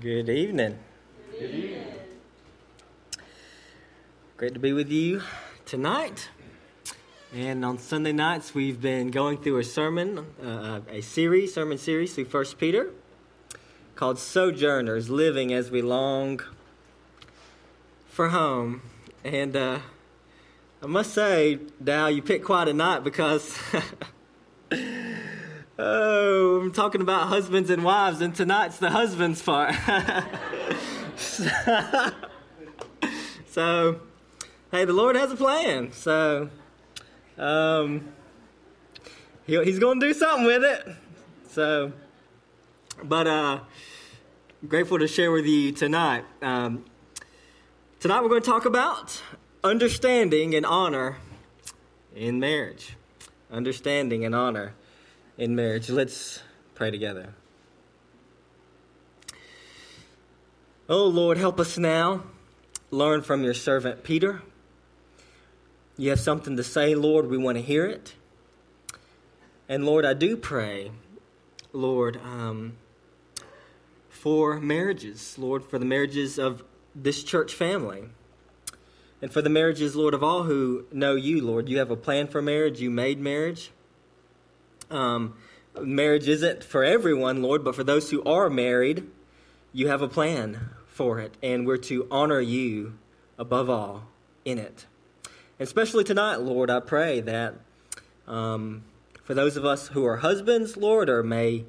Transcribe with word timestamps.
Good 0.00 0.28
evening. 0.28 0.78
Good 1.38 1.54
evening. 1.54 1.86
Great 4.36 4.52
to 4.52 4.60
be 4.60 4.74
with 4.74 4.90
you 4.90 5.22
tonight. 5.64 6.28
And 7.32 7.64
on 7.64 7.78
Sunday 7.78 8.12
nights, 8.12 8.54
we've 8.54 8.78
been 8.78 9.10
going 9.10 9.38
through 9.38 9.56
a 9.58 9.64
sermon, 9.64 10.26
uh, 10.44 10.80
a 10.90 11.00
series, 11.00 11.54
sermon 11.54 11.78
series 11.78 12.14
through 12.14 12.26
First 12.26 12.58
Peter, 12.58 12.90
called 13.94 14.18
"Sojourners: 14.18 15.08
Living 15.08 15.54
as 15.54 15.70
We 15.70 15.80
Long 15.80 16.40
for 18.06 18.28
Home." 18.28 18.82
And 19.24 19.56
uh, 19.56 19.78
I 20.82 20.86
must 20.86 21.14
say, 21.14 21.60
Dow, 21.82 22.08
you 22.08 22.20
picked 22.20 22.44
quite 22.44 22.68
a 22.68 22.74
night 22.74 23.02
because. 23.02 23.56
Oh, 25.88 26.62
I'm 26.62 26.72
talking 26.72 27.00
about 27.00 27.28
husbands 27.28 27.70
and 27.70 27.84
wives, 27.84 28.20
and 28.20 28.34
tonight's 28.34 28.78
the 28.78 28.90
husband's 28.90 29.40
part. 29.40 29.72
so, 33.46 34.00
hey, 34.72 34.84
the 34.84 34.92
Lord 34.92 35.14
has 35.14 35.30
a 35.30 35.36
plan. 35.36 35.92
So, 35.92 36.50
um, 37.38 38.08
he, 39.46 39.62
he's 39.62 39.78
going 39.78 40.00
to 40.00 40.08
do 40.08 40.12
something 40.12 40.44
with 40.44 40.64
it. 40.64 40.88
So, 41.50 41.92
but 43.04 43.28
uh, 43.28 43.60
grateful 44.66 44.98
to 44.98 45.06
share 45.06 45.30
with 45.30 45.46
you 45.46 45.70
tonight. 45.70 46.24
Um, 46.42 46.84
tonight 48.00 48.24
we're 48.24 48.28
going 48.30 48.42
to 48.42 48.50
talk 48.50 48.64
about 48.64 49.22
understanding 49.62 50.52
and 50.56 50.66
honor 50.66 51.18
in 52.12 52.40
marriage. 52.40 52.96
Understanding 53.52 54.24
and 54.24 54.34
honor 54.34 54.74
in 55.38 55.54
marriage. 55.54 55.90
Let's 55.90 56.42
pray 56.74 56.90
together. 56.90 57.34
Oh 60.88 61.06
Lord, 61.06 61.36
help 61.36 61.58
us 61.58 61.76
now 61.76 62.22
learn 62.90 63.22
from 63.22 63.42
your 63.42 63.54
servant 63.54 64.04
Peter. 64.04 64.42
You 65.98 66.10
have 66.10 66.20
something 66.20 66.56
to 66.56 66.62
say, 66.62 66.94
Lord. 66.94 67.28
We 67.28 67.38
want 67.38 67.56
to 67.56 67.62
hear 67.62 67.86
it. 67.86 68.14
And 69.68 69.84
Lord, 69.84 70.04
I 70.04 70.14
do 70.14 70.36
pray, 70.36 70.92
Lord, 71.72 72.20
um, 72.22 72.74
for 74.08 74.60
marriages, 74.60 75.36
Lord, 75.38 75.64
for 75.64 75.78
the 75.78 75.84
marriages 75.84 76.38
of 76.38 76.62
this 76.94 77.24
church 77.24 77.52
family. 77.52 78.04
And 79.20 79.32
for 79.32 79.42
the 79.42 79.50
marriages, 79.50 79.96
Lord, 79.96 80.14
of 80.14 80.22
all 80.22 80.44
who 80.44 80.84
know 80.92 81.16
you, 81.16 81.44
Lord, 81.44 81.68
you 81.68 81.78
have 81.78 81.90
a 81.90 81.96
plan 81.96 82.28
for 82.28 82.40
marriage. 82.40 82.80
You 82.80 82.90
made 82.90 83.18
marriage. 83.18 83.70
Um, 84.90 85.34
marriage 85.80 86.28
isn't 86.28 86.64
for 86.64 86.84
everyone, 86.84 87.42
Lord, 87.42 87.64
but 87.64 87.74
for 87.74 87.84
those 87.84 88.10
who 88.10 88.22
are 88.24 88.48
married, 88.48 89.06
you 89.72 89.88
have 89.88 90.02
a 90.02 90.08
plan 90.08 90.70
for 90.86 91.18
it, 91.20 91.36
and 91.42 91.66
we're 91.66 91.76
to 91.76 92.06
honor 92.10 92.40
you 92.40 92.98
above 93.38 93.68
all 93.68 94.04
in 94.44 94.58
it. 94.58 94.86
Especially 95.58 96.04
tonight, 96.04 96.36
Lord, 96.36 96.70
I 96.70 96.80
pray 96.80 97.20
that 97.20 97.54
um, 98.26 98.84
for 99.24 99.34
those 99.34 99.56
of 99.56 99.64
us 99.64 99.88
who 99.88 100.04
are 100.06 100.18
husbands, 100.18 100.76
Lord, 100.76 101.08
or 101.08 101.22
may 101.22 101.64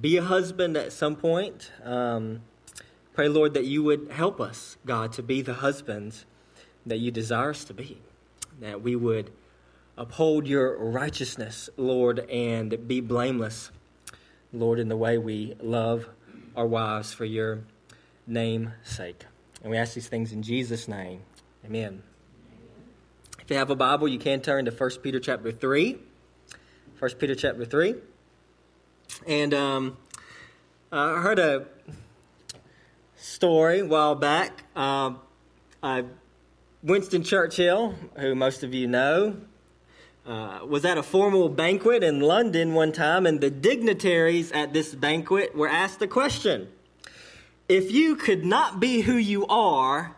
be 0.00 0.16
a 0.16 0.22
husband 0.22 0.76
at 0.76 0.92
some 0.92 1.16
point, 1.16 1.70
um, 1.82 2.42
pray, 3.12 3.28
Lord, 3.28 3.54
that 3.54 3.64
you 3.64 3.82
would 3.82 4.10
help 4.10 4.40
us, 4.40 4.76
God, 4.84 5.12
to 5.14 5.22
be 5.22 5.42
the 5.42 5.54
husbands 5.54 6.24
that 6.86 6.98
you 6.98 7.10
desire 7.10 7.50
us 7.50 7.64
to 7.64 7.74
be, 7.74 7.98
that 8.60 8.82
we 8.82 8.96
would 8.96 9.30
uphold 9.96 10.46
your 10.46 10.76
righteousness, 10.78 11.70
Lord, 11.76 12.18
and 12.30 12.86
be 12.88 13.00
blameless, 13.00 13.70
Lord, 14.52 14.78
in 14.78 14.88
the 14.88 14.96
way 14.96 15.18
we 15.18 15.54
love 15.60 16.08
our 16.56 16.66
wives 16.66 17.12
for 17.12 17.24
your 17.24 17.60
name's 18.26 18.70
sake. 18.82 19.24
And 19.62 19.70
we 19.70 19.76
ask 19.76 19.94
these 19.94 20.08
things 20.08 20.32
in 20.32 20.42
Jesus' 20.42 20.88
name. 20.88 21.22
Amen. 21.64 22.02
If 23.40 23.50
you 23.50 23.56
have 23.56 23.70
a 23.70 23.76
Bible, 23.76 24.08
you 24.08 24.18
can 24.18 24.40
turn 24.40 24.64
to 24.64 24.70
1 24.70 24.90
Peter 25.02 25.20
chapter 25.20 25.52
3. 25.52 25.98
1 26.98 27.10
Peter 27.12 27.34
chapter 27.34 27.64
3. 27.64 27.94
And 29.26 29.54
um, 29.54 29.96
I 30.90 31.20
heard 31.20 31.38
a 31.38 31.66
story 33.16 33.80
a 33.80 33.86
while 33.86 34.14
back. 34.14 34.64
Uh, 34.74 35.12
Winston 36.82 37.22
Churchill, 37.22 37.94
who 38.16 38.34
most 38.34 38.62
of 38.62 38.74
you 38.74 38.86
know, 38.86 39.36
uh, 40.26 40.60
was 40.66 40.84
at 40.84 40.96
a 40.96 41.02
formal 41.02 41.48
banquet 41.48 42.02
in 42.02 42.20
London 42.20 42.74
one 42.74 42.92
time, 42.92 43.26
and 43.26 43.40
the 43.40 43.50
dignitaries 43.50 44.50
at 44.52 44.72
this 44.72 44.94
banquet 44.94 45.54
were 45.54 45.68
asked 45.68 46.00
a 46.02 46.06
question 46.06 46.68
If 47.68 47.92
you 47.92 48.16
could 48.16 48.44
not 48.44 48.80
be 48.80 49.02
who 49.02 49.16
you 49.16 49.46
are, 49.46 50.16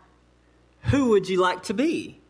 who 0.83 1.11
would 1.11 1.29
you 1.29 1.41
like 1.41 1.65
to 1.65 1.75
be? 1.75 2.21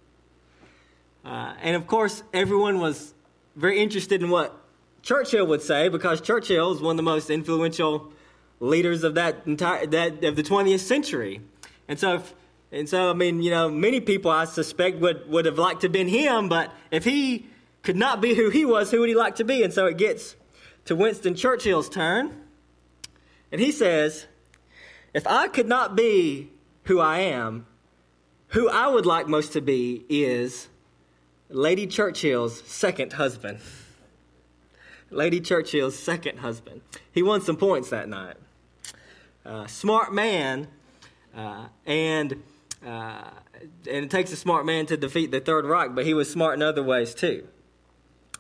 Uh, 1.25 1.55
and 1.61 1.77
of 1.77 1.87
course, 1.87 2.23
everyone 2.33 2.81
was 2.81 3.13
very 3.57 3.81
interested 3.81 4.23
in 4.23 4.31
what 4.31 4.57
Churchill 5.03 5.47
would 5.47 5.63
say 5.63 5.89
because 5.89 6.21
Churchill 6.21 6.73
is 6.73 6.81
one 6.81 6.93
of 6.93 6.97
the 6.97 7.03
most 7.03 7.31
influential 7.31 8.13
leaders 8.61 9.05
of 9.05 9.15
that 9.17 9.43
entire 9.45 9.87
that 9.87 10.25
of 10.25 10.37
the 10.37 10.43
20th 10.43 10.81
century. 10.81 11.43
And 11.89 11.99
so, 11.99 12.15
if, 12.15 12.35
and 12.73 12.89
so 12.89 13.11
I 13.11 13.13
mean, 13.13 13.43
you 13.43 13.51
know, 13.51 13.69
many 13.69 14.01
people 14.01 14.31
I 14.31 14.47
suspect 14.47 14.99
would 15.01 15.29
would 15.29 15.45
have 15.45 15.59
liked 15.59 15.83
to 15.83 15.87
have 15.87 15.93
been 15.93 16.09
him, 16.09 16.49
but 16.49 16.73
if 16.91 17.05
he 17.05 17.47
could 17.87 17.97
not 17.97 18.21
be 18.21 18.35
who 18.35 18.51
he 18.51 18.65
was, 18.65 18.91
who 18.91 18.99
would 18.99 19.09
he 19.09 19.15
like 19.15 19.37
to 19.37 19.45
be? 19.45 19.63
And 19.63 19.73
so 19.73 19.87
it 19.87 19.97
gets 19.97 20.35
to 20.87 20.97
Winston 20.97 21.37
Churchill's 21.37 21.89
turn. 21.89 22.33
And 23.53 23.61
he 23.61 23.71
says, 23.71 24.27
If 25.15 25.25
I 25.25 25.47
could 25.47 25.69
not 25.69 25.95
be 25.95 26.51
who 26.83 26.99
I 26.99 27.21
am, 27.21 27.65
who 28.49 28.69
I 28.69 28.89
would 28.89 29.07
like 29.07 29.29
most 29.29 29.53
to 29.53 29.61
be 29.61 30.05
is 30.09 30.67
Lady 31.49 31.87
Churchill's 31.87 32.61
second 32.67 33.13
husband. 33.13 33.61
Lady 35.11 35.41
Churchill's 35.41 35.97
second 35.97 36.41
husband. 36.41 36.81
He 37.13 37.23
won 37.23 37.41
some 37.41 37.57
points 37.57 37.91
that 37.91 38.09
night. 38.09 38.37
Uh, 39.45 39.69
smart 39.69 40.13
man, 40.13 40.67
uh, 41.37 41.67
and 41.87 42.43
uh, 42.85 43.31
and 43.89 44.05
it 44.05 44.11
takes 44.11 44.33
a 44.33 44.37
smart 44.37 44.67
man 44.67 44.87
to 44.87 44.97
defeat 44.97 45.31
the 45.31 45.39
Third 45.39 45.65
Reich, 45.65 45.95
but 45.95 46.05
he 46.05 46.15
was 46.15 46.29
smart 46.29 46.57
in 46.57 46.63
other 46.63 46.83
ways 46.83 47.15
too. 47.15 47.47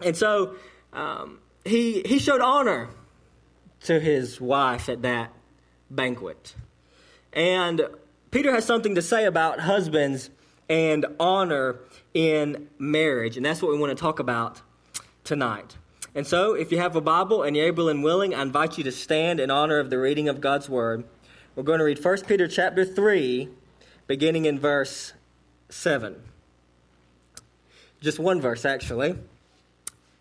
And 0.01 0.17
so 0.17 0.57
um, 0.93 1.39
he, 1.65 2.03
he 2.05 2.19
showed 2.19 2.41
honor 2.41 2.89
to 3.83 4.01
his 4.01 4.41
wife 4.41 4.89
at 4.89 5.03
that 5.03 5.33
banquet. 5.91 6.55
And 7.33 7.83
Peter 8.31 8.53
has 8.53 8.65
something 8.65 8.95
to 8.95 9.03
say 9.03 9.25
about 9.25 9.61
husbands 9.61 10.31
and 10.69 11.07
honor 11.21 11.81
in 12.15 12.69
marriage. 12.79 13.37
And 13.37 13.47
that's 13.47 13.63
what 13.63 13.71
we 13.71 13.79
want 13.79 13.97
to 13.97 14.01
talk 14.01 14.19
about 14.19 14.63
tonight. 15.25 15.77
And 16.15 16.27
so, 16.27 16.55
if 16.55 16.73
you 16.73 16.79
have 16.79 16.97
a 16.97 17.01
Bible 17.03 17.43
and 17.43 17.55
you're 17.55 17.67
able 17.67 17.91
and 17.91 18.03
willing, 18.03 18.35
I 18.35 18.41
invite 18.41 18.79
you 18.79 18.85
to 18.85 18.93
stand 18.93 19.39
in 19.39 19.51
honor 19.51 19.79
of 19.79 19.91
the 19.91 19.99
reading 19.99 20.31
of 20.31 20.41
God's 20.41 20.67
Word. 20.67 21.05
We're 21.55 21.63
going 21.63 21.79
to 21.79 21.85
read 21.85 22.03
1 22.03 22.23
Peter 22.23 22.49
chapter 22.49 22.87
3, 22.87 23.51
beginning 24.07 24.47
in 24.47 24.59
verse 24.59 25.13
7. 25.69 26.17
Just 28.01 28.19
one 28.19 28.41
verse, 28.41 28.65
actually. 28.65 29.17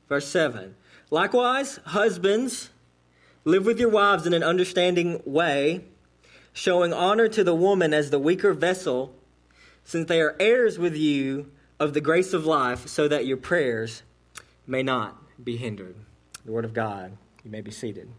Verse 0.07 0.27
7. 0.27 0.75
Likewise, 1.11 1.79
husbands, 1.85 2.69
live 3.43 3.65
with 3.65 3.79
your 3.79 3.89
wives 3.89 4.25
in 4.25 4.33
an 4.33 4.43
understanding 4.43 5.21
way, 5.25 5.85
showing 6.53 6.93
honor 6.93 7.27
to 7.27 7.43
the 7.43 7.55
woman 7.55 7.93
as 7.93 8.09
the 8.09 8.19
weaker 8.19 8.53
vessel, 8.53 9.15
since 9.83 10.07
they 10.07 10.21
are 10.21 10.35
heirs 10.39 10.79
with 10.79 10.95
you 10.95 11.51
of 11.79 11.93
the 11.93 12.01
grace 12.01 12.33
of 12.33 12.45
life, 12.45 12.87
so 12.87 13.07
that 13.07 13.25
your 13.25 13.37
prayers 13.37 14.03
may 14.65 14.81
not 14.81 15.17
be 15.43 15.57
hindered. 15.57 15.95
The 16.45 16.51
Word 16.51 16.65
of 16.65 16.73
God. 16.73 17.17
You 17.43 17.51
may 17.51 17.61
be 17.61 17.71
seated. 17.71 18.09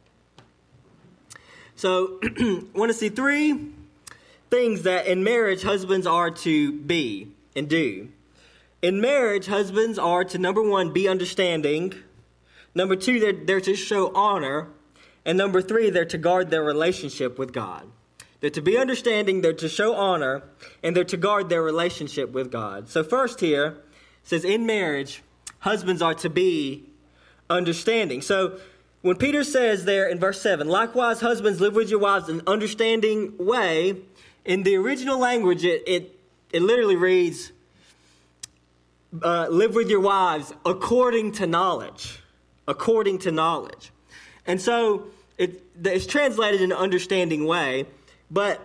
So, 1.75 2.19
I 2.23 2.65
want 2.75 2.91
to 2.91 2.95
see 2.95 3.09
three 3.09 3.73
things 4.51 4.83
that 4.83 5.07
in 5.07 5.25
marriage 5.25 5.63
husbands 5.63 6.07
are 6.07 6.31
to 6.31 6.73
be 6.73 7.29
and 7.55 7.69
do. 7.69 8.09
In 8.87 9.01
marriage, 9.01 9.47
husbands 9.47 9.99
are 9.99 10.23
to 10.23 10.39
number 10.39 10.63
one, 10.63 10.93
be 10.93 11.09
understanding. 11.09 11.93
Number 12.73 12.95
two, 12.95 13.19
they're, 13.19 13.33
they're 13.33 13.61
to 13.63 13.75
show 13.75 14.15
honor. 14.15 14.69
And 15.25 15.37
number 15.37 15.61
three, 15.61 15.91
they're 15.91 16.05
to 16.05 16.19
guard 16.19 16.51
their 16.53 16.63
relationship 16.63 17.37
with 17.37 17.53
God. 17.53 17.91
They're 18.39 18.51
to 18.51 18.63
be 18.63 18.79
understanding, 18.79 19.41
they're 19.41 19.55
to 19.55 19.69
show 19.69 19.97
honor, 19.97 20.45
and 20.85 20.95
they're 20.95 21.03
to 21.03 21.17
guard 21.17 21.49
their 21.49 21.65
relationship 21.65 22.31
with 22.31 22.53
God. 22.53 22.89
So, 22.89 23.03
first 23.03 23.41
here, 23.41 23.79
says 24.23 24.45
in 24.45 24.67
marriage, 24.67 25.21
husbands 25.59 26.01
are 26.01 26.15
to 26.15 26.31
be 26.31 26.85
understanding. 27.51 28.23
So, 28.23 28.61
when 29.03 29.17
Peter 29.17 29.43
says 29.43 29.85
there 29.85 30.09
in 30.09 30.21
verse 30.21 30.41
7, 30.41 30.69
likewise, 30.69 31.21
husbands, 31.21 31.61
live 31.61 31.75
with 31.75 31.91
your 31.91 31.99
wives 31.99 32.29
in 32.29 32.39
an 32.39 32.47
understanding 32.47 33.37
way, 33.37 33.97
in 34.45 34.63
the 34.63 34.77
original 34.77 35.19
language, 35.19 35.65
it, 35.65 35.83
it, 35.89 36.21
it 36.53 36.63
literally 36.63 36.95
reads, 36.95 37.51
uh, 39.23 39.49
live 39.49 39.75
with 39.75 39.89
your 39.89 40.01
wives 40.01 40.53
according 40.65 41.33
to 41.33 41.47
knowledge. 41.47 42.21
According 42.69 43.19
to 43.21 43.33
knowledge. 43.33 43.93
And 44.47 44.61
so 44.61 45.07
it, 45.39 45.63
it's 45.85 46.07
translated 46.07 46.61
in 46.61 46.73
an 46.73 46.79
understanding 46.79 47.47
way. 47.47 47.87
but 48.31 48.61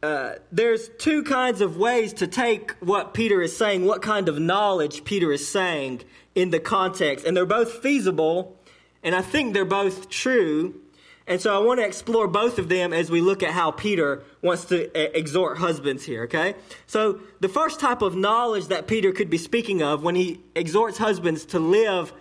uh, 0.00 0.34
there's 0.52 0.88
two 0.98 1.24
kinds 1.24 1.60
of 1.60 1.76
ways 1.76 2.12
to 2.12 2.26
take 2.26 2.70
what 2.78 3.14
Peter 3.14 3.42
is 3.42 3.56
saying, 3.56 3.84
what 3.84 4.00
kind 4.00 4.28
of 4.28 4.38
knowledge 4.38 5.02
Peter 5.02 5.32
is 5.32 5.48
saying 5.48 6.02
in 6.36 6.50
the 6.50 6.60
context. 6.60 7.26
And 7.26 7.36
they're 7.36 7.46
both 7.46 7.82
feasible, 7.82 8.56
and 9.02 9.14
I 9.14 9.22
think 9.22 9.54
they're 9.54 9.64
both 9.64 10.08
true. 10.08 10.80
And 11.28 11.42
so 11.42 11.54
I 11.54 11.62
want 11.62 11.78
to 11.78 11.86
explore 11.86 12.26
both 12.26 12.58
of 12.58 12.70
them 12.70 12.94
as 12.94 13.10
we 13.10 13.20
look 13.20 13.42
at 13.42 13.50
how 13.50 13.70
Peter 13.70 14.24
wants 14.40 14.64
to 14.66 14.88
uh, 14.88 15.10
exhort 15.14 15.58
husbands 15.58 16.02
here, 16.02 16.22
okay? 16.22 16.54
So 16.86 17.20
the 17.40 17.50
first 17.50 17.80
type 17.80 18.00
of 18.00 18.16
knowledge 18.16 18.68
that 18.68 18.86
Peter 18.86 19.12
could 19.12 19.28
be 19.28 19.36
speaking 19.36 19.82
of 19.82 20.02
when 20.02 20.14
he 20.14 20.40
exhorts 20.54 20.96
husbands 20.96 21.44
to 21.46 21.58
live 21.58 22.14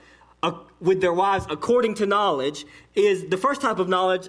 uh, 0.44 0.52
with 0.82 1.00
their 1.00 1.14
wives 1.14 1.48
according 1.50 1.96
to 1.96 2.06
knowledge 2.06 2.66
is 2.96 3.26
the 3.30 3.38
first 3.38 3.62
type 3.62 3.80
of 3.80 3.88
knowledge 3.88 4.28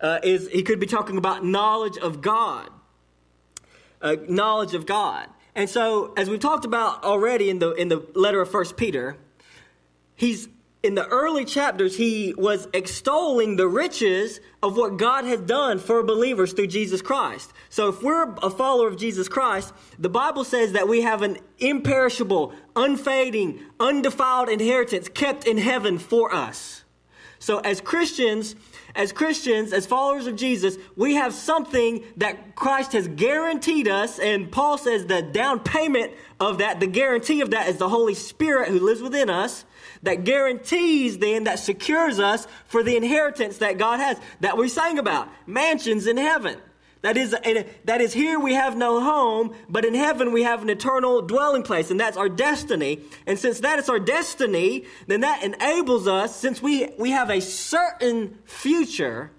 uh, 0.00 0.18
is 0.24 0.48
he 0.48 0.64
could 0.64 0.80
be 0.80 0.86
talking 0.86 1.18
about 1.18 1.44
knowledge 1.44 1.96
of 1.96 2.20
God. 2.20 2.68
Uh, 4.02 4.16
knowledge 4.28 4.74
of 4.74 4.86
God. 4.86 5.28
And 5.54 5.70
so, 5.70 6.12
as 6.16 6.28
we've 6.28 6.40
talked 6.40 6.66
about 6.66 7.02
already 7.02 7.48
in 7.48 7.60
the 7.60 7.72
in 7.72 7.88
the 7.88 8.06
letter 8.14 8.42
of 8.42 8.50
First 8.50 8.76
Peter, 8.76 9.16
he's 10.14 10.48
in 10.86 10.94
the 10.94 11.06
early 11.08 11.44
chapters, 11.44 11.96
he 11.96 12.32
was 12.38 12.68
extolling 12.72 13.56
the 13.56 13.66
riches 13.66 14.40
of 14.62 14.76
what 14.76 14.96
God 14.96 15.24
has 15.24 15.40
done 15.40 15.80
for 15.80 16.02
believers 16.04 16.52
through 16.52 16.68
Jesus 16.68 17.02
Christ. 17.02 17.52
So, 17.68 17.88
if 17.88 18.02
we're 18.02 18.32
a 18.36 18.50
follower 18.50 18.86
of 18.86 18.96
Jesus 18.96 19.28
Christ, 19.28 19.74
the 19.98 20.08
Bible 20.08 20.44
says 20.44 20.72
that 20.72 20.88
we 20.88 21.02
have 21.02 21.22
an 21.22 21.38
imperishable, 21.58 22.54
unfading, 22.76 23.60
undefiled 23.80 24.48
inheritance 24.48 25.08
kept 25.08 25.44
in 25.46 25.58
heaven 25.58 25.98
for 25.98 26.32
us. 26.32 26.84
So, 27.40 27.58
as 27.58 27.80
Christians, 27.80 28.54
as 28.94 29.12
Christians, 29.12 29.72
as 29.72 29.86
followers 29.86 30.28
of 30.28 30.36
Jesus, 30.36 30.76
we 30.94 31.16
have 31.16 31.34
something 31.34 32.04
that 32.16 32.54
Christ 32.54 32.92
has 32.92 33.08
guaranteed 33.08 33.88
us. 33.88 34.18
And 34.20 34.50
Paul 34.50 34.78
says 34.78 35.06
the 35.06 35.20
down 35.20 35.60
payment 35.60 36.12
of 36.38 36.58
that, 36.58 36.78
the 36.78 36.86
guarantee 36.86 37.40
of 37.40 37.50
that 37.50 37.68
is 37.68 37.76
the 37.76 37.88
Holy 37.88 38.14
Spirit 38.14 38.68
who 38.68 38.78
lives 38.78 39.02
within 39.02 39.28
us 39.28 39.64
that 40.06 40.24
guarantees 40.24 41.18
then, 41.18 41.44
that 41.44 41.58
secures 41.58 42.18
us 42.18 42.46
for 42.66 42.82
the 42.82 42.96
inheritance 42.96 43.58
that 43.58 43.78
God 43.78 44.00
has, 44.00 44.18
that 44.40 44.56
we 44.56 44.68
sang 44.68 44.98
about, 44.98 45.28
mansions 45.46 46.06
in 46.06 46.16
heaven. 46.16 46.58
That 47.02 47.16
is, 47.16 47.36
that 47.84 48.00
is 48.00 48.12
here 48.12 48.40
we 48.40 48.54
have 48.54 48.76
no 48.76 49.00
home, 49.00 49.54
but 49.68 49.84
in 49.84 49.94
heaven 49.94 50.32
we 50.32 50.42
have 50.42 50.62
an 50.62 50.70
eternal 50.70 51.22
dwelling 51.22 51.62
place, 51.62 51.90
and 51.90 52.00
that's 52.00 52.16
our 52.16 52.28
destiny. 52.28 53.00
And 53.26 53.38
since 53.38 53.60
that 53.60 53.78
is 53.78 53.88
our 53.88 54.00
destiny, 54.00 54.86
then 55.06 55.20
that 55.20 55.44
enables 55.44 56.08
us, 56.08 56.34
since 56.34 56.60
we, 56.60 56.88
we 56.98 57.10
have 57.10 57.30
a 57.30 57.40
certain 57.40 58.38
future, 58.44 59.30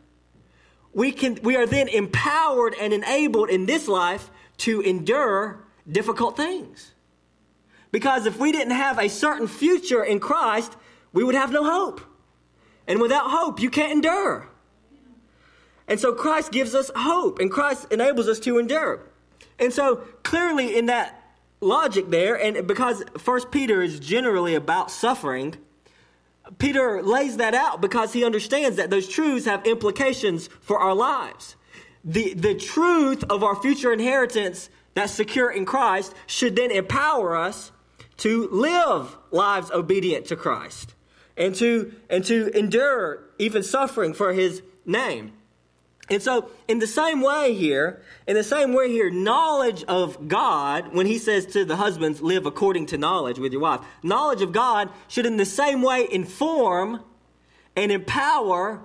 we, 0.93 1.11
can, 1.11 1.39
we 1.43 1.57
are 1.57 1.65
then 1.65 1.89
empowered 1.89 2.73
and 2.79 2.93
enabled 2.93 3.49
in 3.49 3.65
this 3.65 3.87
life 3.87 4.29
to 4.59 4.81
endure 4.81 5.63
difficult 5.89 6.37
things. 6.37 6.93
Because 7.97 8.27
if 8.27 8.37
we 8.37 8.51
didn't 8.51 8.75
have 8.75 8.99
a 8.99 9.09
certain 9.09 9.47
future 9.47 10.03
in 10.03 10.19
Christ, 10.19 10.77
we 11.13 11.23
would 11.23 11.33
have 11.33 11.51
no 11.51 11.63
hope. 11.63 11.99
And 12.85 13.01
without 13.01 13.31
hope, 13.31 13.59
you 13.59 13.71
can't 13.71 13.91
endure. 13.91 14.47
And 15.87 15.99
so 15.99 16.13
Christ 16.13 16.51
gives 16.51 16.75
us 16.75 16.91
hope, 16.95 17.39
and 17.39 17.49
Christ 17.49 17.87
enables 17.89 18.27
us 18.27 18.39
to 18.41 18.59
endure. 18.59 19.01
And 19.57 19.73
so 19.73 19.95
clearly, 20.21 20.77
in 20.77 20.85
that 20.85 21.19
logic 21.59 22.11
there, 22.11 22.35
and 22.35 22.67
because 22.67 23.03
First 23.17 23.49
Peter 23.49 23.81
is 23.81 23.99
generally 23.99 24.53
about 24.53 24.91
suffering, 24.91 25.55
Peter 26.59 27.01
lays 27.01 27.37
that 27.37 27.55
out 27.55 27.81
because 27.81 28.13
he 28.13 28.23
understands 28.23 28.77
that 28.77 28.91
those 28.91 29.07
truths 29.07 29.47
have 29.47 29.65
implications 29.65 30.49
for 30.61 30.77
our 30.77 30.93
lives. 30.93 31.55
The, 32.05 32.35
the 32.35 32.53
truth 32.53 33.23
of 33.23 33.43
our 33.43 33.55
future 33.55 33.91
inheritance 33.91 34.69
that's 34.93 35.13
secure 35.13 35.49
in 35.49 35.65
Christ 35.65 36.13
should 36.27 36.55
then 36.55 36.69
empower 36.69 37.35
us 37.35 37.71
to 38.17 38.47
live 38.49 39.15
lives 39.31 39.71
obedient 39.71 40.25
to 40.27 40.35
Christ 40.35 40.93
and 41.35 41.53
to, 41.55 41.93
and 42.09 42.25
to 42.25 42.57
endure 42.57 43.23
even 43.37 43.63
suffering 43.63 44.13
for 44.13 44.33
his 44.33 44.61
name. 44.85 45.33
And 46.09 46.23
so, 46.23 46.49
in 46.69 46.79
the 46.79 46.87
same 46.87 47.21
way 47.21 47.53
here, 47.53 48.01
in 48.27 48.35
the 48.35 48.43
same 48.43 48.73
way 48.73 48.89
here, 48.89 49.09
knowledge 49.09 49.83
of 49.85 50.29
God, 50.29 50.95
when 50.95 51.05
he 51.05 51.17
says 51.17 51.45
to 51.47 51.65
the 51.65 51.75
husbands, 51.75 52.21
live 52.21 52.45
according 52.45 52.85
to 52.87 52.97
knowledge 52.97 53.39
with 53.39 53.51
your 53.51 53.61
wife, 53.61 53.81
knowledge 54.03 54.41
of 54.41 54.53
God 54.53 54.89
should 55.09 55.25
in 55.25 55.35
the 55.35 55.45
same 55.45 55.81
way 55.81 56.07
inform 56.09 57.03
and 57.75 57.91
empower 57.91 58.81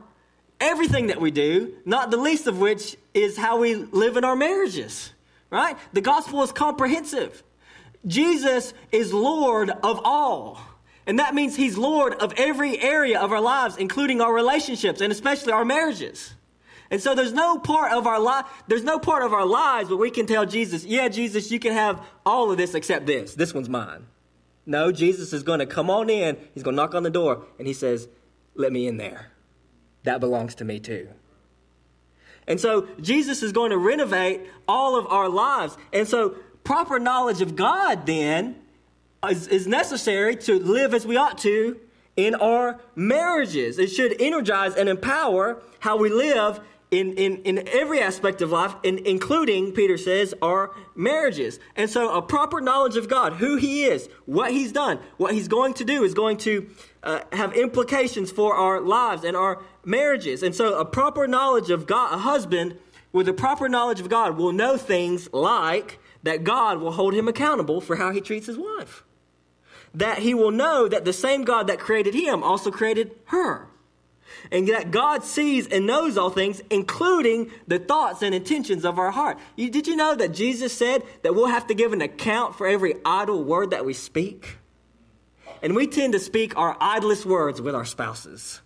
everything 0.61 1.09
that 1.09 1.21
we 1.21 1.31
do, 1.31 1.75
not 1.85 2.11
the 2.11 2.17
least 2.17 2.49
of 2.49 2.59
which 2.59 2.97
is 3.15 3.37
how 3.37 3.59
we 3.59 3.77
live 3.77 4.17
in 4.17 4.25
our 4.25 4.37
marriages, 4.37 5.13
right? 5.49 5.77
The 5.93 6.01
gospel 6.01 6.43
is 6.43 6.51
comprehensive. 6.51 7.45
Jesus 8.07 8.75
is 8.91 9.13
Lord 9.13 9.71
of 9.71 10.01
all. 10.05 10.61
And 11.07 11.19
that 11.19 11.35
means 11.35 11.57
he's 11.57 11.77
Lord 11.77 12.15
of 12.15 12.33
every 12.37 12.81
area 12.81 13.21
of 13.21 13.33
our 13.33 13.41
lives, 13.41 13.77
including 13.77 14.21
our 14.21 14.33
relationships 14.33 15.01
and 15.01 15.13
especially 15.13 15.53
our 15.53 15.65
marriages. 15.65 16.35
And 16.91 17.01
so 17.01 17.15
there's 17.15 17.33
no 17.33 17.59
part 17.59 17.93
of 17.93 18.07
our 18.07 18.21
life, 18.21 18.45
there's 18.69 18.85
no 18.85 18.99
part 18.99 19.23
of 19.23 19.33
our 19.33 19.47
lives 19.47 19.89
where 19.89 19.99
we 19.99 20.11
can 20.11 20.27
tell 20.27 20.45
Jesus, 20.45 20.85
yeah, 20.85 21.09
Jesus, 21.09 21.51
you 21.51 21.59
can 21.59 21.73
have 21.73 22.05
all 22.27 22.51
of 22.51 22.59
this 22.59 22.75
except 22.75 23.07
this. 23.07 23.35
This 23.35 23.55
one's 23.55 23.69
mine. 23.69 24.07
No, 24.67 24.93
Jesus 24.93 25.33
is 25.33 25.43
going 25.43 25.59
to 25.59 25.67
come 25.67 25.91
on 25.91 26.11
in. 26.11 26.37
He's 26.55 26.63
going 26.63 26.77
to 26.77 26.83
knock 26.83 26.95
on 26.95 27.03
the 27.03 27.11
door 27.11 27.47
and 27.59 27.67
he 27.67 27.73
says, 27.73 28.09
let 28.55 28.73
me 28.73 28.87
in 28.87 28.99
there. 28.99 29.33
That 30.05 30.21
belongs 30.21 30.55
to 30.57 30.65
me 30.65 30.81
too. 30.81 31.09
And 32.47 32.61
so 32.61 32.89
Jesus 33.01 33.43
is 33.43 33.53
going 33.53 33.71
to 33.71 33.79
renovate 33.79 34.43
all 34.69 34.97
of 34.97 35.07
our 35.07 35.29
lives. 35.29 35.77
And 35.93 36.07
so 36.07 36.37
proper 36.65 36.99
knowledge 36.99 37.41
of 37.41 37.57
God 37.57 38.07
then 38.07 38.57
is, 39.29 39.49
is 39.49 39.67
necessary 39.67 40.37
to 40.37 40.59
live 40.59 40.95
as 40.95 41.07
we 41.07 41.17
ought 41.17 41.39
to 41.39 41.79
in 42.17 42.35
our 42.35 42.81
marriages. 42.95 43.79
It 43.79 43.89
should 43.89 44.21
energize 44.21 44.75
and 44.75 44.89
empower 44.89 45.63
how 45.81 45.97
we 45.97 46.11
live 46.11 46.61
in, 46.91 47.15
in, 47.15 47.39
in 47.45 47.69
every 47.69 48.01
aspect 48.01 48.43
of 48.43 48.53
life, 48.53 48.75
in, 48.83 48.99
including, 49.07 49.73
Peter 49.73 49.97
says, 49.97 50.35
our 50.43 50.73
marriages. 50.95 51.59
And 51.75 51.89
so, 51.89 52.15
a 52.15 52.21
proper 52.21 52.61
knowledge 52.61 52.97
of 52.97 53.09
God, 53.09 53.35
who 53.35 53.57
He 53.57 53.85
is, 53.85 54.11
what 54.27 54.53
He's 54.53 54.73
done, 54.73 55.01
what 55.17 55.33
He's 55.33 55.49
going 55.49 55.73
to 55.75 55.87
do, 55.87 56.05
is 56.05 56.13
going 56.13 56.37
to 56.39 56.69
uh, 57.03 57.21
have 57.33 57.55
implications 57.55 58.31
for 58.31 58.55
our 58.55 58.79
lives 58.79 59.25
and 59.25 59.35
our 59.35 59.63
marriages. 59.87 60.43
And 60.43 60.55
so, 60.55 60.79
a 60.79 60.85
proper 60.85 61.27
knowledge 61.27 61.71
of 61.71 61.87
God, 61.87 62.13
a 62.13 62.19
husband 62.19 62.77
with 63.11 63.27
a 63.27 63.33
proper 63.33 63.71
knowledge 63.71 64.01
of 64.01 64.11
God 64.11 64.37
will 64.37 64.53
know 64.53 64.77
things 64.77 65.33
like 65.33 65.99
that 66.23 66.45
God 66.45 66.79
will 66.79 66.93
hold 66.93 67.15
him 67.15 67.29
accountable 67.29 67.81
for 67.81 67.97
how 67.97 68.13
he 68.13 68.21
treats 68.21 68.47
his 68.47 68.59
wife. 68.59 69.05
That 69.95 70.19
he 70.19 70.35
will 70.35 70.51
know 70.51 70.89
that 70.89 71.05
the 71.05 71.13
same 71.13 71.45
God 71.45 71.67
that 71.67 71.79
created 71.79 72.15
him 72.15 72.43
also 72.43 72.71
created 72.71 73.15
her. 73.27 73.69
And 74.51 74.69
that 74.69 74.91
God 74.91 75.25
sees 75.25 75.67
and 75.67 75.87
knows 75.87 76.17
all 76.17 76.31
things, 76.31 76.63
including 76.71 77.51
the 77.67 77.79
thoughts 77.79 78.23
and 78.23 78.35
intentions 78.35 78.85
of 78.85 78.99
our 78.99 79.11
heart. 79.11 79.39
You, 79.57 79.71
did 79.71 79.87
you 79.87 79.95
know 79.95 80.15
that 80.15 80.33
Jesus 80.33 80.73
said 80.73 81.03
that 81.23 81.35
we'll 81.35 81.47
have 81.47 81.67
to 81.67 81.75
give 81.75 81.93
an 81.93 82.01
account 82.01 82.57
for 82.57 82.67
every 82.67 82.95
idle 83.05 83.45
word 83.45 83.71
that 83.71 83.85
we 83.85 83.93
speak? 83.93 84.57
And 85.63 85.77
we 85.77 85.87
tend 85.87 86.15
to 86.15 86.19
speak 86.19 86.57
our 86.57 86.77
idlest 86.81 87.25
words 87.25 87.61
with 87.61 87.75
our 87.75 87.85
spouses. 87.85 88.61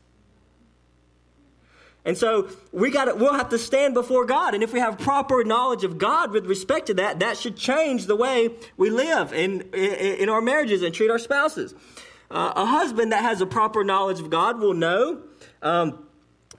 And 2.06 2.16
so 2.16 2.48
we 2.70 2.92
got 2.92 3.18
we'll 3.18 3.34
have 3.34 3.48
to 3.48 3.58
stand 3.58 3.92
before 3.92 4.24
God. 4.24 4.54
And 4.54 4.62
if 4.62 4.72
we 4.72 4.78
have 4.78 4.96
proper 4.96 5.42
knowledge 5.42 5.82
of 5.82 5.98
God 5.98 6.30
with 6.30 6.46
respect 6.46 6.86
to 6.86 6.94
that, 6.94 7.18
that 7.18 7.36
should 7.36 7.56
change 7.56 8.06
the 8.06 8.14
way 8.14 8.50
we 8.76 8.90
live 8.90 9.32
in, 9.32 9.62
in, 9.74 10.20
in 10.20 10.28
our 10.28 10.40
marriages 10.40 10.82
and 10.82 10.94
treat 10.94 11.10
our 11.10 11.18
spouses. 11.18 11.74
Uh, 12.30 12.52
a 12.54 12.64
husband 12.64 13.10
that 13.10 13.22
has 13.22 13.40
a 13.40 13.46
proper 13.46 13.82
knowledge 13.82 14.20
of 14.20 14.30
God 14.30 14.60
will 14.60 14.72
know 14.72 15.22
um, 15.62 16.06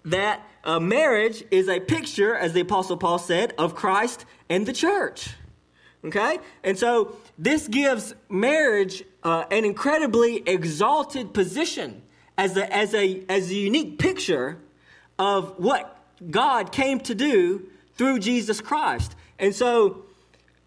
that 0.03 0.45
a 0.65 0.81
marriage 0.81 1.45
is 1.49 1.69
a 1.69 1.79
picture, 1.79 2.35
as 2.35 2.51
the 2.51 2.59
Apostle 2.59 2.97
Paul 2.97 3.17
said, 3.17 3.53
of 3.57 3.73
Christ 3.73 4.25
and 4.49 4.65
the 4.65 4.73
church. 4.73 5.29
Okay? 6.03 6.39
And 6.61 6.77
so 6.77 7.15
this 7.37 7.69
gives 7.69 8.13
marriage 8.27 9.03
uh, 9.23 9.45
an 9.49 9.63
incredibly 9.63 10.43
exalted 10.45 11.33
position 11.33 12.01
as 12.37 12.57
a, 12.57 12.73
as, 12.73 12.93
a, 12.93 13.23
as 13.29 13.49
a 13.49 13.55
unique 13.55 13.97
picture 13.97 14.59
of 15.19 15.57
what 15.57 15.97
God 16.29 16.71
came 16.71 16.99
to 17.01 17.15
do 17.15 17.67
through 17.95 18.19
Jesus 18.19 18.61
Christ. 18.61 19.15
And 19.39 19.55
so, 19.55 20.05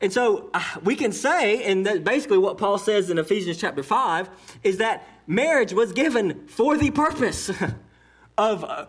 and 0.00 0.12
so 0.12 0.50
uh, 0.54 0.62
we 0.83 0.97
can 0.97 1.12
say, 1.12 1.64
and 1.64 1.87
that 1.87 2.04
basically 2.04 2.38
what 2.38 2.59
Paul 2.59 2.78
says 2.78 3.11
in 3.11 3.19
Ephesians 3.19 3.59
chapter 3.59 3.83
5 3.83 4.28
is 4.62 4.78
that 4.78 5.07
marriage 5.26 5.73
was 5.73 5.92
given 5.92 6.47
for 6.49 6.76
the 6.76 6.90
purpose 6.90 7.50
of 8.38 8.64
uh, 8.64 8.87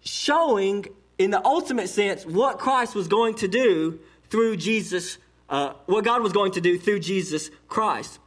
showing, 0.00 0.86
in 1.18 1.30
the 1.30 1.44
ultimate 1.44 1.88
sense, 1.88 2.24
what 2.24 2.58
Christ 2.58 2.94
was 2.94 3.08
going 3.08 3.34
to 3.36 3.48
do 3.48 4.00
through 4.28 4.56
Jesus, 4.56 5.18
uh, 5.48 5.74
what 5.86 6.04
God 6.04 6.22
was 6.22 6.32
going 6.32 6.52
to 6.52 6.60
do 6.60 6.78
through 6.78 7.00
Jesus 7.00 7.50
Christ. 7.68 8.18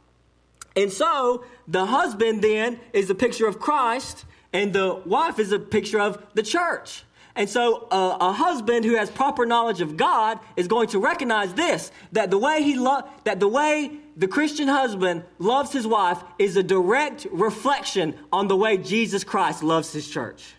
And 0.76 0.92
so 0.92 1.44
the 1.68 1.86
husband 1.86 2.42
then 2.42 2.80
is 2.92 3.08
a 3.10 3.14
picture 3.14 3.46
of 3.46 3.58
Christ, 3.58 4.24
and 4.54 4.72
the 4.72 5.02
wife 5.04 5.38
is 5.38 5.52
a 5.52 5.58
picture 5.58 6.00
of 6.00 6.24
the 6.32 6.42
church. 6.42 7.02
And 7.36 7.50
so 7.50 7.88
uh, 7.90 8.16
a 8.20 8.32
husband 8.32 8.84
who 8.84 8.94
has 8.94 9.10
proper 9.10 9.44
knowledge 9.44 9.80
of 9.80 9.96
God 9.96 10.38
is 10.56 10.68
going 10.68 10.88
to 10.88 11.00
recognize 11.00 11.52
this 11.52 11.90
that 12.12 12.30
the 12.30 12.38
way 12.38 12.62
he 12.62 12.76
lo- 12.76 13.02
that 13.24 13.40
the 13.40 13.48
way 13.48 13.90
the 14.16 14.28
Christian 14.28 14.68
husband 14.68 15.24
loves 15.40 15.72
his 15.72 15.84
wife 15.84 16.22
is 16.38 16.56
a 16.56 16.62
direct 16.62 17.26
reflection 17.32 18.14
on 18.32 18.46
the 18.46 18.56
way 18.56 18.76
Jesus 18.76 19.24
Christ 19.24 19.64
loves 19.64 19.92
his 19.92 20.08
church. 20.08 20.54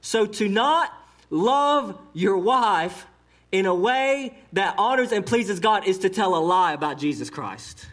So 0.00 0.24
to 0.24 0.48
not 0.48 0.94
love 1.30 1.98
your 2.12 2.38
wife 2.38 3.06
in 3.50 3.66
a 3.66 3.74
way 3.74 4.38
that 4.52 4.76
honors 4.78 5.10
and 5.10 5.26
pleases 5.26 5.58
God 5.58 5.88
is 5.88 5.98
to 5.98 6.08
tell 6.08 6.36
a 6.36 6.38
lie 6.38 6.72
about 6.72 6.98
Jesus 6.98 7.28
Christ. 7.28 7.86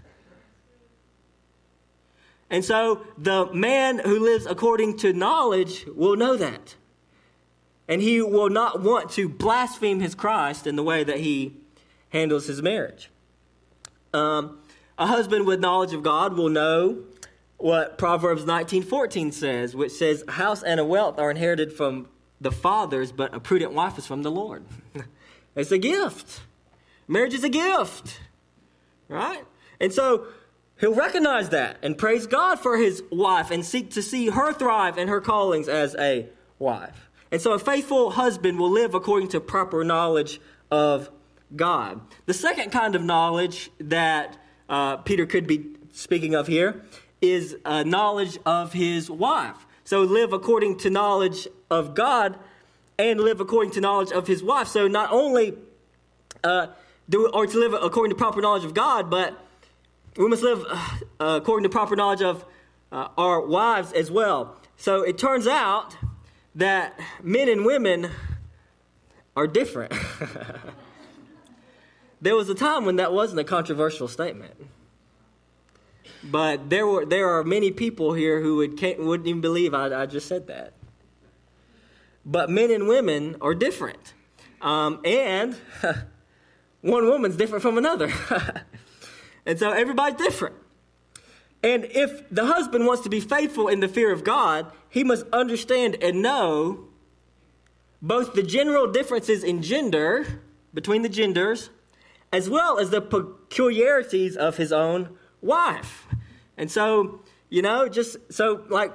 And 2.49 2.63
so 2.63 3.05
the 3.17 3.51
man 3.53 3.99
who 3.99 4.19
lives 4.19 4.45
according 4.45 4.97
to 4.97 5.13
knowledge 5.13 5.85
will 5.93 6.15
know 6.15 6.37
that. 6.37 6.75
And 7.87 8.01
he 8.01 8.21
will 8.21 8.49
not 8.49 8.81
want 8.81 9.11
to 9.11 9.29
blaspheme 9.29 9.99
his 9.99 10.15
Christ 10.15 10.67
in 10.67 10.75
the 10.75 10.83
way 10.83 11.03
that 11.03 11.19
he 11.19 11.57
handles 12.09 12.47
his 12.47 12.61
marriage. 12.61 13.09
Um, 14.13 14.59
a 14.97 15.07
husband 15.07 15.45
with 15.45 15.59
knowledge 15.59 15.93
of 15.93 16.03
God 16.03 16.33
will 16.33 16.49
know 16.49 17.03
what 17.57 17.97
Proverbs 17.97 18.45
19:14 18.45 19.31
says, 19.31 19.75
which 19.75 19.91
says, 19.91 20.23
"House 20.27 20.63
and 20.63 20.79
a 20.79 20.85
wealth 20.85 21.19
are 21.19 21.29
inherited 21.29 21.73
from 21.73 22.07
the 22.39 22.51
fathers, 22.51 23.11
but 23.11 23.33
a 23.33 23.39
prudent 23.39 23.73
wife 23.73 23.97
is 23.97 24.05
from 24.05 24.23
the 24.23 24.31
Lord." 24.31 24.63
it's 25.55 25.71
a 25.71 25.77
gift. 25.77 26.41
Marriage 27.07 27.33
is 27.33 27.43
a 27.43 27.49
gift. 27.49 28.19
Right? 29.07 29.43
And 29.79 29.93
so 29.93 30.27
he'll 30.79 30.95
recognize 30.95 31.49
that 31.49 31.77
and 31.81 31.97
praise 31.97 32.27
God 32.27 32.59
for 32.59 32.77
his 32.77 33.03
wife 33.11 33.51
and 33.51 33.65
seek 33.65 33.91
to 33.91 34.01
see 34.01 34.27
her 34.29 34.53
thrive 34.53 34.97
in 34.97 35.07
her 35.07 35.21
callings 35.21 35.67
as 35.67 35.95
a 35.95 36.27
wife. 36.59 37.09
And 37.31 37.41
so 37.41 37.53
a 37.53 37.59
faithful 37.59 38.11
husband 38.11 38.57
will 38.59 38.71
live 38.71 38.93
according 38.93 39.29
to 39.29 39.39
proper 39.39 39.83
knowledge 39.83 40.39
of 40.71 41.09
God. 41.55 42.01
The 42.25 42.33
second 42.33 42.71
kind 42.71 42.95
of 42.95 43.03
knowledge 43.03 43.69
that 43.79 44.37
uh, 44.69 44.97
Peter 44.97 45.25
could 45.25 45.47
be 45.47 45.65
speaking 45.93 46.35
of 46.35 46.47
here 46.47 46.83
is 47.21 47.55
uh, 47.65 47.83
knowledge 47.83 48.37
of 48.45 48.73
his 48.73 49.09
wife. 49.09 49.65
So 49.83 50.01
live 50.01 50.33
according 50.33 50.79
to 50.79 50.89
knowledge 50.89 51.47
of 51.71 51.95
God 51.95 52.37
and 52.99 53.19
live 53.19 53.39
according 53.39 53.71
to 53.73 53.81
knowledge 53.81 54.11
of 54.11 54.27
his 54.27 54.43
wife. 54.43 54.67
So 54.67 54.87
not 54.87 55.11
only 55.11 55.55
uh, 56.43 56.67
do 57.09 57.27
or 57.29 57.47
to 57.47 57.59
live 57.59 57.73
according 57.73 58.11
to 58.11 58.15
proper 58.15 58.41
knowledge 58.41 58.65
of 58.65 58.73
God, 58.73 59.09
but 59.09 59.37
we 60.17 60.27
must 60.27 60.43
live 60.43 60.65
uh, 61.19 61.39
according 61.41 61.63
to 61.63 61.69
proper 61.69 61.95
knowledge 61.95 62.21
of 62.21 62.45
uh, 62.91 63.09
our 63.17 63.41
wives 63.41 63.91
as 63.93 64.09
well. 64.09 64.57
So 64.77 65.01
it 65.01 65.17
turns 65.17 65.47
out 65.47 65.97
that 66.55 66.99
men 67.21 67.49
and 67.49 67.65
women 67.65 68.09
are 69.35 69.47
different. 69.47 69.93
there 72.21 72.35
was 72.35 72.49
a 72.49 72.55
time 72.55 72.85
when 72.85 72.95
that 72.95 73.13
wasn't 73.13 73.39
a 73.39 73.43
controversial 73.43 74.07
statement. 74.07 74.55
But 76.23 76.69
there 76.69 76.85
were 76.87 77.05
there 77.05 77.29
are 77.29 77.43
many 77.43 77.71
people 77.71 78.13
here 78.13 78.41
who 78.41 78.57
would 78.57 78.81
wouldn't 78.81 79.27
even 79.27 79.41
believe 79.41 79.73
I, 79.73 80.01
I 80.01 80.05
just 80.05 80.27
said 80.27 80.47
that. 80.47 80.73
But 82.25 82.49
men 82.49 82.71
and 82.71 82.87
women 82.87 83.37
are 83.39 83.53
different, 83.53 84.13
um, 84.61 84.99
and 85.05 85.55
one 86.81 87.05
woman's 87.05 87.37
different 87.37 87.61
from 87.61 87.77
another, 87.77 88.11
and 89.47 89.57
so 89.57 89.71
everybody's 89.71 90.17
different. 90.17 90.55
And 91.63 91.85
if 91.85 92.29
the 92.29 92.45
husband 92.45 92.85
wants 92.85 93.01
to 93.03 93.09
be 93.09 93.21
faithful 93.21 93.69
in 93.69 93.79
the 93.79 93.87
fear 93.87 94.11
of 94.11 94.23
God, 94.23 94.71
he 94.89 95.03
must 95.03 95.25
understand 95.31 95.97
and 96.03 96.21
know 96.21 96.89
both 98.01 98.33
the 98.33 98.43
general 98.43 98.91
differences 98.91 99.43
in 99.43 99.63
gender 99.63 100.41
between 100.73 101.01
the 101.01 101.09
genders, 101.09 101.69
as 102.31 102.49
well 102.49 102.77
as 102.77 102.89
the 102.89 103.01
peculiarities 103.01 104.35
of 104.35 104.57
his 104.57 104.71
own 104.71 105.17
wife. 105.41 106.05
And 106.57 106.69
so, 106.69 107.21
you 107.49 107.61
know, 107.61 107.87
just 107.87 108.17
so 108.31 108.65
like 108.69 108.91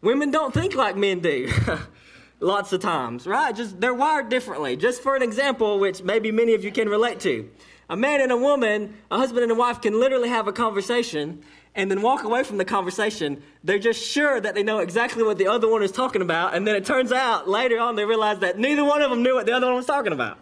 women 0.00 0.30
don't 0.30 0.54
think 0.54 0.74
like 0.74 0.96
men 0.96 1.20
do. 1.20 1.52
Lots 2.40 2.72
of 2.72 2.80
times, 2.80 3.26
right? 3.26 3.54
Just 3.54 3.80
they're 3.80 3.94
wired 3.94 4.28
differently. 4.28 4.76
Just 4.76 5.02
for 5.02 5.14
an 5.16 5.22
example, 5.22 5.78
which 5.78 6.02
maybe 6.02 6.32
many 6.32 6.54
of 6.54 6.64
you 6.64 6.70
can 6.72 6.88
relate 6.88 7.20
to. 7.20 7.50
A 7.92 7.96
man 7.96 8.22
and 8.22 8.32
a 8.32 8.38
woman, 8.38 8.94
a 9.10 9.18
husband 9.18 9.42
and 9.42 9.52
a 9.52 9.54
wife 9.54 9.82
can 9.82 10.00
literally 10.00 10.30
have 10.30 10.48
a 10.48 10.52
conversation 10.52 11.42
and 11.74 11.90
then 11.90 12.00
walk 12.00 12.24
away 12.24 12.42
from 12.42 12.56
the 12.56 12.64
conversation, 12.64 13.42
they're 13.64 13.78
just 13.78 14.02
sure 14.02 14.40
that 14.40 14.54
they 14.54 14.62
know 14.62 14.78
exactly 14.78 15.22
what 15.22 15.36
the 15.36 15.46
other 15.46 15.68
one 15.68 15.82
is 15.82 15.92
talking 15.92 16.22
about. 16.22 16.54
And 16.54 16.66
then 16.66 16.74
it 16.74 16.86
turns 16.86 17.12
out 17.12 17.50
later 17.50 17.78
on 17.78 17.94
they 17.96 18.06
realize 18.06 18.38
that 18.38 18.58
neither 18.58 18.82
one 18.82 19.02
of 19.02 19.10
them 19.10 19.22
knew 19.22 19.34
what 19.34 19.44
the 19.44 19.52
other 19.52 19.66
one 19.66 19.76
was 19.76 19.84
talking 19.84 20.14
about. 20.14 20.38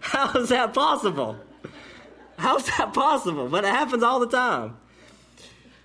How 0.00 0.34
is 0.34 0.50
that 0.50 0.74
possible? 0.74 1.38
How 2.36 2.58
is 2.58 2.66
that 2.76 2.92
possible? 2.92 3.48
But 3.48 3.64
it 3.64 3.70
happens 3.70 4.02
all 4.02 4.20
the 4.20 4.28
time. 4.28 4.76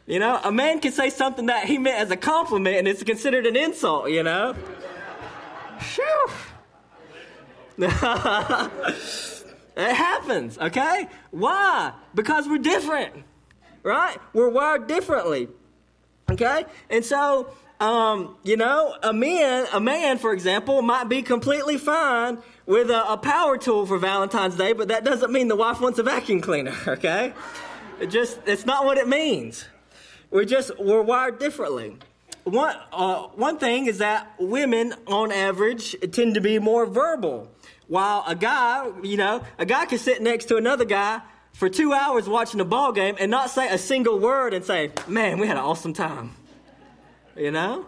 You 0.08 0.20
know, 0.20 0.42
a 0.44 0.52
man 0.52 0.82
can 0.82 0.92
say 0.92 1.10
something 1.10 1.46
that 1.46 1.68
he 1.68 1.78
meant 1.78 2.00
as 2.00 2.12
a 2.12 2.18
compliment 2.18 2.80
and 2.80 2.86
it's 2.86 3.02
considered 3.04 3.46
an 3.46 3.56
insult, 3.56 4.10
you 4.10 4.24
know? 4.24 4.56
Phew. 5.80 6.28
it 9.78 9.96
happens, 9.96 10.58
okay? 10.58 11.08
Why? 11.32 11.94
Because 12.14 12.48
we're 12.48 12.58
different 12.58 13.24
right? 13.88 14.18
We're 14.34 14.50
wired 14.50 14.88
differently. 14.88 15.48
Okay? 16.30 16.66
And 16.90 17.04
so, 17.04 17.50
um, 17.80 18.36
you 18.44 18.58
know, 18.58 18.96
a 19.02 19.14
man, 19.14 19.66
a 19.74 19.80
man, 19.80 20.18
for 20.18 20.34
example, 20.34 20.82
might 20.82 21.06
be 21.06 21.22
completely 21.22 21.78
fine 21.78 22.40
with 22.66 22.92
a, 22.92 23.14
a, 23.14 23.18
power 23.18 23.58
tool 23.58 23.86
for 23.86 23.98
Valentine's 23.98 24.56
Day, 24.56 24.74
but 24.74 24.90
that 24.90 25.06
doesn't 25.06 25.32
mean 25.32 25.48
the 25.48 25.56
wife 25.56 25.80
wants 25.80 26.00
a 26.00 26.04
vacuum 26.04 26.42
cleaner, 26.42 26.76
okay? 26.88 27.34
It 28.02 28.08
just, 28.08 28.40
it's 28.46 28.66
not 28.66 28.84
what 28.84 28.98
it 28.98 29.08
means. 29.08 29.66
We're 30.30 30.46
just, 30.46 30.78
we're 30.78 31.02
wired 31.02 31.40
differently. 31.40 31.96
One, 32.44 32.76
uh, 32.92 33.24
one 33.36 33.58
thing 33.58 33.86
is 33.86 34.00
that 34.00 34.34
women, 34.38 34.94
on 35.08 35.32
average, 35.32 35.96
tend 36.12 36.36
to 36.36 36.42
be 36.42 36.60
more 36.60 36.86
verbal. 36.86 37.50
While 37.88 38.24
a 38.28 38.36
guy, 38.36 38.92
you 39.04 39.18
know, 39.18 39.44
a 39.58 39.66
guy 39.66 39.86
can 39.86 39.98
sit 39.98 40.22
next 40.22 40.46
to 40.46 40.58
another 40.58 40.86
guy 40.86 41.22
for 41.54 41.70
two 41.70 41.94
hours 41.94 42.28
watching 42.28 42.60
a 42.60 42.66
ball 42.66 42.92
game 42.92 43.16
and 43.20 43.32
not 43.32 43.50
say 43.50 43.70
a 43.70 43.78
single 43.78 44.20
word 44.20 44.54
and 44.54 44.64
say, 44.64 44.92
man, 45.08 45.40
we 45.40 45.48
had 45.48 45.58
an 45.58 45.64
awesome 45.64 45.94
time. 45.94 46.32
You 47.36 47.52
know? 47.52 47.86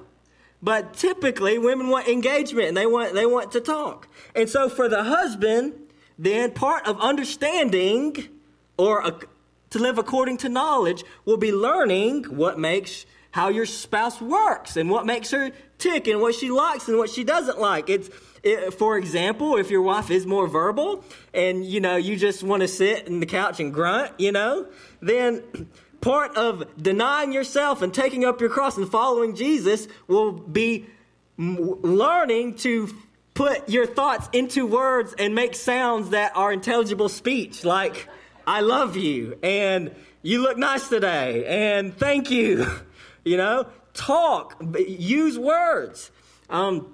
But 0.61 0.93
typically, 0.93 1.57
women 1.57 1.89
want 1.89 2.07
engagement 2.07 2.67
and 2.67 2.77
they 2.77 2.85
want, 2.85 3.13
they 3.13 3.25
want 3.25 3.51
to 3.53 3.61
talk. 3.61 4.07
And 4.35 4.49
so, 4.49 4.69
for 4.69 4.89
the 4.89 5.03
husband, 5.03 5.73
then 6.17 6.51
part 6.51 6.85
of 6.85 6.99
understanding 6.99 8.27
or 8.77 9.01
a, 9.01 9.19
to 9.69 9.79
live 9.79 9.97
according 9.97 10.37
to 10.37 10.49
knowledge 10.49 11.03
will 11.25 11.37
be 11.37 11.51
learning 11.51 12.23
what 12.25 12.59
makes 12.59 13.05
how 13.31 13.49
your 13.49 13.65
spouse 13.65 14.19
works 14.19 14.75
and 14.75 14.89
what 14.89 15.05
makes 15.05 15.31
her 15.31 15.51
tick 15.77 16.07
and 16.07 16.19
what 16.19 16.33
she 16.35 16.49
likes 16.49 16.87
and 16.87 16.97
what 16.97 17.09
she 17.09 17.23
doesn't 17.23 17.59
like. 17.59 17.89
It's 17.89 18.09
it, 18.43 18.73
for 18.73 18.97
example, 18.97 19.57
if 19.57 19.69
your 19.69 19.81
wife 19.81 20.09
is 20.09 20.25
more 20.25 20.47
verbal 20.47 21.03
and 21.33 21.65
you 21.65 21.79
know 21.79 21.95
you 21.95 22.15
just 22.15 22.43
want 22.43 22.61
to 22.61 22.67
sit 22.67 23.07
in 23.07 23.19
the 23.19 23.25
couch 23.25 23.59
and 23.59 23.73
grunt, 23.73 24.11
you 24.17 24.31
know, 24.31 24.67
then 25.01 25.69
part 26.01 26.37
of 26.37 26.63
denying 26.81 27.33
yourself 27.33 27.81
and 27.81 27.93
taking 27.93 28.25
up 28.25 28.39
your 28.41 28.49
cross 28.49 28.77
and 28.77 28.89
following 28.89 29.35
Jesus 29.35 29.87
will 30.07 30.31
be 30.31 30.87
learning 31.37 32.55
to 32.55 32.89
put 33.33 33.69
your 33.69 33.85
thoughts 33.85 34.27
into 34.33 34.65
words 34.65 35.13
and 35.17 35.33
make 35.33 35.55
sounds 35.55 36.09
that 36.09 36.35
are 36.35 36.51
intelligible 36.51 37.07
speech 37.09 37.63
like 37.63 38.07
I 38.45 38.61
love 38.61 38.97
you 38.97 39.37
and 39.41 39.95
you 40.21 40.41
look 40.41 40.57
nice 40.57 40.89
today 40.89 41.45
and 41.77 41.95
thank 41.95 42.31
you. 42.31 42.65
You 43.25 43.35
know, 43.35 43.67
talk, 43.93 44.63
use 44.87 45.37
words. 45.37 46.09
Um, 46.49 46.93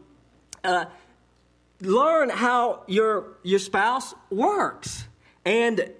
uh, 0.63 0.85
learn 1.85 2.29
how 2.29 2.83
your 2.87 3.37
your 3.43 3.59
spouse 3.59 4.13
works 4.29 5.07
and 5.43 5.91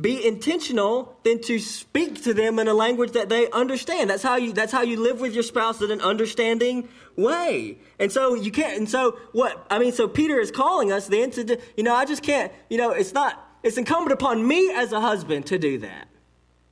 be 0.00 0.26
intentional 0.26 1.16
then 1.22 1.40
to 1.42 1.58
speak 1.58 2.24
to 2.24 2.34
them 2.34 2.58
in 2.58 2.68
a 2.68 2.74
language 2.74 3.12
that 3.12 3.28
they 3.28 3.50
understand. 3.50 4.10
That's 4.10 4.22
how 4.22 4.36
you 4.36 4.52
that's 4.52 4.72
how 4.72 4.82
you 4.82 5.00
live 5.00 5.20
with 5.20 5.34
your 5.34 5.42
spouse 5.42 5.80
in 5.80 5.90
an 5.90 6.00
understanding 6.00 6.88
way. 7.16 7.78
And 7.98 8.10
so 8.10 8.34
you 8.34 8.50
can't 8.50 8.76
and 8.76 8.88
so 8.88 9.18
what 9.32 9.66
i 9.70 9.78
mean 9.78 9.92
so 9.92 10.08
peter 10.08 10.40
is 10.40 10.50
calling 10.50 10.90
us 10.90 11.06
then 11.06 11.30
to 11.32 11.58
you 11.76 11.84
know 11.84 11.94
i 11.94 12.04
just 12.04 12.22
can't 12.22 12.52
you 12.68 12.76
know 12.76 12.90
it's 12.90 13.12
not 13.12 13.40
it's 13.62 13.76
incumbent 13.78 14.12
upon 14.12 14.46
me 14.46 14.72
as 14.74 14.92
a 14.92 15.00
husband 15.00 15.46
to 15.46 15.58
do 15.58 15.78
that. 15.78 16.08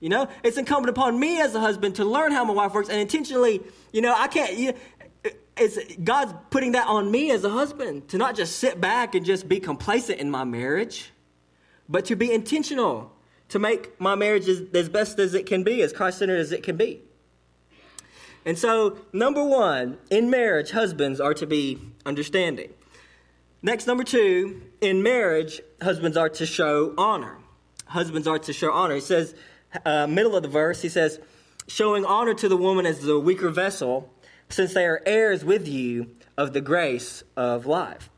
You 0.01 0.09
know 0.09 0.27
it's 0.43 0.59
incumbent 0.59 0.91
upon 0.91 1.19
me 1.19 1.41
as 1.41 1.55
a 1.55 1.61
husband 1.61 1.97
to 1.97 2.05
learn 2.05 2.33
how 2.33 2.45
my 2.45 2.55
wife 2.55 2.75
works 2.75 2.89
and 2.89 2.99
intentionally 3.01 3.63
you 3.93 4.01
know 4.01 4.15
i 4.17 4.27
can't 4.27 4.55
you, 4.55 4.73
it's 5.63 5.97
God's 5.97 6.35
putting 6.51 6.73
that 6.73 6.89
on 6.89 7.11
me 7.11 7.31
as 7.31 7.45
a 7.45 7.51
husband 7.51 8.09
to 8.09 8.19
not 8.19 8.37
just 8.37 8.57
sit 8.57 8.81
back 8.81 9.15
and 9.15 9.25
just 9.25 9.49
be 9.49 9.61
complacent 9.61 10.19
in 10.19 10.31
my 10.31 10.45
marriage, 10.45 11.13
but 11.89 12.05
to 12.07 12.17
be 12.17 12.33
intentional 12.33 13.13
to 13.49 13.59
make 13.59 14.01
my 14.01 14.15
marriage 14.15 14.49
as, 14.49 14.63
as 14.73 14.89
best 14.89 15.19
as 15.19 15.35
it 15.35 15.45
can 15.45 15.63
be, 15.63 15.83
as 15.83 15.93
Christ 15.93 16.19
centered 16.19 16.41
as 16.41 16.53
it 16.53 16.63
can 16.63 16.77
be. 16.77 17.03
And 18.47 18.59
so, 18.59 18.97
number 19.13 19.45
one, 19.45 19.99
in 20.11 20.31
marriage, 20.31 20.71
husbands 20.71 21.21
are 21.21 21.35
to 21.35 21.47
be 21.47 21.79
understanding. 22.05 22.71
Next, 23.61 23.87
number 23.87 24.05
two, 24.05 24.63
in 24.81 25.03
marriage, 25.03 25.61
husbands 25.81 26.17
are 26.17 26.31
to 26.31 26.47
show 26.47 26.95
honor. 26.97 27.37
Husbands 27.85 28.27
are 28.27 28.39
to 28.39 28.53
show 28.53 28.73
honor. 28.73 28.95
He 28.95 29.01
says, 29.03 29.35
uh, 29.85 30.07
middle 30.07 30.35
of 30.35 30.43
the 30.43 30.49
verse, 30.49 30.81
he 30.83 30.89
says, 30.89 31.21
showing 31.69 32.05
honor 32.05 32.35
to 32.35 32.49
the 32.49 32.57
woman 32.57 32.87
as 32.87 33.01
the 33.01 33.21
weaker 33.21 33.51
vessel, 33.51 34.11
since 34.53 34.75
they 34.75 34.87
are 34.87 35.03
heirs 35.07 35.45
with 35.45 35.67
you 35.67 36.15
of 36.37 36.53
the 36.53 36.61
grace 36.61 37.25
of 37.37 37.67
life. 37.67 38.11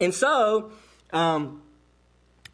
And 0.00 0.14
so, 0.14 0.72
um, 1.12 1.62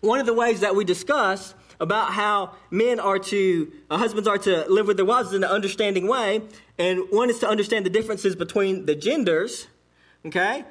one 0.00 0.20
of 0.20 0.26
the 0.26 0.34
ways 0.34 0.60
that 0.60 0.74
we 0.74 0.84
discuss 0.84 1.54
about 1.80 2.12
how 2.12 2.54
men 2.70 3.00
are 3.00 3.18
to, 3.18 3.72
uh, 3.90 3.98
husbands 3.98 4.28
are 4.28 4.38
to 4.38 4.64
live 4.68 4.86
with 4.86 4.96
their 4.96 5.06
wives 5.06 5.32
in 5.32 5.42
an 5.42 5.50
understanding 5.50 6.06
way, 6.06 6.42
and 6.78 7.00
one 7.10 7.30
is 7.30 7.38
to 7.40 7.48
understand 7.48 7.84
the 7.84 7.90
differences 7.90 8.36
between 8.36 8.86
the 8.86 8.94
genders, 8.94 9.66
okay? 10.24 10.64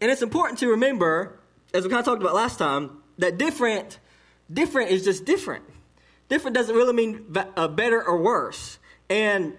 And 0.00 0.10
it's 0.10 0.22
important 0.22 0.58
to 0.58 0.68
remember, 0.68 1.38
as 1.72 1.84
we 1.84 1.90
kind 1.90 2.00
of 2.00 2.04
talked 2.04 2.20
about 2.20 2.34
last 2.34 2.58
time, 2.58 3.02
that 3.18 3.38
different, 3.38 3.98
different 4.52 4.90
is 4.90 5.04
just 5.04 5.24
different. 5.24 5.64
Different 6.28 6.54
doesn't 6.54 6.74
really 6.74 6.92
mean 6.92 7.34
uh, 7.56 7.68
better 7.68 8.02
or 8.02 8.18
worse. 8.18 8.78
And 9.08 9.54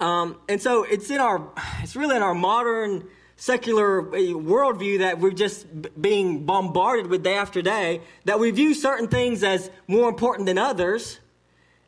um, 0.00 0.38
and 0.48 0.60
so 0.60 0.84
it's 0.84 1.10
in 1.10 1.18
our, 1.20 1.48
it's 1.82 1.96
really 1.96 2.16
in 2.16 2.22
our 2.22 2.34
modern 2.34 3.08
secular 3.36 4.00
uh, 4.00 4.18
worldview 4.18 4.98
that 5.00 5.18
we're 5.18 5.30
just 5.30 5.66
being 6.00 6.44
bombarded 6.44 7.06
with 7.08 7.22
day 7.22 7.34
after 7.34 7.62
day, 7.62 8.00
that 8.24 8.40
we 8.40 8.50
view 8.50 8.74
certain 8.74 9.08
things 9.08 9.42
as 9.42 9.70
more 9.86 10.08
important 10.08 10.46
than 10.46 10.58
others, 10.58 11.20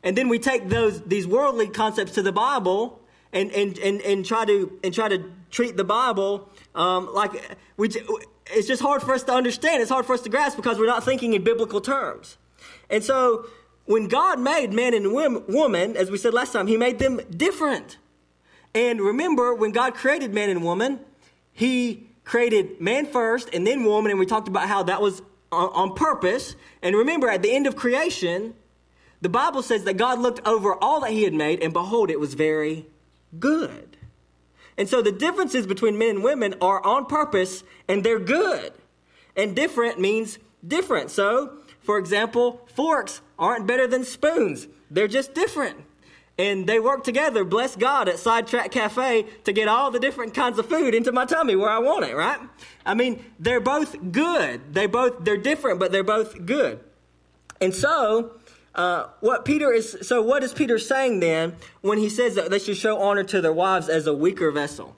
and 0.03 0.17
then 0.17 0.29
we 0.29 0.39
take 0.39 0.69
those 0.69 1.01
these 1.01 1.27
worldly 1.27 1.67
concepts 1.67 2.13
to 2.13 2.21
the 2.21 2.31
Bible 2.31 3.01
and 3.33 3.51
and 3.51 3.77
and, 3.79 4.01
and 4.01 4.25
try 4.25 4.45
to 4.45 4.79
and 4.83 4.93
try 4.93 5.09
to 5.09 5.31
treat 5.51 5.75
the 5.75 5.83
Bible 5.83 6.49
um, 6.75 7.13
like 7.13 7.57
we. 7.77 7.89
It's 8.51 8.67
just 8.67 8.81
hard 8.81 9.03
for 9.03 9.13
us 9.13 9.21
to 9.23 9.33
understand. 9.33 9.83
It's 9.83 9.91
hard 9.91 10.07
for 10.07 10.13
us 10.13 10.21
to 10.21 10.29
grasp 10.29 10.55
because 10.55 10.79
we're 10.79 10.87
not 10.87 11.03
thinking 11.03 11.33
in 11.33 11.43
biblical 11.43 11.81
terms. 11.81 12.37
And 12.89 13.03
so, 13.03 13.45
when 13.89 14.07
God 14.07 14.39
made 14.39 14.71
man 14.71 14.93
and 14.93 15.11
woman, 15.11 15.97
as 15.97 16.11
we 16.11 16.19
said 16.19 16.31
last 16.31 16.53
time, 16.53 16.67
He 16.67 16.77
made 16.77 16.99
them 16.99 17.19
different. 17.35 17.97
And 18.75 19.01
remember, 19.01 19.55
when 19.55 19.71
God 19.71 19.95
created 19.95 20.31
man 20.31 20.51
and 20.51 20.63
woman, 20.63 20.99
he 21.51 22.07
created 22.23 22.79
man 22.79 23.07
first 23.07 23.49
and 23.51 23.65
then 23.65 23.83
woman, 23.83 24.11
and 24.11 24.19
we 24.19 24.27
talked 24.27 24.47
about 24.47 24.67
how 24.67 24.83
that 24.83 25.01
was 25.01 25.23
on, 25.51 25.95
purpose. 25.95 26.55
And 26.83 26.95
remember, 26.95 27.29
at 27.29 27.41
the 27.41 27.51
end 27.51 27.65
of 27.65 27.75
creation, 27.75 28.53
the 29.21 29.29
Bible 29.29 29.63
says 29.63 29.85
that 29.85 29.97
God 29.97 30.19
looked 30.19 30.47
over 30.47 30.75
all 30.75 30.99
that 30.99 31.09
he 31.09 31.23
had 31.23 31.33
made, 31.33 31.63
and 31.63 31.73
behold, 31.73 32.11
it 32.11 32.19
was 32.19 32.35
very 32.35 32.85
good. 33.39 33.97
And 34.77 34.87
so 34.87 35.01
the 35.01 35.11
differences 35.11 35.65
between 35.65 35.97
men 35.97 36.09
and 36.09 36.23
women 36.23 36.53
are 36.61 36.85
on 36.85 37.07
purpose 37.07 37.63
and 37.87 38.03
they're 38.03 38.19
good. 38.19 38.71
And 39.35 39.55
different 39.55 39.99
means 39.99 40.37
different. 40.65 41.09
So, 41.09 41.58
for 41.89 41.97
example, 41.97 42.61
forks 42.75 43.19
aren't 43.39 43.65
better 43.65 43.87
than 43.87 44.03
spoons, 44.03 44.67
they're 44.91 45.07
just 45.07 45.33
different 45.33 45.75
and 46.37 46.67
they 46.67 46.79
work 46.79 47.03
together, 47.03 47.43
bless 47.43 47.75
God, 47.75 48.07
at 48.07 48.19
Sidetrack 48.19 48.69
Cafe 48.69 49.23
to 49.45 49.51
get 49.51 49.67
all 49.67 49.89
the 49.89 49.99
different 49.99 50.35
kinds 50.35 50.59
of 50.59 50.67
food 50.67 50.93
into 50.93 51.11
my 51.11 51.25
tummy 51.25 51.55
where 51.55 51.71
I 51.71 51.79
want 51.79 52.05
it, 52.05 52.15
right? 52.15 52.39
I 52.85 52.93
mean, 52.93 53.25
they're 53.39 53.59
both 53.59 54.11
good. 54.11 54.71
They 54.71 54.85
both, 54.85 55.25
they're 55.25 55.35
different, 55.35 55.79
but 55.79 55.91
they're 55.91 56.03
both 56.03 56.45
good. 56.45 56.79
And 57.59 57.73
so, 57.73 58.33
uh, 58.75 59.07
what 59.21 59.43
Peter 59.43 59.73
is, 59.73 59.97
so 60.03 60.21
what 60.21 60.43
is 60.43 60.53
Peter 60.53 60.77
saying 60.77 61.21
then 61.21 61.55
when 61.81 61.97
he 61.97 62.07
says 62.07 62.35
that 62.35 62.51
they 62.51 62.59
should 62.59 62.77
show 62.77 63.01
honor 63.01 63.23
to 63.23 63.41
their 63.41 63.51
wives 63.51 63.89
as 63.89 64.05
a 64.05 64.13
weaker 64.13 64.51
vessel? 64.51 64.95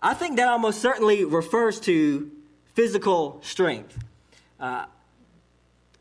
I 0.00 0.14
think 0.14 0.38
that 0.38 0.48
almost 0.48 0.80
certainly 0.80 1.26
refers 1.26 1.78
to 1.80 2.30
physical 2.72 3.38
strength. 3.42 3.98
Uh, 4.58 4.86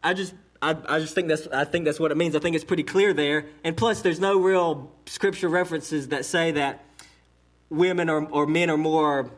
I 0.03 0.13
just 0.13 0.33
I, 0.61 0.75
I 0.87 0.99
just 0.99 1.15
think 1.15 1.27
that's 1.27 1.47
I 1.47 1.63
think 1.63 1.85
that's 1.85 1.99
what 1.99 2.11
it 2.11 2.17
means. 2.17 2.35
I 2.35 2.39
think 2.39 2.55
it's 2.55 2.65
pretty 2.65 2.83
clear 2.83 3.13
there. 3.13 3.45
And 3.63 3.75
plus, 3.75 4.01
there's 4.01 4.19
no 4.19 4.39
real 4.39 4.91
scripture 5.05 5.49
references 5.49 6.09
that 6.09 6.25
say 6.25 6.51
that 6.51 6.85
women 7.69 8.09
or, 8.09 8.25
or 8.29 8.45
men 8.45 8.69
are 8.69 8.77
more 8.77 9.31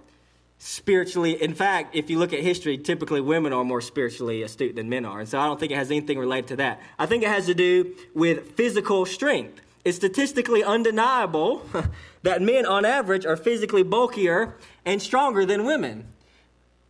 spiritually. 0.58 1.42
In 1.42 1.54
fact, 1.54 1.96
if 1.96 2.10
you 2.10 2.18
look 2.20 2.34
at 2.34 2.40
history, 2.40 2.78
typically 2.78 3.22
women 3.22 3.54
are 3.54 3.64
more 3.64 3.82
spiritually 3.82 4.44
astute 4.44 4.76
than 4.76 4.90
men 4.90 5.06
are. 5.06 5.20
And 5.20 5.30
so 5.30 5.40
I 5.40 5.46
don't 5.46 5.60
think 5.60 5.72
it 5.72 5.76
has 5.76 5.92
anything 5.92 6.18
related 6.18 6.48
to 6.50 6.56
that. 6.58 6.82
I 6.98 7.06
think 7.06 7.24
it 7.24 7.30
has 7.30 7.46
to 7.46 7.54
do 7.54 7.96
with 8.14 8.54
physical 8.54 9.06
strength. 9.06 9.62
It's 9.86 9.98
statistically 9.98 10.64
undeniable 10.64 11.66
that 12.24 12.42
men, 12.42 12.66
on 12.66 12.86
average, 12.86 13.26
are 13.26 13.36
physically 13.36 13.84
bulkier 13.84 14.56
and 14.86 15.02
stronger 15.02 15.46
than 15.46 15.66
women. 15.66 16.08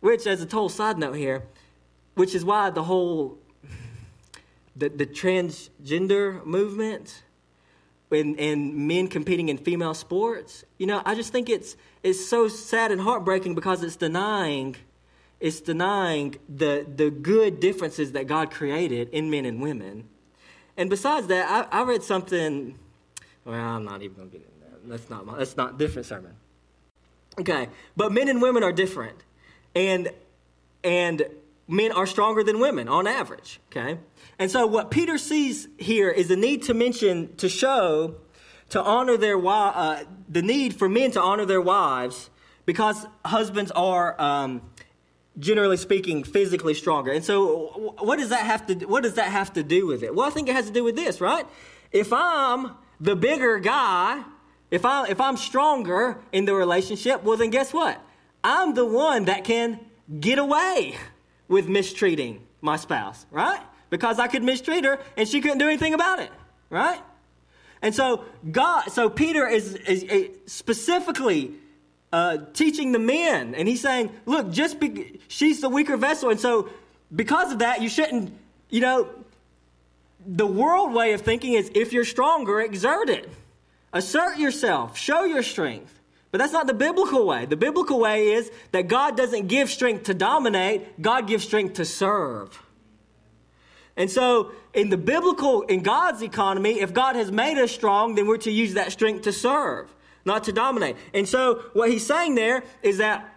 Which, 0.00 0.26
as 0.26 0.40
a 0.40 0.46
total 0.46 0.68
side 0.68 0.98
note 0.98 1.14
here, 1.14 1.42
which 2.14 2.34
is 2.34 2.44
why 2.44 2.70
the 2.70 2.84
whole 2.84 3.38
the, 4.76 4.88
the 4.88 5.06
transgender 5.06 6.44
movement 6.44 7.22
and, 8.10 8.38
and 8.38 8.74
men 8.74 9.08
competing 9.08 9.48
in 9.48 9.58
female 9.58 9.94
sports, 9.94 10.64
you 10.78 10.86
know, 10.86 11.02
I 11.04 11.14
just 11.14 11.32
think 11.32 11.48
it's, 11.48 11.76
it's 12.02 12.24
so 12.24 12.48
sad 12.48 12.92
and 12.92 13.00
heartbreaking 13.00 13.54
because 13.54 13.82
it's 13.82 13.96
denying 13.96 14.76
it's 15.40 15.60
denying 15.60 16.36
the, 16.48 16.86
the 16.96 17.10
good 17.10 17.60
differences 17.60 18.12
that 18.12 18.26
God 18.26 18.50
created 18.50 19.10
in 19.10 19.30
men 19.30 19.44
and 19.44 19.60
women. 19.60 20.08
And 20.76 20.88
besides 20.88 21.26
that, 21.26 21.68
I, 21.70 21.80
I 21.80 21.82
read 21.82 22.02
something. 22.02 22.78
Well, 23.44 23.54
I'm 23.54 23.84
not 23.84 24.00
even 24.00 24.16
going 24.16 24.30
to 24.30 24.38
get 24.38 24.46
into 24.46 24.70
that. 24.70 24.88
That's 24.88 25.10
not 25.10 25.26
my, 25.26 25.36
that's 25.36 25.56
not 25.56 25.78
different 25.78 26.06
sermon. 26.06 26.34
Okay, 27.38 27.68
but 27.94 28.10
men 28.10 28.28
and 28.28 28.40
women 28.40 28.62
are 28.62 28.72
different, 28.72 29.18
and 29.74 30.08
and 30.82 31.24
men 31.68 31.92
are 31.92 32.06
stronger 32.06 32.42
than 32.42 32.58
women 32.60 32.88
on 32.88 33.06
average. 33.06 33.60
Okay, 33.70 33.98
and 34.38 34.50
so, 34.50 34.66
what 34.66 34.90
Peter 34.90 35.18
sees 35.18 35.68
here 35.78 36.10
is 36.10 36.28
the 36.28 36.36
need 36.36 36.62
to 36.64 36.74
mention, 36.74 37.34
to 37.36 37.48
show, 37.48 38.16
to 38.70 38.82
honor 38.82 39.16
their 39.16 39.38
uh, 39.46 40.04
the 40.28 40.42
need 40.42 40.74
for 40.74 40.88
men 40.88 41.10
to 41.12 41.20
honor 41.20 41.44
their 41.44 41.60
wives 41.60 42.30
because 42.66 43.06
husbands 43.24 43.70
are, 43.72 44.20
um, 44.20 44.62
generally 45.38 45.76
speaking, 45.76 46.24
physically 46.24 46.74
stronger. 46.74 47.12
And 47.12 47.24
so, 47.24 47.94
what 48.00 48.18
does 48.18 48.30
that 48.30 48.40
have 48.40 48.66
to 48.66 48.74
what 48.86 49.02
does 49.04 49.14
that 49.14 49.30
have 49.30 49.52
to 49.52 49.62
do 49.62 49.86
with 49.86 50.02
it? 50.02 50.14
Well, 50.14 50.26
I 50.26 50.30
think 50.30 50.48
it 50.48 50.54
has 50.54 50.66
to 50.66 50.72
do 50.72 50.82
with 50.82 50.96
this, 50.96 51.20
right? 51.20 51.46
If 51.92 52.12
I'm 52.12 52.72
the 53.00 53.14
bigger 53.14 53.58
guy, 53.60 54.24
if 54.70 54.84
I 54.84 55.06
if 55.08 55.20
I'm 55.20 55.36
stronger 55.36 56.18
in 56.32 56.44
the 56.44 56.54
relationship, 56.54 57.22
well, 57.22 57.36
then 57.36 57.50
guess 57.50 57.72
what? 57.72 58.00
I'm 58.42 58.74
the 58.74 58.84
one 58.84 59.26
that 59.26 59.44
can 59.44 59.78
get 60.20 60.38
away 60.38 60.96
with 61.46 61.68
mistreating 61.68 62.46
my 62.60 62.76
spouse, 62.76 63.26
right? 63.30 63.60
Because 63.94 64.18
I 64.18 64.26
could 64.26 64.42
mistreat 64.42 64.84
her 64.84 64.98
and 65.16 65.28
she 65.28 65.40
couldn't 65.40 65.58
do 65.58 65.68
anything 65.68 65.94
about 65.94 66.18
it, 66.18 66.32
right? 66.68 67.00
And 67.80 67.94
so 67.94 68.24
God, 68.50 68.88
so 68.90 69.08
Peter 69.08 69.46
is, 69.46 69.76
is, 69.76 70.02
is 70.02 70.30
specifically 70.46 71.52
uh, 72.12 72.38
teaching 72.54 72.90
the 72.90 72.98
men, 72.98 73.54
and 73.54 73.68
he's 73.68 73.80
saying, 73.80 74.10
look, 74.26 74.50
just 74.50 74.80
be, 74.80 75.20
she's 75.28 75.60
the 75.60 75.68
weaker 75.68 75.96
vessel, 75.96 76.30
and 76.30 76.40
so 76.40 76.68
because 77.14 77.52
of 77.52 77.60
that, 77.60 77.82
you 77.82 77.88
shouldn't, 77.88 78.36
you 78.68 78.80
know, 78.80 79.08
the 80.26 80.46
world 80.46 80.92
way 80.92 81.12
of 81.12 81.20
thinking 81.20 81.52
is 81.52 81.70
if 81.72 81.92
you're 81.92 82.04
stronger, 82.04 82.60
exert 82.60 83.08
it, 83.08 83.30
assert 83.92 84.38
yourself, 84.38 84.98
show 84.98 85.22
your 85.22 85.44
strength. 85.44 86.00
But 86.32 86.38
that's 86.38 86.52
not 86.52 86.66
the 86.66 86.74
biblical 86.74 87.24
way. 87.24 87.46
The 87.46 87.56
biblical 87.56 88.00
way 88.00 88.32
is 88.32 88.50
that 88.72 88.88
God 88.88 89.16
doesn't 89.16 89.46
give 89.46 89.70
strength 89.70 90.06
to 90.06 90.14
dominate, 90.14 91.00
God 91.00 91.28
gives 91.28 91.44
strength 91.44 91.74
to 91.74 91.84
serve. 91.84 92.60
And 93.96 94.10
so, 94.10 94.50
in 94.72 94.90
the 94.90 94.96
biblical, 94.96 95.62
in 95.62 95.82
God's 95.82 96.22
economy, 96.22 96.80
if 96.80 96.92
God 96.92 97.14
has 97.14 97.30
made 97.30 97.58
us 97.58 97.70
strong, 97.70 98.16
then 98.16 98.26
we're 98.26 98.38
to 98.38 98.50
use 98.50 98.74
that 98.74 98.90
strength 98.90 99.22
to 99.22 99.32
serve, 99.32 99.94
not 100.24 100.44
to 100.44 100.52
dominate. 100.52 100.96
And 101.12 101.28
so, 101.28 101.62
what 101.74 101.90
he's 101.90 102.04
saying 102.04 102.34
there 102.34 102.64
is 102.82 102.98
that 102.98 103.28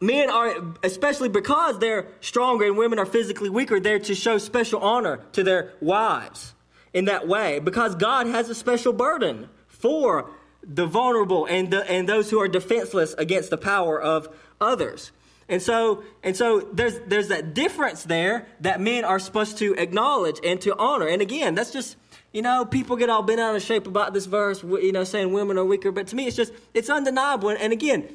men 0.00 0.30
are, 0.30 0.56
especially 0.82 1.28
because 1.28 1.78
they're 1.78 2.08
stronger 2.20 2.66
and 2.66 2.76
women 2.76 2.98
are 2.98 3.06
physically 3.06 3.50
weaker, 3.50 3.78
they're 3.78 4.00
to 4.00 4.14
show 4.14 4.38
special 4.38 4.80
honor 4.80 5.20
to 5.32 5.44
their 5.44 5.72
wives 5.80 6.54
in 6.92 7.06
that 7.06 7.28
way 7.28 7.60
because 7.60 7.94
God 7.94 8.26
has 8.26 8.50
a 8.50 8.54
special 8.54 8.92
burden 8.92 9.48
for 9.68 10.30
the 10.62 10.86
vulnerable 10.86 11.46
and, 11.46 11.70
the, 11.70 11.88
and 11.90 12.08
those 12.08 12.30
who 12.30 12.40
are 12.40 12.48
defenseless 12.48 13.14
against 13.14 13.50
the 13.50 13.58
power 13.58 14.00
of 14.00 14.28
others. 14.60 15.12
And 15.48 15.60
so, 15.60 16.02
and 16.22 16.36
so 16.36 16.60
there's, 16.72 16.98
there's 17.06 17.28
that 17.28 17.54
difference 17.54 18.04
there 18.04 18.46
that 18.60 18.80
men 18.80 19.04
are 19.04 19.18
supposed 19.18 19.58
to 19.58 19.74
acknowledge 19.74 20.40
and 20.42 20.60
to 20.62 20.76
honor. 20.78 21.06
And 21.06 21.20
again, 21.20 21.54
that's 21.54 21.70
just, 21.70 21.96
you 22.32 22.42
know, 22.42 22.64
people 22.64 22.96
get 22.96 23.10
all 23.10 23.22
bent 23.22 23.40
out 23.40 23.54
of 23.54 23.62
shape 23.62 23.86
about 23.86 24.14
this 24.14 24.26
verse, 24.26 24.62
you 24.62 24.92
know, 24.92 25.04
saying 25.04 25.32
women 25.32 25.58
are 25.58 25.64
weaker. 25.64 25.92
But 25.92 26.06
to 26.08 26.16
me, 26.16 26.26
it's 26.26 26.36
just, 26.36 26.52
it's 26.72 26.88
undeniable. 26.88 27.50
And 27.50 27.72
again, 27.72 28.08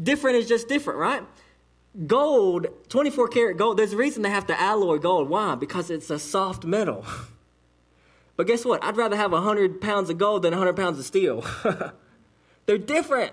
different 0.00 0.36
is 0.36 0.46
just 0.46 0.68
different, 0.68 1.00
right? 1.00 1.22
Gold, 2.06 2.68
24 2.88 3.28
karat 3.28 3.56
gold, 3.56 3.76
there's 3.76 3.92
a 3.92 3.96
reason 3.96 4.22
they 4.22 4.30
have 4.30 4.46
to 4.46 4.60
alloy 4.60 4.98
gold. 4.98 5.28
Why? 5.28 5.56
Because 5.56 5.90
it's 5.90 6.10
a 6.10 6.18
soft 6.18 6.64
metal. 6.64 7.04
But 8.38 8.46
guess 8.46 8.64
what? 8.64 8.84
I'd 8.84 8.96
rather 8.96 9.16
have 9.16 9.32
100 9.32 9.80
pounds 9.80 10.10
of 10.10 10.16
gold 10.16 10.42
than 10.42 10.52
100 10.52 10.76
pounds 10.76 10.96
of 10.96 11.04
steel. 11.04 11.44
They're 12.66 12.78
different, 12.78 13.32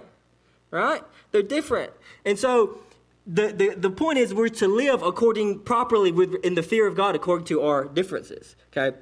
right? 0.71 1.03
They're 1.31 1.43
different. 1.43 1.91
And 2.25 2.39
so 2.39 2.79
the, 3.27 3.47
the, 3.47 3.75
the 3.75 3.89
point 3.89 4.19
is 4.19 4.33
we're 4.33 4.49
to 4.49 4.67
live 4.67 5.01
according 5.01 5.59
properly 5.59 6.11
with, 6.11 6.35
in 6.43 6.55
the 6.55 6.63
fear 6.63 6.87
of 6.87 6.95
God 6.95 7.15
according 7.15 7.47
to 7.47 7.61
our 7.61 7.85
differences. 7.85 8.55
Okay? 8.71 8.95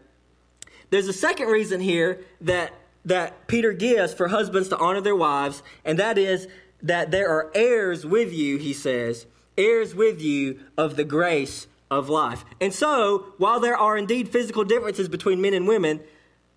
There's 0.89 1.07
a 1.07 1.13
second 1.13 1.47
reason 1.47 1.81
here 1.81 2.21
that 2.41 2.73
that 3.05 3.47
Peter 3.47 3.73
gives 3.73 4.13
for 4.13 4.29
husbands 4.29 4.69
to 4.69 4.77
honor 4.77 5.01
their 5.01 5.15
wives, 5.15 5.61
and 5.83 5.99
that 5.99 6.17
is 6.17 6.47
that 6.81 7.11
there 7.11 7.29
are 7.29 7.51
heirs 7.53 8.05
with 8.05 8.33
you, 8.33 8.57
he 8.57 8.73
says, 8.73 9.25
heirs 9.57 9.93
with 9.93 10.21
you 10.21 10.59
of 10.77 10.95
the 10.95 11.03
grace 11.03 11.67
of 11.91 12.09
life. 12.09 12.45
And 12.61 12.73
so, 12.73 13.33
while 13.37 13.59
there 13.59 13.77
are 13.77 13.97
indeed 13.97 14.29
physical 14.29 14.63
differences 14.63 15.09
between 15.09 15.41
men 15.41 15.53
and 15.53 15.67
women, 15.67 16.01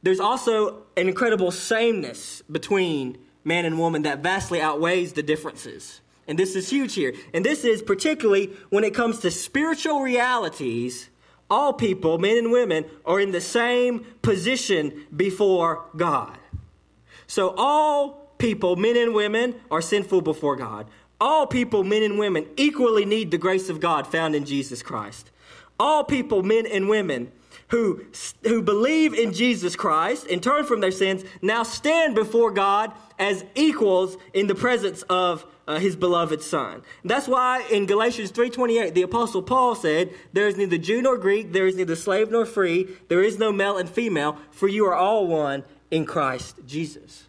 there's 0.03 0.21
also 0.21 0.83
an 0.97 1.09
incredible 1.09 1.51
sameness 1.51 2.43
between 2.51 3.19
man 3.45 3.65
and 3.65 3.79
woman 3.79 4.03
that 4.03 4.21
vastly 4.21 4.61
outweighs 4.61 5.13
the 5.13 5.23
differences. 5.23 6.01
And 6.29 6.39
this 6.39 6.57
is 6.57 6.71
huge 6.71 6.95
here. 6.95 7.15
And 7.33 7.45
this 7.45 7.65
is 7.65 7.83
particularly 7.83 8.51
when 8.71 8.85
it 8.85 8.95
comes 8.95 9.21
to 9.21 9.31
spiritual 9.31 10.01
realities, 10.01 11.09
all 11.49 11.73
people, 11.73 12.19
men 12.19 12.37
and 12.37 12.51
women, 12.51 12.85
are 13.05 13.21
in 13.21 13.31
the 13.31 13.41
same 13.41 14.05
position 14.23 15.07
before 15.15 15.85
God. 15.97 16.39
So 17.27 17.55
all 17.57 18.33
people, 18.39 18.77
men 18.77 18.97
and 18.97 19.15
women, 19.15 19.55
are 19.71 19.83
sinful 19.83 20.23
before 20.23 20.57
God. 20.57 20.87
All 21.21 21.47
people, 21.47 21.85
men 21.85 22.03
and 22.03 22.19
women, 22.19 22.47
equally 22.57 23.05
need 23.05 23.31
the 23.31 23.39
grace 23.39 23.69
of 23.69 23.81
God 23.81 24.07
found 24.07 24.35
in 24.35 24.45
Jesus 24.45 24.83
Christ. 24.83 25.31
All 25.79 26.05
people, 26.05 26.43
men 26.43 26.67
and 26.67 26.89
women, 26.89 27.33
who, 27.69 28.05
who 28.43 28.63
believe 28.63 29.15
in 29.15 29.33
Jesus 29.33 29.75
Christ 29.77 30.27
and 30.31 30.43
turn 30.43 30.65
from 30.65 30.81
their 30.81 30.91
sins 30.91 31.25
now 31.43 31.63
stand 31.63 32.15
before 32.15 32.51
God 32.51 32.93
as 33.19 33.45
equals 33.55 34.17
in 34.33 34.47
the 34.47 34.55
presence 34.55 35.03
of 35.03 35.45
uh, 35.67 35.79
his 35.79 35.97
beloved 35.97 36.43
son. 36.43 36.83
That's 37.05 37.27
why 37.27 37.67
in 37.71 37.87
Galatians 37.87 38.31
3:28 38.31 38.95
the 38.95 39.03
apostle 39.03 39.43
Paul 39.43 39.75
said, 39.75 40.15
there 40.33 40.47
is 40.47 40.57
neither 40.57 40.79
Jew 40.79 41.03
nor 41.03 41.19
Greek, 41.19 41.53
there 41.53 41.67
is 41.67 41.77
neither 41.77 41.97
slave 41.97 42.31
nor 42.31 42.47
free, 42.47 42.89
there 43.09 43.23
is 43.23 43.39
no 43.39 43.51
male 43.51 43.77
and 43.77 43.89
female, 43.89 44.39
for 44.51 44.69
you 44.69 44.87
are 44.87 44.95
all 44.95 45.27
one 45.27 45.65
in 45.91 46.05
Christ 46.05 46.57
Jesus. 46.67 47.25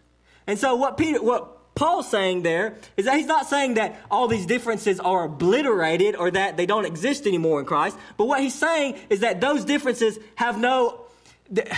And 0.46 0.58
so 0.58 0.76
what 0.76 0.96
Peter 0.96 1.22
what 1.22 1.57
Paul's 1.78 2.10
saying 2.10 2.42
there 2.42 2.74
is 2.96 3.04
that 3.04 3.16
he's 3.16 3.26
not 3.26 3.46
saying 3.46 3.74
that 3.74 4.00
all 4.10 4.26
these 4.26 4.46
differences 4.46 4.98
are 4.98 5.26
obliterated 5.26 6.16
or 6.16 6.28
that 6.28 6.56
they 6.56 6.66
don't 6.66 6.84
exist 6.84 7.24
anymore 7.24 7.60
in 7.60 7.66
Christ, 7.66 7.96
but 8.16 8.24
what 8.24 8.40
he's 8.40 8.54
saying 8.54 8.98
is 9.08 9.20
that 9.20 9.40
those 9.40 9.64
differences 9.64 10.18
have 10.34 10.58
no. 10.58 11.06
That, 11.50 11.70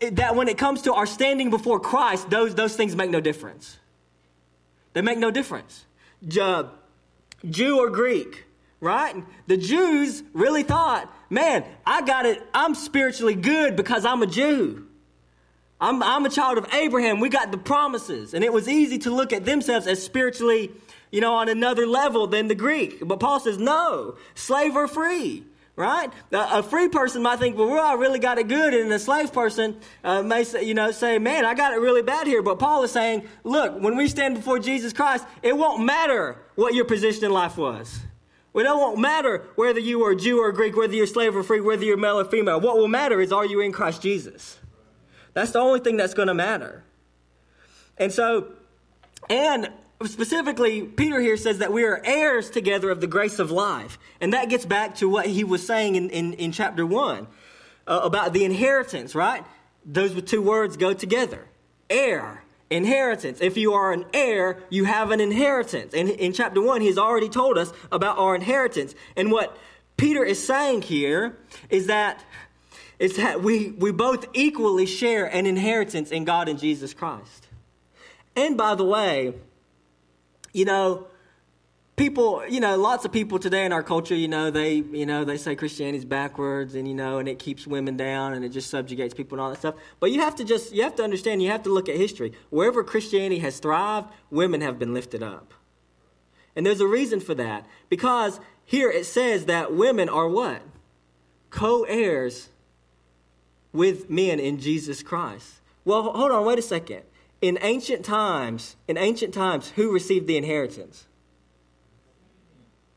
that 0.00 0.36
when 0.36 0.48
it 0.48 0.56
comes 0.56 0.82
to 0.82 0.94
our 0.94 1.04
standing 1.04 1.50
before 1.50 1.80
Christ, 1.80 2.30
those, 2.30 2.54
those 2.54 2.76
things 2.76 2.96
make 2.96 3.10
no 3.10 3.20
difference. 3.20 3.76
They 4.94 5.02
make 5.02 5.18
no 5.18 5.30
difference. 5.30 5.84
Jew 6.26 7.78
or 7.78 7.90
Greek, 7.90 8.46
right? 8.80 9.22
The 9.48 9.58
Jews 9.58 10.22
really 10.32 10.62
thought, 10.62 11.12
man, 11.28 11.64
I 11.84 12.00
got 12.02 12.24
it. 12.24 12.42
I'm 12.54 12.74
spiritually 12.74 13.34
good 13.34 13.76
because 13.76 14.06
I'm 14.06 14.22
a 14.22 14.26
Jew. 14.26 14.87
I'm, 15.80 16.02
I'm 16.02 16.26
a 16.26 16.30
child 16.30 16.58
of 16.58 16.66
Abraham. 16.72 17.20
We 17.20 17.28
got 17.28 17.52
the 17.52 17.58
promises. 17.58 18.34
And 18.34 18.42
it 18.44 18.52
was 18.52 18.68
easy 18.68 18.98
to 18.98 19.10
look 19.10 19.32
at 19.32 19.44
themselves 19.44 19.86
as 19.86 20.02
spiritually, 20.02 20.72
you 21.10 21.20
know, 21.20 21.34
on 21.34 21.48
another 21.48 21.86
level 21.86 22.26
than 22.26 22.48
the 22.48 22.54
Greek. 22.54 23.06
But 23.06 23.20
Paul 23.20 23.40
says, 23.40 23.58
no, 23.58 24.16
slave 24.34 24.74
or 24.74 24.88
free, 24.88 25.44
right? 25.76 26.10
A, 26.32 26.58
a 26.58 26.62
free 26.64 26.88
person 26.88 27.22
might 27.22 27.38
think, 27.38 27.56
well, 27.56 27.78
I 27.78 27.94
really 27.94 28.18
got 28.18 28.38
it 28.38 28.48
good. 28.48 28.74
And 28.74 28.90
the 28.90 28.98
slave 28.98 29.32
person 29.32 29.76
uh, 30.02 30.22
may 30.22 30.42
say, 30.42 30.64
you 30.64 30.74
know, 30.74 30.90
say, 30.90 31.18
man, 31.18 31.44
I 31.44 31.54
got 31.54 31.72
it 31.72 31.76
really 31.76 32.02
bad 32.02 32.26
here. 32.26 32.42
But 32.42 32.58
Paul 32.58 32.82
is 32.82 32.90
saying, 32.90 33.28
look, 33.44 33.80
when 33.80 33.96
we 33.96 34.08
stand 34.08 34.34
before 34.34 34.58
Jesus 34.58 34.92
Christ, 34.92 35.24
it 35.42 35.56
won't 35.56 35.84
matter 35.84 36.38
what 36.56 36.74
your 36.74 36.86
position 36.86 37.24
in 37.24 37.30
life 37.30 37.56
was. 37.56 38.00
It 38.54 38.64
won't 38.64 38.98
matter 38.98 39.44
whether 39.54 39.78
you 39.78 40.04
are 40.04 40.16
Jew 40.16 40.40
or 40.40 40.50
Greek, 40.50 40.76
whether 40.76 40.92
you're 40.92 41.06
slave 41.06 41.36
or 41.36 41.44
free, 41.44 41.60
whether 41.60 41.84
you're 41.84 41.96
male 41.96 42.18
or 42.18 42.24
female. 42.24 42.60
What 42.60 42.76
will 42.76 42.88
matter 42.88 43.20
is, 43.20 43.30
are 43.30 43.46
you 43.46 43.60
in 43.60 43.70
Christ 43.70 44.02
Jesus? 44.02 44.58
That's 45.34 45.52
the 45.52 45.60
only 45.60 45.80
thing 45.80 45.96
that's 45.96 46.14
going 46.14 46.28
to 46.28 46.34
matter. 46.34 46.84
And 47.96 48.12
so, 48.12 48.52
and 49.28 49.70
specifically, 50.04 50.82
Peter 50.82 51.20
here 51.20 51.36
says 51.36 51.58
that 51.58 51.72
we 51.72 51.84
are 51.84 52.00
heirs 52.04 52.50
together 52.50 52.90
of 52.90 53.00
the 53.00 53.06
grace 53.06 53.38
of 53.38 53.50
life. 53.50 53.98
And 54.20 54.32
that 54.32 54.48
gets 54.48 54.64
back 54.64 54.96
to 54.96 55.08
what 55.08 55.26
he 55.26 55.44
was 55.44 55.66
saying 55.66 55.96
in, 55.96 56.10
in, 56.10 56.32
in 56.34 56.52
chapter 56.52 56.86
1 56.86 57.26
uh, 57.86 58.00
about 58.02 58.32
the 58.32 58.44
inheritance, 58.44 59.14
right? 59.14 59.44
Those 59.84 60.22
two 60.22 60.42
words 60.42 60.76
go 60.76 60.92
together 60.92 61.46
heir, 61.90 62.44
inheritance. 62.70 63.40
If 63.40 63.56
you 63.56 63.72
are 63.72 63.92
an 63.92 64.04
heir, 64.12 64.62
you 64.68 64.84
have 64.84 65.10
an 65.10 65.20
inheritance. 65.20 65.94
And 65.94 66.10
in 66.10 66.32
chapter 66.32 66.60
1, 66.60 66.82
he's 66.82 66.98
already 66.98 67.28
told 67.28 67.56
us 67.56 67.72
about 67.90 68.18
our 68.18 68.34
inheritance. 68.34 68.94
And 69.16 69.32
what 69.32 69.56
Peter 69.96 70.22
is 70.22 70.44
saying 70.44 70.82
here 70.82 71.38
is 71.70 71.86
that 71.86 72.22
is 72.98 73.16
that 73.16 73.42
we, 73.42 73.70
we 73.70 73.92
both 73.92 74.26
equally 74.32 74.86
share 74.86 75.26
an 75.26 75.46
inheritance 75.46 76.10
in 76.10 76.24
God 76.24 76.48
and 76.48 76.58
Jesus 76.58 76.94
Christ. 76.94 77.46
And 78.34 78.56
by 78.56 78.74
the 78.74 78.84
way, 78.84 79.34
you 80.52 80.64
know, 80.64 81.06
people, 81.96 82.42
you 82.48 82.60
know, 82.60 82.76
lots 82.76 83.04
of 83.04 83.12
people 83.12 83.38
today 83.38 83.64
in 83.64 83.72
our 83.72 83.82
culture, 83.82 84.14
you 84.14 84.28
know, 84.28 84.50
they, 84.50 84.74
you 84.74 85.06
know, 85.06 85.24
they 85.24 85.36
say 85.36 85.54
Christianity's 85.54 86.04
backwards 86.04 86.74
and, 86.74 86.88
you 86.88 86.94
know, 86.94 87.18
and 87.18 87.28
it 87.28 87.38
keeps 87.38 87.66
women 87.66 87.96
down 87.96 88.32
and 88.32 88.44
it 88.44 88.50
just 88.50 88.70
subjugates 88.70 89.14
people 89.14 89.36
and 89.36 89.42
all 89.42 89.50
that 89.50 89.58
stuff. 89.58 89.74
But 90.00 90.10
you 90.10 90.20
have 90.20 90.36
to 90.36 90.44
just, 90.44 90.72
you 90.72 90.82
have 90.82 90.96
to 90.96 91.04
understand, 91.04 91.42
you 91.42 91.50
have 91.50 91.64
to 91.64 91.70
look 91.70 91.88
at 91.88 91.96
history. 91.96 92.32
Wherever 92.50 92.82
Christianity 92.82 93.40
has 93.40 93.58
thrived, 93.58 94.08
women 94.30 94.60
have 94.60 94.78
been 94.78 94.94
lifted 94.94 95.22
up. 95.22 95.52
And 96.56 96.64
there's 96.64 96.80
a 96.80 96.86
reason 96.86 97.20
for 97.20 97.34
that. 97.34 97.66
Because 97.88 98.40
here 98.64 98.90
it 98.90 99.06
says 99.06 99.44
that 99.44 99.74
women 99.74 100.08
are 100.08 100.28
what? 100.28 100.62
Co 101.50 101.84
heirs 101.84 102.48
with 103.72 104.10
men 104.10 104.40
in 104.40 104.58
Jesus 104.58 105.02
Christ. 105.02 105.60
Well, 105.84 106.02
hold 106.02 106.30
on, 106.30 106.44
wait 106.44 106.58
a 106.58 106.62
second. 106.62 107.02
In 107.40 107.58
ancient 107.62 108.04
times, 108.04 108.76
in 108.88 108.96
ancient 108.96 109.32
times, 109.32 109.70
who 109.70 109.92
received 109.92 110.26
the 110.26 110.36
inheritance? 110.36 111.06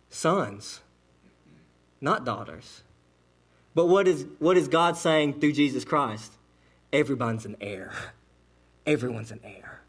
Sons, 0.10 0.82
not 2.02 2.26
daughters. 2.26 2.84
But 3.74 3.86
what 3.86 4.08
is, 4.08 4.26
what 4.40 4.58
is 4.58 4.68
God 4.68 4.98
saying 4.98 5.40
through 5.40 5.54
Jesus 5.54 5.86
Christ? 5.86 6.34
Everyone's 6.92 7.46
an 7.46 7.56
heir. 7.62 7.94
Everyone's 8.86 9.32
an 9.32 9.40
heir. 9.44 9.84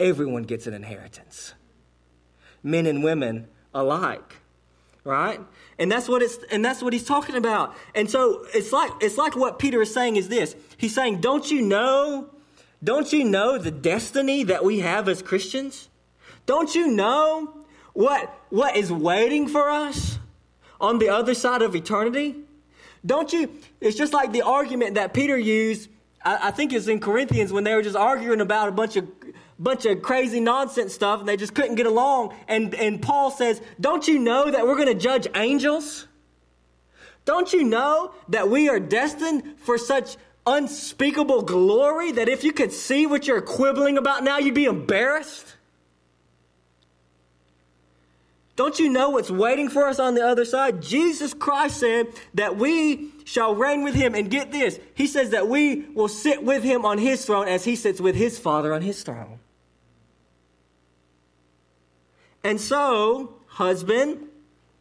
Everyone 0.00 0.42
gets 0.42 0.66
an 0.66 0.74
inheritance. 0.74 1.54
Men 2.62 2.86
and 2.86 3.04
women 3.04 3.48
alike 3.72 4.40
right? 5.04 5.40
And 5.78 5.92
that's 5.92 6.08
what 6.08 6.22
it's 6.22 6.38
and 6.50 6.64
that's 6.64 6.82
what 6.82 6.92
he's 6.92 7.04
talking 7.04 7.36
about. 7.36 7.76
And 7.94 8.10
so 8.10 8.46
it's 8.54 8.72
like 8.72 8.90
it's 9.00 9.16
like 9.16 9.36
what 9.36 9.58
Peter 9.58 9.82
is 9.82 9.92
saying 9.92 10.16
is 10.16 10.28
this. 10.28 10.56
He's 10.76 10.94
saying, 10.94 11.20
"Don't 11.20 11.50
you 11.50 11.62
know? 11.62 12.30
Don't 12.82 13.12
you 13.12 13.24
know 13.24 13.58
the 13.58 13.70
destiny 13.70 14.44
that 14.44 14.64
we 14.64 14.80
have 14.80 15.08
as 15.08 15.22
Christians? 15.22 15.88
Don't 16.46 16.74
you 16.74 16.88
know 16.88 17.64
what 17.92 18.34
what 18.50 18.76
is 18.76 18.90
waiting 18.90 19.48
for 19.48 19.70
us 19.70 20.18
on 20.80 20.98
the 20.98 21.08
other 21.10 21.34
side 21.34 21.62
of 21.62 21.76
eternity? 21.76 22.36
Don't 23.04 23.32
you 23.32 23.50
it's 23.80 23.96
just 23.96 24.12
like 24.12 24.32
the 24.32 24.42
argument 24.42 24.94
that 24.94 25.14
Peter 25.14 25.36
used 25.36 25.88
I, 26.24 26.48
I 26.48 26.50
think 26.50 26.72
it's 26.72 26.88
in 26.88 27.00
Corinthians 27.00 27.52
when 27.52 27.64
they 27.64 27.74
were 27.74 27.82
just 27.82 27.96
arguing 27.96 28.40
about 28.40 28.68
a 28.68 28.72
bunch 28.72 28.96
of 28.96 29.06
bunch 29.58 29.86
of 29.86 30.02
crazy 30.02 30.40
nonsense 30.40 30.94
stuff 30.94 31.20
and 31.20 31.28
they 31.28 31.36
just 31.36 31.54
couldn't 31.54 31.76
get 31.76 31.86
along. 31.86 32.34
And, 32.48 32.74
and 32.74 33.00
Paul 33.00 33.30
says, 33.30 33.60
Don't 33.80 34.06
you 34.08 34.18
know 34.18 34.50
that 34.50 34.66
we're 34.66 34.76
going 34.76 34.88
to 34.88 34.94
judge 34.94 35.26
angels? 35.34 36.06
Don't 37.24 37.52
you 37.52 37.64
know 37.64 38.12
that 38.28 38.50
we 38.50 38.68
are 38.68 38.80
destined 38.80 39.58
for 39.58 39.78
such 39.78 40.16
unspeakable 40.46 41.42
glory 41.42 42.12
that 42.12 42.28
if 42.28 42.44
you 42.44 42.52
could 42.52 42.72
see 42.72 43.06
what 43.06 43.26
you're 43.26 43.40
quibbling 43.40 43.96
about 43.96 44.24
now, 44.24 44.38
you'd 44.38 44.54
be 44.54 44.66
embarrassed? 44.66 45.54
Don't 48.56 48.78
you 48.78 48.88
know 48.88 49.10
what's 49.10 49.30
waiting 49.30 49.68
for 49.68 49.88
us 49.88 49.98
on 49.98 50.14
the 50.14 50.24
other 50.24 50.44
side? 50.44 50.80
Jesus 50.80 51.34
Christ 51.34 51.80
said 51.80 52.06
that 52.34 52.56
we 52.56 53.10
shall 53.24 53.54
reign 53.54 53.82
with 53.82 53.94
him. 53.94 54.14
And 54.14 54.30
get 54.30 54.52
this, 54.52 54.78
he 54.94 55.06
says 55.06 55.30
that 55.30 55.48
we 55.48 55.80
will 55.94 56.08
sit 56.08 56.44
with 56.44 56.62
him 56.62 56.84
on 56.84 56.98
his 56.98 57.24
throne 57.24 57.48
as 57.48 57.64
he 57.64 57.74
sits 57.74 58.00
with 58.00 58.14
his 58.14 58.38
Father 58.38 58.72
on 58.72 58.82
his 58.82 59.02
throne. 59.02 59.40
And 62.44 62.60
so, 62.60 63.36
husband, 63.46 64.28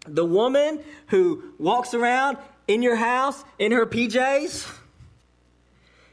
the 0.06 0.26
woman 0.26 0.82
who 1.08 1.54
walks 1.58 1.94
around 1.94 2.38
in 2.68 2.82
your 2.82 2.98
house 2.98 3.44
in 3.58 3.72
her 3.72 3.86
PJs, 3.86 4.70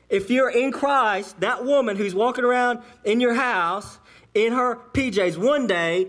if 0.09 0.31
you're 0.31 0.51
in 0.51 0.71
Christ, 0.71 1.41
that 1.41 1.65
woman 1.65 1.97
who's 1.97 2.15
walking 2.15 2.45
around 2.45 2.81
in 3.05 3.21
your 3.21 3.35
house 3.35 3.99
in 4.33 4.53
her 4.53 4.77
PJs, 4.93 5.37
one 5.37 5.67
day, 5.67 6.07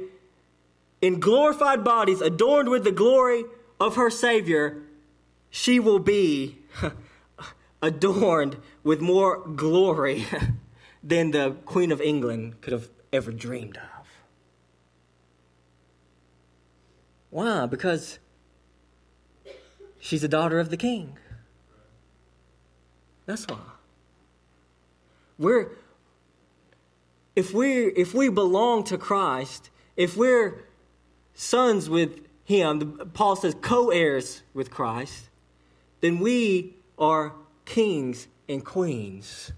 in 1.02 1.20
glorified 1.20 1.84
bodies, 1.84 2.22
adorned 2.22 2.70
with 2.70 2.84
the 2.84 2.92
glory 2.92 3.44
of 3.80 3.96
her 3.96 4.12
Savior, 4.12 4.84
she 5.50 5.80
will 5.80 6.00
be 6.00 6.60
adorned 7.82 8.58
with 8.84 9.02
more 9.02 9.40
glory 9.48 10.26
than 11.04 11.32
the 11.32 11.56
Queen 11.66 11.92
of 11.92 12.00
England 12.00 12.62
could 12.62 12.74
have 12.74 12.90
ever 13.12 13.32
dreamed 13.32 13.78
of. 13.78 14.01
Why? 17.32 17.66
Because 17.66 18.20
she's 20.00 20.24
a 20.24 20.28
daughter 20.28 20.60
of 20.60 20.70
the 20.70 20.78
king. 20.78 21.18
That's 23.26 23.46
why. 23.48 23.58
We're 25.40 25.72
if 27.36 27.54
we 27.54 27.88
if 27.88 28.14
we 28.14 28.30
belong 28.30 28.84
to 28.86 28.98
Christ, 28.98 29.70
if 29.96 30.16
we're 30.16 30.66
sons 31.34 31.90
with 31.90 32.20
him, 32.44 33.12
Paul 33.14 33.36
says 33.36 33.56
co-heirs 33.62 34.44
with 34.54 34.70
Christ, 34.70 35.30
then 36.02 36.20
we 36.20 36.76
are 37.00 37.34
kings 37.66 38.28
and 38.50 38.64
queens 38.64 39.52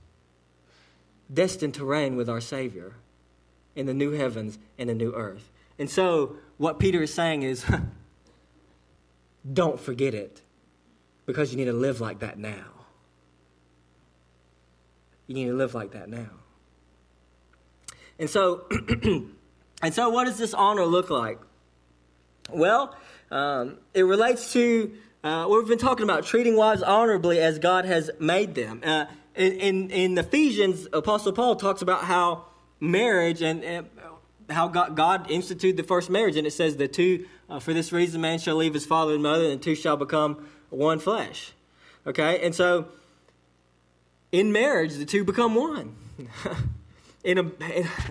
destined 1.33 1.73
to 1.73 1.85
reign 1.85 2.15
with 2.15 2.29
our 2.29 2.41
Savior 2.41 2.93
in 3.75 3.87
the 3.87 3.93
new 3.93 4.11
heavens 4.11 4.59
and 4.77 4.89
the 4.89 4.93
new 4.93 5.13
earth. 5.13 5.49
And 5.79 5.89
so, 5.89 6.35
what 6.57 6.79
Peter 6.79 7.01
is 7.01 7.13
saying 7.13 7.43
is 7.43 7.65
don't 9.53 9.79
forget 9.79 10.13
it 10.13 10.41
because 11.25 11.51
you 11.51 11.57
need 11.57 11.65
to 11.65 11.73
live 11.73 12.01
like 12.01 12.19
that 12.19 12.37
now. 12.37 12.65
You 15.27 15.35
need 15.35 15.45
to 15.45 15.53
live 15.53 15.73
like 15.73 15.91
that 15.91 16.09
now. 16.09 16.29
And 18.19 18.29
so, 18.29 18.65
and 19.81 19.93
so, 19.93 20.09
what 20.09 20.25
does 20.25 20.37
this 20.37 20.53
honor 20.53 20.85
look 20.85 21.09
like? 21.09 21.39
Well, 22.51 22.95
um, 23.31 23.77
it 23.93 24.03
relates 24.03 24.53
to 24.53 24.93
uh, 25.23 25.45
what 25.45 25.59
we've 25.59 25.67
been 25.67 25.77
talking 25.77 26.03
about 26.03 26.25
treating 26.25 26.55
wives 26.55 26.83
honorably 26.83 27.39
as 27.39 27.57
God 27.57 27.85
has 27.85 28.11
made 28.19 28.55
them. 28.55 28.81
Uh, 28.83 29.05
in, 29.35 29.53
in, 29.53 29.89
in 29.89 30.17
Ephesians, 30.17 30.87
Apostle 30.93 31.31
Paul 31.33 31.55
talks 31.55 31.81
about 31.81 32.03
how 32.03 32.45
marriage 32.79 33.41
and, 33.41 33.63
and 33.63 33.89
how 34.49 34.67
God, 34.67 34.95
God, 34.95 35.29
instituted 35.29 35.77
the 35.77 35.83
first 35.83 36.09
marriage, 36.09 36.35
and 36.35 36.45
it 36.45 36.51
says 36.51 36.77
the 36.77 36.87
two, 36.87 37.25
uh, 37.49 37.59
for 37.59 37.73
this 37.73 37.91
reason, 37.91 38.21
man 38.21 38.39
shall 38.39 38.55
leave 38.55 38.73
his 38.73 38.85
father 38.85 39.13
and 39.13 39.23
mother, 39.23 39.49
and 39.49 39.61
two 39.61 39.75
shall 39.75 39.97
become 39.97 40.47
one 40.69 40.99
flesh. 40.99 41.53
Okay, 42.05 42.43
and 42.43 42.53
so 42.53 42.87
in 44.31 44.51
marriage, 44.51 44.95
the 44.95 45.05
two 45.05 45.23
become 45.23 45.55
one. 45.55 45.95
in 47.23 47.37
a 47.37 47.51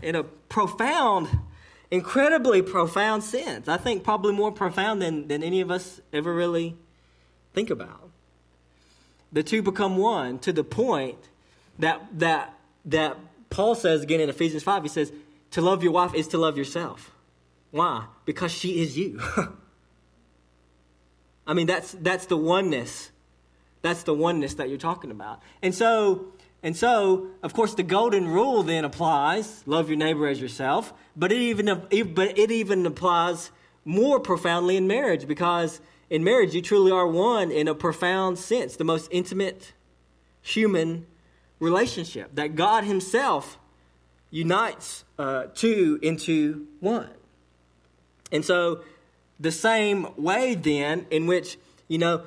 in 0.02 0.14
a 0.14 0.22
profound, 0.22 1.28
incredibly 1.90 2.62
profound 2.62 3.22
sense. 3.22 3.68
I 3.68 3.76
think 3.76 4.04
probably 4.04 4.32
more 4.32 4.52
profound 4.52 5.02
than 5.02 5.28
than 5.28 5.42
any 5.42 5.60
of 5.60 5.70
us 5.70 6.00
ever 6.12 6.34
really 6.34 6.76
think 7.52 7.70
about. 7.70 8.10
The 9.32 9.42
two 9.42 9.62
become 9.62 9.96
one 9.96 10.38
to 10.40 10.52
the 10.52 10.64
point 10.64 11.18
that 11.78 12.02
that 12.18 12.54
that 12.86 13.18
Paul 13.50 13.74
says 13.74 14.02
again 14.02 14.20
in 14.20 14.30
Ephesians 14.30 14.62
5, 14.62 14.82
he 14.82 14.88
says, 14.88 15.12
to 15.52 15.60
love 15.60 15.82
your 15.82 15.92
wife 15.92 16.14
is 16.14 16.28
to 16.28 16.38
love 16.38 16.58
yourself. 16.58 17.12
Why? 17.70 18.06
Because 18.24 18.52
she 18.52 18.82
is 18.82 18.98
you. 18.98 19.20
I 21.46 21.54
mean, 21.54 21.66
that's 21.66 21.92
that's 21.92 22.26
the 22.26 22.36
oneness. 22.36 23.10
That's 23.80 24.04
the 24.04 24.14
oneness 24.14 24.54
that 24.54 24.68
you're 24.68 24.78
talking 24.78 25.10
about. 25.10 25.42
And 25.60 25.74
so, 25.74 26.32
and 26.62 26.76
so, 26.76 27.28
of 27.42 27.52
course, 27.52 27.74
the 27.74 27.82
golden 27.82 28.28
rule 28.28 28.62
then 28.62 28.84
applies: 28.84 29.62
love 29.66 29.88
your 29.88 29.98
neighbor 29.98 30.28
as 30.28 30.40
yourself. 30.40 30.92
But 31.16 31.32
it 31.32 31.38
even 31.38 31.66
but 31.66 32.38
it 32.38 32.50
even 32.50 32.86
applies 32.86 33.50
more 33.84 34.20
profoundly 34.20 34.76
in 34.76 34.86
marriage 34.86 35.26
because 35.26 35.80
in 36.08 36.22
marriage, 36.22 36.54
you 36.54 36.60
truly 36.60 36.92
are 36.92 37.06
one 37.06 37.50
in 37.50 37.68
a 37.68 37.74
profound 37.74 38.38
sense, 38.38 38.76
the 38.76 38.84
most 38.84 39.08
intimate 39.10 39.72
human 40.42 41.06
relationship 41.58 42.34
that 42.34 42.54
God 42.54 42.84
Himself 42.84 43.58
unites 44.32 45.04
uh, 45.18 45.44
two 45.54 46.00
into 46.02 46.66
one. 46.80 47.10
And 48.32 48.44
so, 48.44 48.80
the 49.38 49.52
same 49.52 50.08
way, 50.16 50.54
then, 50.54 51.06
in 51.10 51.26
which, 51.26 51.58
you 51.86 51.98
know, 51.98 52.22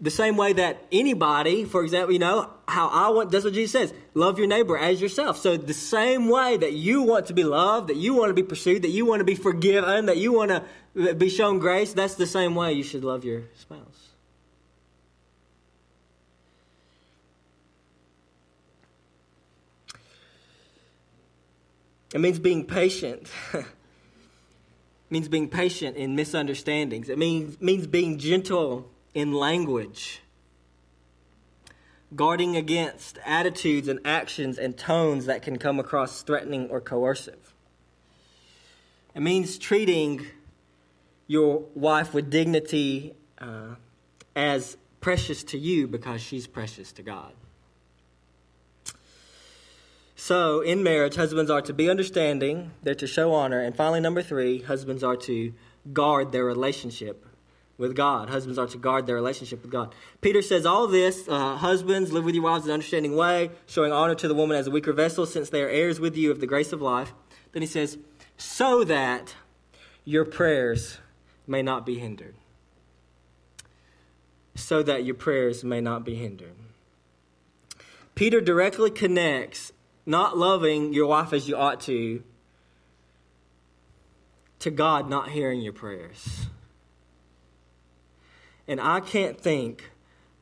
the 0.00 0.10
same 0.10 0.36
way 0.36 0.52
that 0.54 0.82
anybody, 0.90 1.64
for 1.64 1.82
example, 1.84 2.12
you 2.12 2.18
know, 2.18 2.50
how 2.66 2.88
I 2.88 3.08
want, 3.10 3.30
that's 3.30 3.44
what 3.44 3.54
Jesus 3.54 3.70
says 3.70 3.94
love 4.14 4.38
your 4.38 4.48
neighbor 4.48 4.76
as 4.76 5.00
yourself. 5.00 5.38
So, 5.38 5.56
the 5.56 5.72
same 5.72 6.28
way 6.28 6.56
that 6.56 6.72
you 6.72 7.02
want 7.02 7.26
to 7.26 7.32
be 7.32 7.44
loved, 7.44 7.88
that 7.88 7.96
you 7.96 8.14
want 8.14 8.30
to 8.30 8.34
be 8.34 8.42
pursued, 8.42 8.82
that 8.82 8.90
you 8.90 9.06
want 9.06 9.20
to 9.20 9.24
be 9.24 9.36
forgiven, 9.36 10.06
that 10.06 10.16
you 10.16 10.32
want 10.32 10.50
to 10.50 11.14
be 11.14 11.28
shown 11.28 11.60
grace, 11.60 11.92
that's 11.92 12.14
the 12.14 12.26
same 12.26 12.54
way 12.56 12.72
you 12.72 12.82
should 12.82 13.04
love 13.04 13.24
your 13.24 13.44
spouse. 13.54 14.13
It 22.14 22.20
means 22.20 22.38
being 22.38 22.64
patient. 22.64 23.28
it 23.52 23.66
means 25.10 25.28
being 25.28 25.48
patient 25.48 25.96
in 25.96 26.14
misunderstandings. 26.14 27.08
It 27.08 27.18
means, 27.18 27.60
means 27.60 27.88
being 27.88 28.18
gentle 28.18 28.88
in 29.14 29.32
language. 29.32 30.22
Guarding 32.14 32.56
against 32.56 33.18
attitudes 33.26 33.88
and 33.88 33.98
actions 34.04 34.58
and 34.58 34.78
tones 34.78 35.26
that 35.26 35.42
can 35.42 35.58
come 35.58 35.80
across 35.80 36.22
threatening 36.22 36.70
or 36.70 36.80
coercive. 36.80 37.52
It 39.16 39.20
means 39.20 39.58
treating 39.58 40.24
your 41.26 41.64
wife 41.74 42.14
with 42.14 42.30
dignity 42.30 43.14
uh, 43.38 43.74
as 44.36 44.76
precious 45.00 45.42
to 45.44 45.58
you 45.58 45.88
because 45.88 46.20
she's 46.20 46.46
precious 46.46 46.92
to 46.92 47.02
God. 47.02 47.32
So, 50.24 50.62
in 50.62 50.82
marriage, 50.82 51.16
husbands 51.16 51.50
are 51.50 51.60
to 51.60 51.74
be 51.74 51.90
understanding, 51.90 52.70
they're 52.82 52.94
to 52.94 53.06
show 53.06 53.34
honor, 53.34 53.60
and 53.60 53.76
finally, 53.76 54.00
number 54.00 54.22
three, 54.22 54.62
husbands 54.62 55.04
are 55.04 55.16
to 55.16 55.52
guard 55.92 56.32
their 56.32 56.46
relationship 56.46 57.26
with 57.76 57.94
God. 57.94 58.30
Husbands 58.30 58.58
are 58.58 58.66
to 58.68 58.78
guard 58.78 59.04
their 59.04 59.16
relationship 59.16 59.60
with 59.60 59.70
God. 59.70 59.94
Peter 60.22 60.40
says 60.40 60.64
all 60.64 60.86
this 60.86 61.28
uh, 61.28 61.56
husbands, 61.56 62.10
live 62.10 62.24
with 62.24 62.34
your 62.34 62.44
wives 62.44 62.64
in 62.64 62.70
an 62.70 62.72
understanding 62.72 63.16
way, 63.16 63.50
showing 63.66 63.92
honor 63.92 64.14
to 64.14 64.26
the 64.26 64.32
woman 64.32 64.56
as 64.56 64.66
a 64.66 64.70
weaker 64.70 64.94
vessel, 64.94 65.26
since 65.26 65.50
they 65.50 65.60
are 65.60 65.68
heirs 65.68 66.00
with 66.00 66.16
you 66.16 66.30
of 66.30 66.40
the 66.40 66.46
grace 66.46 66.72
of 66.72 66.80
life. 66.80 67.12
Then 67.52 67.60
he 67.60 67.68
says, 67.68 67.98
so 68.38 68.82
that 68.82 69.34
your 70.06 70.24
prayers 70.24 71.00
may 71.46 71.60
not 71.60 71.84
be 71.84 71.98
hindered. 71.98 72.34
So 74.54 74.82
that 74.84 75.04
your 75.04 75.16
prayers 75.16 75.62
may 75.62 75.82
not 75.82 76.02
be 76.02 76.14
hindered. 76.14 76.54
Peter 78.14 78.40
directly 78.40 78.90
connects 78.90 79.70
not 80.06 80.36
loving 80.36 80.92
your 80.92 81.06
wife 81.06 81.32
as 81.32 81.48
you 81.48 81.56
ought 81.56 81.80
to 81.82 82.22
to 84.60 84.70
God 84.70 85.10
not 85.10 85.30
hearing 85.30 85.60
your 85.60 85.72
prayers. 85.72 86.46
And 88.66 88.80
I 88.80 89.00
can't 89.00 89.38
think 89.38 89.90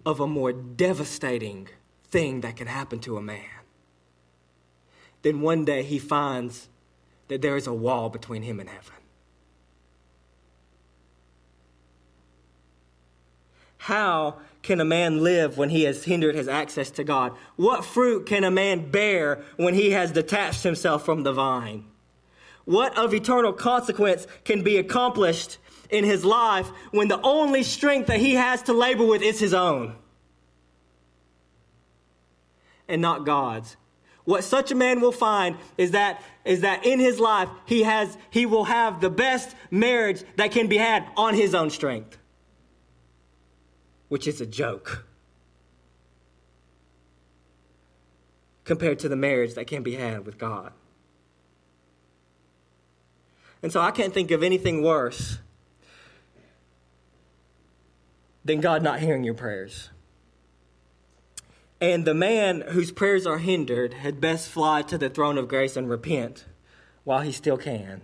of 0.07 0.21
a 0.21 0.27
more 0.27 0.53
devastating 0.53 1.69
thing 2.05 2.43
that 2.43 2.57
can 2.57 2.69
happen 2.69 3.01
to 3.01 3.17
a 3.17 3.23
man 3.23 3.63
than 5.23 5.41
one 5.41 5.65
day 5.65 5.83
he 5.83 5.99
finds 5.99 6.69
that 7.29 7.43
there 7.43 7.57
is 7.57 7.67
a 7.67 7.73
wall 7.73 8.11
between 8.11 8.43
him 8.43 8.61
and 8.61 8.69
heaven. 8.69 9.02
How 13.83 14.37
can 14.63 14.81
a 14.81 14.85
man 14.85 15.25
live 15.25 15.59
when 15.59 15.69
he 15.69 15.83
has 15.83 16.05
hindered 16.05 16.37
his 16.37 16.47
access 16.47 16.89
to 16.93 17.03
God? 17.03 17.33
What 17.57 17.85
fruit 17.85 18.27
can 18.27 18.45
a 18.45 18.51
man 18.51 18.93
bear 18.93 19.43
when 19.57 19.75
he 19.75 19.91
has 19.91 20.13
detached 20.13 20.63
himself 20.63 21.05
from 21.05 21.25
the 21.25 21.33
vine? 21.33 21.87
What 22.65 22.97
of 22.97 23.13
eternal 23.13 23.53
consequence 23.53 24.29
can 24.45 24.63
be 24.63 24.77
accomplished 24.77 25.59
in 25.91 26.05
his 26.05 26.25
life 26.25 26.69
when 26.93 27.09
the 27.09 27.21
only 27.23 27.65
strength 27.65 28.07
that 28.07 28.21
he 28.21 28.35
has 28.35 28.63
to 28.63 28.73
labor 28.73 29.05
with 29.05 29.21
is 29.21 29.41
his 29.41 29.53
own 29.53 29.97
and 32.87 33.03
not 33.03 33.27
God's? 33.27 33.77
What 34.23 34.45
such 34.45 34.71
a 34.71 34.77
man 34.77 35.01
will 35.01 35.11
find 35.11 35.57
is 35.77 35.91
that, 35.91 36.23
is 36.45 36.61
that 36.61 36.87
in 36.87 37.01
his 37.01 37.19
life 37.19 37.49
he, 37.67 37.83
has, 37.83 38.17
he 38.31 38.47
will 38.47 38.63
have 38.63 39.01
the 39.01 39.11
best 39.11 39.57
marriage 39.73 40.23
that 40.37 40.53
can 40.53 40.69
be 40.69 40.77
had 40.77 41.05
on 41.17 41.35
his 41.35 41.53
own 41.53 41.69
strength 41.69 42.19
which 44.13 44.27
is 44.27 44.43
a 44.43 44.47
joke 44.47 45.07
compared 48.65 48.99
to 48.99 49.09
the 49.09 49.17
marriage 49.17 49.55
that 49.55 49.67
can 49.67 49.83
be 49.83 49.95
had 49.95 50.27
with 50.27 50.37
God. 50.37 50.71
And 53.63 53.73
so 53.73 53.81
I 53.81 53.91
can't 53.91 54.13
think 54.13 54.31
of 54.31 54.43
anything 54.43 54.83
worse 54.83 55.39
than 58.45 58.61
God 58.61 58.83
not 58.83 59.01
hearing 59.01 59.25
your 59.25 59.33
prayers. 59.33 59.89
And 61.81 62.05
the 62.05 62.13
man 62.13 62.65
whose 62.69 62.93
prayers 62.93 63.27
are 63.27 63.39
hindered 63.39 63.95
had 63.95 64.21
best 64.21 64.51
fly 64.51 64.83
to 64.83 64.99
the 64.99 65.09
throne 65.09 65.39
of 65.39 65.49
grace 65.49 65.75
and 65.75 65.89
repent 65.89 66.45
while 67.05 67.23
he 67.23 67.33
still 67.33 67.57
can 67.57 68.03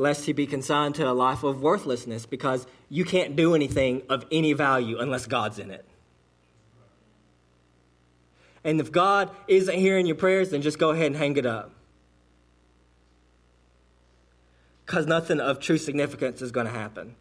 lest 0.00 0.24
he 0.24 0.32
be 0.32 0.46
consigned 0.46 0.94
to 0.94 1.06
a 1.06 1.12
life 1.12 1.42
of 1.42 1.60
worthlessness 1.60 2.24
because 2.24 2.66
you 2.90 3.04
can't 3.04 3.36
do 3.36 3.54
anything 3.54 4.02
of 4.08 4.26
any 4.30 4.52
value 4.52 4.98
unless 4.98 5.26
God's 5.26 5.60
in 5.60 5.70
it. 5.70 5.86
And 8.64 8.80
if 8.80 8.92
God 8.92 9.30
isn't 9.48 9.78
hearing 9.78 10.06
your 10.06 10.16
prayers, 10.16 10.50
then 10.50 10.60
just 10.60 10.78
go 10.78 10.90
ahead 10.90 11.06
and 11.06 11.16
hang 11.16 11.36
it 11.36 11.46
up. 11.46 11.70
Because 14.84 15.06
nothing 15.06 15.40
of 15.40 15.60
true 15.60 15.78
significance 15.78 16.42
is 16.42 16.50
going 16.50 16.66
to 16.66 16.72
happen. 16.72 17.14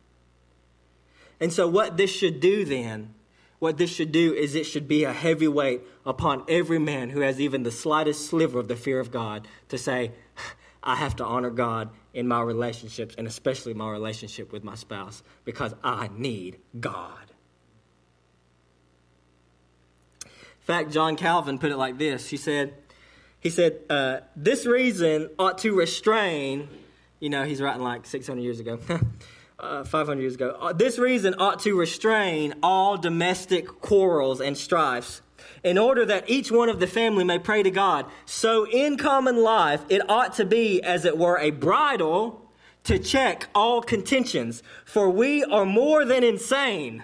And 1.40 1.54
so, 1.54 1.68
what 1.68 1.96
this 1.96 2.12
should 2.12 2.40
do 2.40 2.66
then, 2.66 3.14
what 3.60 3.78
this 3.78 3.92
should 3.92 4.12
do 4.12 4.34
is 4.34 4.56
it 4.56 4.66
should 4.66 4.88
be 4.88 5.04
a 5.04 5.14
heavy 5.14 5.48
weight 5.48 5.82
upon 6.06 6.44
every 6.50 6.80
man 6.80 7.12
who 7.12 7.22
has 7.22 7.40
even 7.40 7.64
the 7.64 7.72
slightest 7.72 8.26
sliver 8.26 8.60
of 8.60 8.68
the 8.68 8.76
fear 8.76 9.00
of 9.00 9.12
God 9.12 9.48
to 9.70 9.78
say, 9.78 10.12
I 10.82 10.96
have 10.96 11.18
to 11.18 11.26
honor 11.26 11.50
God 11.50 11.90
in 12.14 12.28
my 12.28 12.42
relationships, 12.42 13.16
and 13.18 13.28
especially 13.28 13.74
my 13.74 13.90
relationship 13.90 14.52
with 14.52 14.64
my 14.64 14.76
spouse, 14.76 15.24
because 15.46 15.74
I 15.84 16.10
need 16.16 16.60
God. 16.80 17.32
In 20.24 20.76
fact, 20.76 20.92
John 20.92 21.16
Calvin 21.16 21.58
put 21.58 21.72
it 21.72 21.78
like 21.78 21.98
this. 21.98 22.30
He 22.30 22.38
said, 22.38 22.76
he 23.40 23.50
said, 23.50 23.80
uh, 23.90 24.20
this 24.36 24.66
reason 24.66 25.30
ought 25.40 25.58
to 25.60 25.76
restrain, 25.76 26.70
you 27.20 27.30
know, 27.30 27.44
he's 27.44 27.62
writing 27.62 27.82
like 27.82 28.06
600 28.06 28.42
years 28.42 28.60
ago, 28.60 28.80
uh, 29.60 29.84
500 29.84 30.22
years 30.22 30.36
ago. 30.36 30.58
Uh, 30.60 30.74
this 30.74 31.00
reason 31.00 31.36
ought 31.40 31.60
to 31.62 31.78
restrain 31.78 32.54
all 32.62 32.98
domestic 32.98 33.68
quarrels 33.68 34.40
and 34.40 34.58
strifes 34.58 35.22
in 35.64 35.78
order 35.78 36.06
that 36.06 36.30
each 36.30 36.52
one 36.52 36.70
of 36.70 36.80
the 36.80 36.88
family 36.88 37.24
may 37.24 37.40
pray 37.40 37.64
to 37.64 37.72
God. 37.72 38.06
So 38.26 38.66
in 38.68 38.98
common 38.98 39.42
life, 39.44 39.82
it 39.90 40.08
ought 40.10 40.34
to 40.36 40.46
be, 40.46 40.82
as 40.82 41.06
it 41.06 41.18
were, 41.18 41.38
a 41.38 41.52
bridle 41.52 42.50
to 42.86 42.98
check 42.98 43.48
all 43.54 43.82
contentions, 43.82 44.64
for 44.86 45.10
we 45.10 45.44
are 45.44 45.66
more 45.66 46.06
than 46.06 46.24
insane 46.24 47.04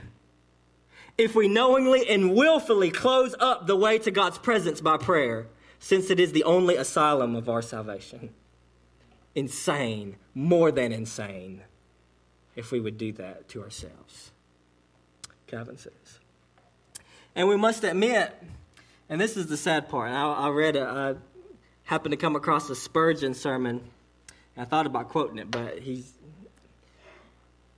if 1.17 1.35
we 1.35 1.47
knowingly 1.47 2.07
and 2.09 2.33
willfully 2.33 2.91
close 2.91 3.35
up 3.39 3.67
the 3.67 3.75
way 3.75 3.97
to 3.99 4.11
God's 4.11 4.37
presence 4.37 4.81
by 4.81 4.97
prayer, 4.97 5.47
since 5.79 6.09
it 6.09 6.19
is 6.19 6.31
the 6.31 6.43
only 6.43 6.75
asylum 6.75 7.35
of 7.35 7.47
our 7.47 7.61
salvation. 7.61 8.31
Insane, 9.33 10.15
more 10.33 10.71
than 10.71 10.91
insane, 10.91 11.61
if 12.55 12.71
we 12.71 12.79
would 12.79 12.97
do 12.97 13.11
that 13.13 13.47
to 13.49 13.61
ourselves. 13.61 14.31
Calvin 15.47 15.77
says. 15.77 16.19
And 17.35 17.49
we 17.49 17.57
must 17.57 17.83
admit, 17.83 18.33
and 19.09 19.19
this 19.19 19.35
is 19.35 19.47
the 19.47 19.57
sad 19.57 19.89
part. 19.89 20.09
I, 20.09 20.23
I 20.23 20.49
read, 20.49 20.77
a, 20.77 20.85
I 20.85 21.15
happened 21.83 22.13
to 22.13 22.17
come 22.17 22.35
across 22.35 22.69
a 22.69 22.75
Spurgeon 22.75 23.33
sermon. 23.33 23.81
I 24.57 24.63
thought 24.63 24.85
about 24.85 25.09
quoting 25.09 25.37
it, 25.37 25.51
but 25.51 25.79
he's 25.79 26.13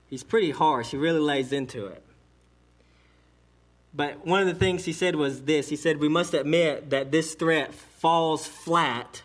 he's 0.08 0.22
pretty 0.22 0.52
harsh. 0.52 0.92
He 0.92 0.96
really 0.96 1.18
lays 1.18 1.52
into 1.52 1.86
it. 1.86 2.04
But 3.92 4.24
one 4.24 4.40
of 4.40 4.46
the 4.46 4.54
things 4.54 4.84
he 4.84 4.92
said 4.92 5.16
was 5.16 5.42
this. 5.42 5.68
He 5.68 5.76
said, 5.76 5.98
"We 5.98 6.08
must 6.08 6.34
admit 6.34 6.90
that 6.90 7.10
this 7.10 7.34
threat 7.34 7.74
falls 7.74 8.46
flat. 8.46 9.22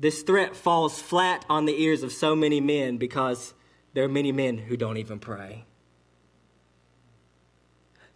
This 0.00 0.22
threat 0.22 0.56
falls 0.56 1.00
flat 1.00 1.44
on 1.48 1.66
the 1.66 1.80
ears 1.80 2.02
of 2.02 2.10
so 2.10 2.34
many 2.34 2.60
men 2.60 2.96
because 2.96 3.54
there 3.94 4.02
are 4.02 4.08
many 4.08 4.32
men 4.32 4.58
who 4.58 4.76
don't 4.76 4.96
even 4.96 5.20
pray." 5.20 5.64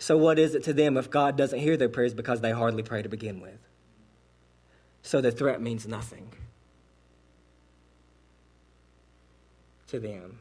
So, 0.04 0.18
what 0.18 0.38
is 0.38 0.54
it 0.54 0.62
to 0.64 0.74
them 0.74 0.98
if 0.98 1.08
God 1.08 1.34
doesn't 1.34 1.60
hear 1.60 1.78
their 1.78 1.88
prayers 1.88 2.12
because 2.12 2.42
they 2.42 2.50
hardly 2.50 2.82
pray 2.82 3.00
to 3.00 3.08
begin 3.08 3.40
with? 3.40 3.58
So, 5.00 5.22
the 5.22 5.32
threat 5.32 5.62
means 5.62 5.88
nothing 5.88 6.30
to 9.86 9.98
them. 9.98 10.40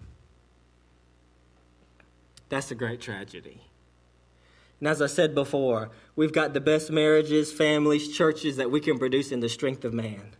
That's 2.49 2.71
a 2.71 2.75
great 2.75 2.99
tragedy. 2.99 3.61
And 4.81 4.89
as 4.89 5.01
I 5.01 5.07
said 5.07 5.33
before, 5.33 5.91
we've 6.17 6.33
got 6.33 6.53
the 6.53 6.59
best 6.59 6.91
marriages, 6.91 7.53
families, 7.53 8.13
churches 8.13 8.57
that 8.57 8.69
we 8.69 8.81
can 8.81 8.99
produce 8.99 9.31
in 9.31 9.39
the 9.39 9.47
strength 9.47 9.85
of 9.85 9.93
man. 9.93 10.35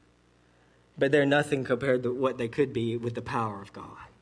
But 0.98 1.14
they're 1.14 1.26
nothing 1.26 1.64
compared 1.64 2.04
to 2.04 2.14
what 2.14 2.38
they 2.38 2.50
could 2.50 2.74
be 2.74 2.98
with 2.98 3.16
the 3.16 3.22
power 3.22 3.62
of 3.62 3.72
God. 3.72 4.13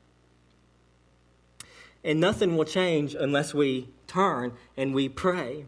And 2.03 2.19
nothing 2.19 2.57
will 2.57 2.65
change 2.65 3.13
unless 3.13 3.53
we 3.53 3.89
turn 4.07 4.53
and 4.75 4.93
we 4.93 5.07
pray. 5.07 5.65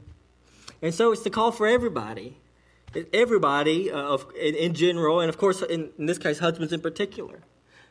And 0.81 0.93
so 0.93 1.11
it's 1.11 1.23
the 1.23 1.29
call 1.29 1.51
for 1.51 1.67
everybody. 1.67 2.37
Everybody 3.11 3.91
uh, 3.91 4.17
in, 4.39 4.55
in, 4.55 4.73
general, 4.73 5.19
and 5.19 5.29
of 5.29 5.37
course, 5.37 5.61
in, 5.63 5.89
in 5.97 6.05
this 6.05 6.17
case, 6.17 6.39
husbands 6.39 6.73
in 6.73 6.81
particular. 6.81 7.39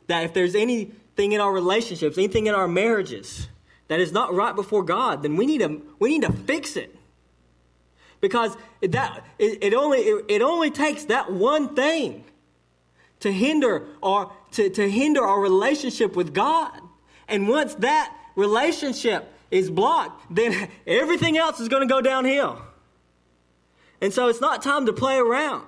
That 0.06 0.24
if 0.24 0.34
there's 0.34 0.54
anything 0.54 1.32
in 1.32 1.40
our 1.40 1.52
relationships, 1.52 2.18
anything 2.18 2.46
in 2.46 2.54
our 2.54 2.68
marriages 2.68 3.48
that 3.88 3.98
is 3.98 4.12
not 4.12 4.32
right 4.32 4.54
before 4.54 4.82
God, 4.84 5.22
then 5.22 5.36
we 5.36 5.46
need 5.46 5.58
to, 5.58 5.82
we 5.98 6.10
need 6.10 6.22
to 6.22 6.32
fix 6.32 6.76
it. 6.76 6.94
Because 8.20 8.56
that, 8.80 9.24
it, 9.38 9.64
it 9.64 9.74
only, 9.74 9.98
it, 9.98 10.24
it 10.28 10.42
only 10.42 10.70
takes 10.70 11.06
that 11.06 11.32
one 11.32 11.74
thing 11.74 12.24
to 13.20 13.32
hinder, 13.32 13.86
or, 14.00 14.32
to, 14.52 14.68
to 14.70 14.88
hinder 14.88 15.24
our 15.24 15.40
relationship 15.40 16.14
with 16.14 16.32
God. 16.32 16.78
And 17.26 17.48
once 17.48 17.74
that 17.76 18.16
relationship 18.36 19.32
is 19.50 19.70
blocked, 19.70 20.34
then 20.34 20.68
everything 20.86 21.36
else 21.38 21.60
is 21.60 21.68
going 21.68 21.86
to 21.86 21.92
go 21.92 22.00
downhill. 22.00 22.60
And 24.00 24.12
so 24.12 24.28
it's 24.28 24.40
not 24.40 24.62
time 24.62 24.86
to 24.86 24.92
play 24.92 25.18
around. 25.18 25.64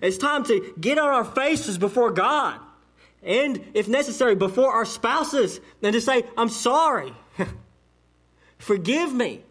It's 0.00 0.18
time 0.18 0.44
to 0.44 0.74
get 0.80 0.98
on 0.98 1.08
our 1.08 1.24
faces 1.24 1.78
before 1.78 2.10
God. 2.10 2.58
And 3.22 3.64
if 3.74 3.88
necessary, 3.88 4.34
before 4.34 4.72
our 4.72 4.84
spouses, 4.84 5.60
and 5.82 5.92
to 5.92 6.00
say, 6.00 6.24
I'm 6.36 6.48
sorry. 6.48 7.12
Forgive 8.58 9.12
me. 9.12 9.42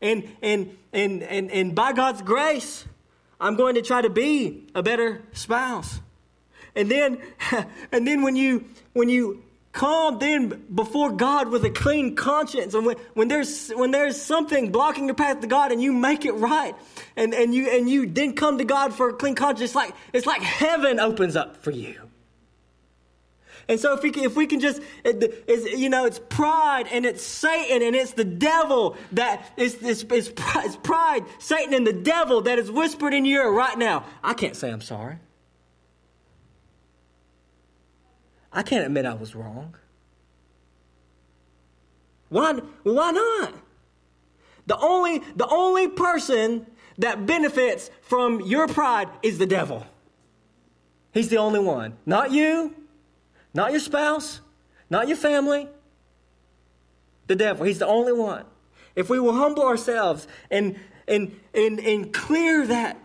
And, 0.00 0.28
and, 0.42 0.76
and, 0.92 1.22
and, 1.22 1.50
and 1.50 1.74
by 1.74 1.92
God's 1.92 2.22
grace, 2.22 2.84
I'm 3.40 3.56
going 3.56 3.74
to 3.74 3.82
try 3.82 4.02
to 4.02 4.10
be 4.10 4.66
a 4.74 4.82
better 4.82 5.22
spouse. 5.32 6.00
And 6.74 6.90
then, 6.90 7.20
and 7.92 8.06
then 8.06 8.22
when 8.22 8.36
you, 8.36 8.64
when 8.92 9.08
you 9.08 9.42
come 9.78 10.18
then 10.18 10.64
before 10.74 11.12
God 11.12 11.50
with 11.50 11.64
a 11.64 11.70
clean 11.70 12.16
conscience. 12.16 12.74
And 12.74 12.84
when, 12.84 12.96
when, 13.14 13.28
there's, 13.28 13.70
when 13.70 13.92
there's 13.92 14.20
something 14.20 14.72
blocking 14.72 15.06
your 15.06 15.14
path 15.14 15.40
to 15.40 15.46
God 15.46 15.70
and 15.70 15.80
you 15.80 15.92
make 15.92 16.24
it 16.24 16.32
right, 16.32 16.74
and, 17.16 17.32
and, 17.32 17.54
you, 17.54 17.70
and 17.70 17.88
you 17.88 18.06
then 18.06 18.34
come 18.34 18.58
to 18.58 18.64
God 18.64 18.92
for 18.92 19.10
a 19.10 19.12
clean 19.14 19.36
conscience, 19.36 19.70
it's 19.70 19.74
like, 19.76 19.94
it's 20.12 20.26
like 20.26 20.42
heaven 20.42 20.98
opens 20.98 21.36
up 21.36 21.58
for 21.58 21.70
you. 21.70 21.94
And 23.68 23.78
so 23.78 23.94
if 23.94 24.02
we 24.02 24.10
can, 24.10 24.24
if 24.24 24.34
we 24.34 24.46
can 24.46 24.60
just, 24.60 24.80
it's, 25.04 25.78
you 25.78 25.90
know, 25.90 26.06
it's 26.06 26.18
pride 26.28 26.88
and 26.90 27.04
it's 27.04 27.22
Satan 27.22 27.82
and 27.82 27.94
it's 27.94 28.12
the 28.12 28.24
devil 28.24 28.96
that 29.12 29.52
is, 29.56 29.74
is, 29.76 30.02
is, 30.04 30.32
is 30.64 30.76
pride, 30.76 31.24
Satan 31.38 31.74
and 31.74 31.86
the 31.86 31.92
devil 31.92 32.40
that 32.42 32.58
is 32.58 32.70
whispered 32.70 33.14
in 33.14 33.24
your 33.24 33.44
ear 33.44 33.50
right 33.52 33.78
now. 33.78 34.06
I 34.24 34.34
can't 34.34 34.56
say 34.56 34.70
I'm 34.70 34.80
sorry. 34.80 35.18
I 38.52 38.62
can't 38.62 38.84
admit 38.84 39.06
I 39.06 39.14
was 39.14 39.34
wrong. 39.34 39.74
Why, 42.28 42.52
why 42.82 43.10
not? 43.10 43.54
The 44.66 44.78
only, 44.78 45.22
the 45.36 45.48
only 45.48 45.88
person 45.88 46.66
that 46.98 47.26
benefits 47.26 47.90
from 48.02 48.40
your 48.42 48.68
pride 48.68 49.08
is 49.22 49.38
the 49.38 49.46
devil. 49.46 49.86
He's 51.12 51.28
the 51.28 51.38
only 51.38 51.60
one. 51.60 51.96
Not 52.04 52.32
you, 52.32 52.74
not 53.54 53.70
your 53.70 53.80
spouse, 53.80 54.40
not 54.90 55.08
your 55.08 55.16
family. 55.16 55.68
The 57.26 57.36
devil. 57.36 57.64
He's 57.64 57.78
the 57.78 57.86
only 57.86 58.12
one. 58.12 58.44
If 58.94 59.08
we 59.08 59.20
will 59.20 59.34
humble 59.34 59.62
ourselves 59.62 60.26
and, 60.50 60.78
and, 61.06 61.38
and, 61.54 61.78
and 61.80 62.12
clear 62.12 62.66
that, 62.66 62.98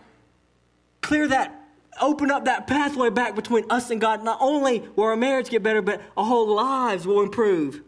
clear 1.00 1.28
that 1.28 1.63
open 2.00 2.30
up 2.30 2.44
that 2.46 2.66
pathway 2.66 3.10
back 3.10 3.34
between 3.34 3.64
us 3.70 3.90
and 3.90 4.00
God, 4.00 4.24
not 4.24 4.38
only 4.40 4.80
will 4.96 5.04
our 5.04 5.16
marriage 5.16 5.50
get 5.50 5.62
better, 5.62 5.82
but 5.82 6.00
our 6.16 6.24
whole 6.24 6.54
lives 6.54 7.06
will 7.06 7.22
improve 7.22 7.82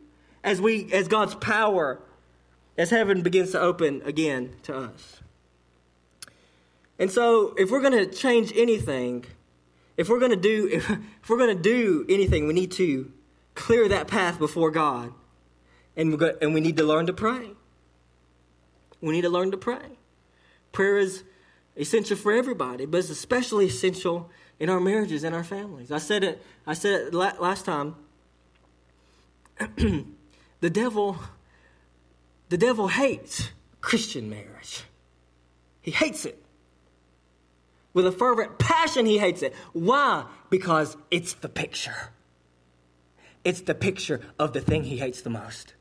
as 0.44 0.60
we 0.60 0.92
as 0.92 1.08
God's 1.08 1.34
power, 1.34 2.00
as 2.78 2.90
heaven 2.90 3.22
begins 3.22 3.52
to 3.52 3.60
open 3.60 4.02
again 4.04 4.54
to 4.64 4.76
us. 4.76 5.20
And 6.98 7.10
so 7.10 7.54
if 7.58 7.70
we're 7.70 7.82
gonna 7.82 8.06
change 8.06 8.52
anything, 8.56 9.26
if 9.96 10.08
we're 10.08 10.20
gonna 10.20 10.36
do 10.36 10.68
if, 10.70 10.88
if 11.22 11.28
we're 11.28 11.38
gonna 11.38 11.54
do 11.54 12.06
anything, 12.08 12.46
we 12.46 12.54
need 12.54 12.72
to 12.72 13.12
clear 13.54 13.88
that 13.88 14.06
path 14.06 14.38
before 14.38 14.70
God. 14.70 15.12
And, 15.96 16.20
we 16.20 16.30
and 16.42 16.52
we 16.52 16.60
need 16.60 16.76
to 16.76 16.84
learn 16.84 17.06
to 17.06 17.12
pray. 17.12 17.52
We 19.00 19.12
need 19.12 19.22
to 19.22 19.30
learn 19.30 19.50
to 19.50 19.56
pray. 19.56 19.98
Prayer 20.72 20.98
is 20.98 21.24
essential 21.76 22.16
for 22.16 22.32
everybody, 22.32 22.86
but 22.86 22.98
it's 22.98 23.10
especially 23.10 23.66
essential 23.66 24.30
in 24.58 24.70
our 24.70 24.80
marriages 24.80 25.24
and 25.24 25.34
our 25.34 25.44
families. 25.44 25.92
I 25.92 25.98
said 25.98 26.24
it. 26.24 26.42
I 26.66 26.74
said 26.74 27.08
it 27.08 27.14
last 27.14 27.64
time. 27.64 27.96
the 30.60 30.70
devil, 30.70 31.18
the 32.48 32.58
devil 32.58 32.88
hates 32.88 33.50
Christian 33.80 34.28
marriage. 34.28 34.82
He 35.80 35.90
hates 35.90 36.24
it 36.24 36.42
with 37.92 38.06
a 38.06 38.12
fervent 38.12 38.58
passion. 38.58 39.06
He 39.06 39.18
hates 39.18 39.42
it. 39.42 39.54
Why? 39.72 40.26
Because 40.50 40.96
it's 41.10 41.34
the 41.34 41.48
picture. 41.48 42.10
It's 43.44 43.60
the 43.60 43.74
picture 43.74 44.20
of 44.38 44.52
the 44.52 44.60
thing 44.60 44.84
he 44.84 44.96
hates 44.96 45.22
the 45.22 45.30
most. 45.30 45.74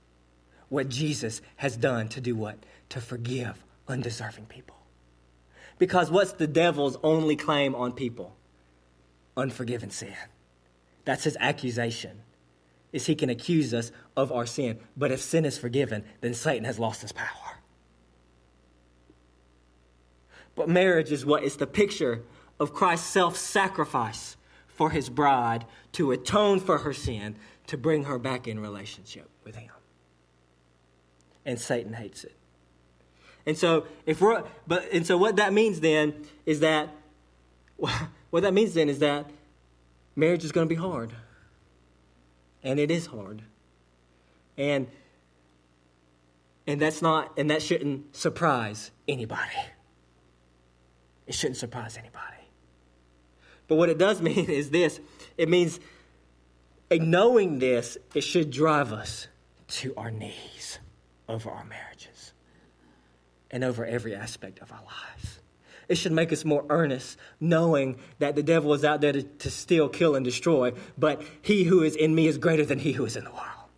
What 0.70 0.90
Jesus 0.90 1.42
has 1.58 1.76
done 1.76 2.10
to 2.10 2.22
do 2.22 2.36
what? 2.36 2.58
To 2.90 3.02
forgive 3.02 3.64
undeserving 3.88 4.46
people. 4.46 4.75
Because 5.78 6.10
what's 6.10 6.34
the 6.34 6.48
devil's 6.48 6.98
only 7.04 7.36
claim 7.36 7.76
on 7.76 7.92
people? 7.92 8.36
Unforgiven 9.36 9.90
sin. 9.90 10.16
That's 11.04 11.26
his 11.26 11.38
accusation. 11.40 12.22
Is 12.94 13.08
he 13.08 13.16
can 13.16 13.30
accuse 13.30 13.74
us 13.74 13.92
of 14.16 14.32
our 14.32 14.46
sin. 14.46 14.80
But 14.96 15.12
if 15.12 15.22
sin 15.22 15.44
is 15.44 15.58
forgiven, 15.58 16.06
then 16.22 16.34
Satan 16.34 16.64
has 16.64 16.80
lost 16.80 17.02
his 17.02 17.12
power. 17.12 17.60
But 20.56 20.70
marriage 20.70 21.12
is 21.12 21.26
what 21.26 21.44
is 21.44 21.58
the 21.58 21.68
picture 21.68 22.24
of 22.60 22.74
Christ's 22.74 23.08
self-sacrifice 23.08 24.38
for 24.68 24.92
his 24.92 25.10
bride 25.10 25.66
to 25.94 26.12
atone 26.12 26.62
for 26.62 26.80
her 26.80 26.94
sin, 26.94 27.36
to 27.68 27.78
bring 27.78 28.06
her 28.06 28.18
back 28.18 28.48
in 28.48 28.60
relationship 28.60 29.30
with 29.44 29.56
him. 29.56 29.72
And 31.46 31.60
Satan 31.60 31.94
hates 31.94 32.24
it. 32.24 32.36
And 33.46 33.58
so 33.58 33.86
if 34.06 34.22
we're 34.22 34.44
but 34.66 34.92
and 34.92 35.06
so 35.06 35.18
what 35.18 35.36
that 35.36 35.54
means 35.54 35.80
then 35.80 36.26
is 36.46 36.62
that 36.62 36.90
what 37.78 38.44
that 38.44 38.54
means 38.54 38.74
then 38.74 38.90
is 38.90 39.00
that 39.00 39.30
marriage 40.16 40.44
is 40.44 40.52
going 40.52 40.68
to 40.68 40.74
be 40.74 40.80
hard. 40.80 41.12
And 42.64 42.80
it 42.80 42.90
is 42.90 43.06
hard. 43.06 43.44
And 44.58 44.88
and 46.66 46.82
that's 46.82 47.02
not 47.02 47.38
and 47.38 47.50
that 47.52 47.62
shouldn't 47.62 48.16
surprise 48.16 48.92
anybody. 49.08 49.42
It 51.28 51.36
shouldn't 51.36 51.58
surprise 51.58 51.98
anybody. 51.98 52.22
But 53.68 53.76
what 53.76 53.90
it 53.90 53.98
does 53.98 54.22
mean 54.30 54.50
is 54.50 54.72
this 54.72 55.00
it 55.38 55.50
means 55.50 55.80
knowing 56.92 57.60
this, 57.60 57.98
it 58.14 58.22
should 58.22 58.50
drive 58.50 58.94
us 58.94 59.28
to 59.68 59.94
our 59.98 60.12
knees 60.12 60.80
over 61.28 61.50
our 61.50 61.66
marriages 61.66 62.15
and 63.56 63.64
over 63.64 63.86
every 63.86 64.14
aspect 64.14 64.60
of 64.60 64.70
our 64.74 64.82
lives. 64.82 65.40
It 65.88 65.96
should 65.96 66.12
make 66.12 66.34
us 66.34 66.44
more 66.44 66.66
earnest, 66.68 67.18
knowing 67.40 67.98
that 68.20 68.36
the 68.36 68.44
devil 68.44 68.74
is 68.74 68.84
out 68.84 69.00
there 69.00 69.14
to, 69.14 69.24
to 69.24 69.50
steal, 69.50 69.88
kill, 69.88 70.16
and 70.16 70.26
destroy, 70.26 70.74
but 70.98 71.24
he 71.42 71.64
who 71.64 71.82
is 71.82 71.96
in 71.96 72.14
me 72.14 72.28
is 72.28 72.38
greater 72.38 72.66
than 72.66 72.80
he 72.80 72.92
who 72.92 73.06
is 73.06 73.16
in 73.16 73.24
the 73.24 73.32
world. 73.32 73.70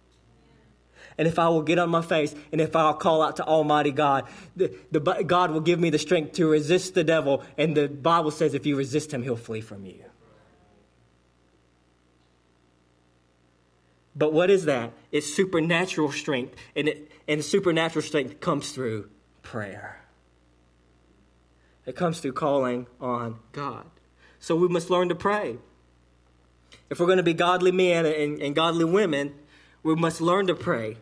And 1.19 1.28
if 1.28 1.38
I 1.38 1.49
will 1.49 1.61
get 1.61 1.78
on 1.78 1.91
my 1.91 2.01
face 2.01 2.34
and 2.51 2.59
if 2.59 2.75
I'll 2.75 2.95
call 2.95 3.21
out 3.21 3.36
to 3.36 3.45
Almighty 3.45 3.91
God, 3.91 4.28
the, 4.55 4.75
the, 4.91 4.99
God 4.99 5.51
will 5.51 5.61
give 5.61 5.80
me 5.80 5.91
the 5.91 5.99
strength 5.99 6.34
to 6.34 6.47
resist 6.47 6.95
the 6.95 7.03
devil. 7.03 7.43
And 7.55 7.78
the 7.78 7.88
Bible 7.88 8.32
says 8.32 8.55
if 8.55 8.65
you 8.65 8.75
resist 8.75 9.13
him, 9.13 9.21
he'll 9.21 9.36
flee 9.36 9.61
from 9.61 9.86
you. 9.86 10.03
But 14.15 14.34
what 14.34 14.49
is 14.49 14.65
that? 14.65 14.93
It's 15.11 15.32
supernatural 15.32 16.11
strength. 16.11 16.55
And, 16.75 16.88
it, 16.88 17.11
and 17.28 17.43
supernatural 17.43 18.01
strength 18.01 18.39
comes 18.39 18.71
through 18.71 19.09
prayer, 19.47 20.01
it 21.85 21.95
comes 21.95 22.19
through 22.19 22.33
calling 22.33 22.85
on 22.99 23.39
God. 23.53 23.85
So 24.39 24.57
we 24.57 24.67
must 24.67 24.89
learn 24.89 25.07
to 25.07 25.15
pray. 25.15 25.55
If 26.89 26.99
we're 26.99 27.05
going 27.05 27.17
to 27.17 27.23
be 27.23 27.33
godly 27.33 27.71
men 27.71 28.05
and, 28.05 28.41
and 28.41 28.53
godly 28.53 28.83
women, 28.83 29.33
we 29.83 29.95
must 29.95 30.19
learn 30.19 30.47
to 30.47 30.55
pray. 30.55 30.97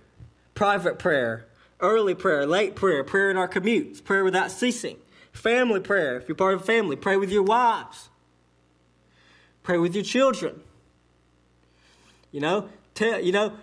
Private 0.54 1.00
prayer, 1.00 1.48
early 1.80 2.14
prayer, 2.14 2.46
late 2.46 2.76
prayer, 2.76 3.04
prayer 3.04 3.32
in 3.32 3.38
our 3.38 3.48
commutes, 3.48 4.04
prayer 4.04 4.24
without 4.24 4.52
ceasing. 4.52 4.98
Family 5.32 5.80
prayer, 5.80 6.16
if 6.18 6.28
you're 6.28 6.36
part 6.36 6.54
of 6.54 6.62
a 6.62 6.66
family, 6.66 6.96
pray 6.96 7.18
with 7.18 7.32
your 7.32 7.44
wives. 7.44 8.10
Pray 9.64 9.80
with 9.80 9.96
your 9.96 10.04
children. 10.04 10.62
You 12.32 12.42
know, 12.42 12.70
tell, 12.94 13.20
you 13.20 13.32
know, 13.32 13.54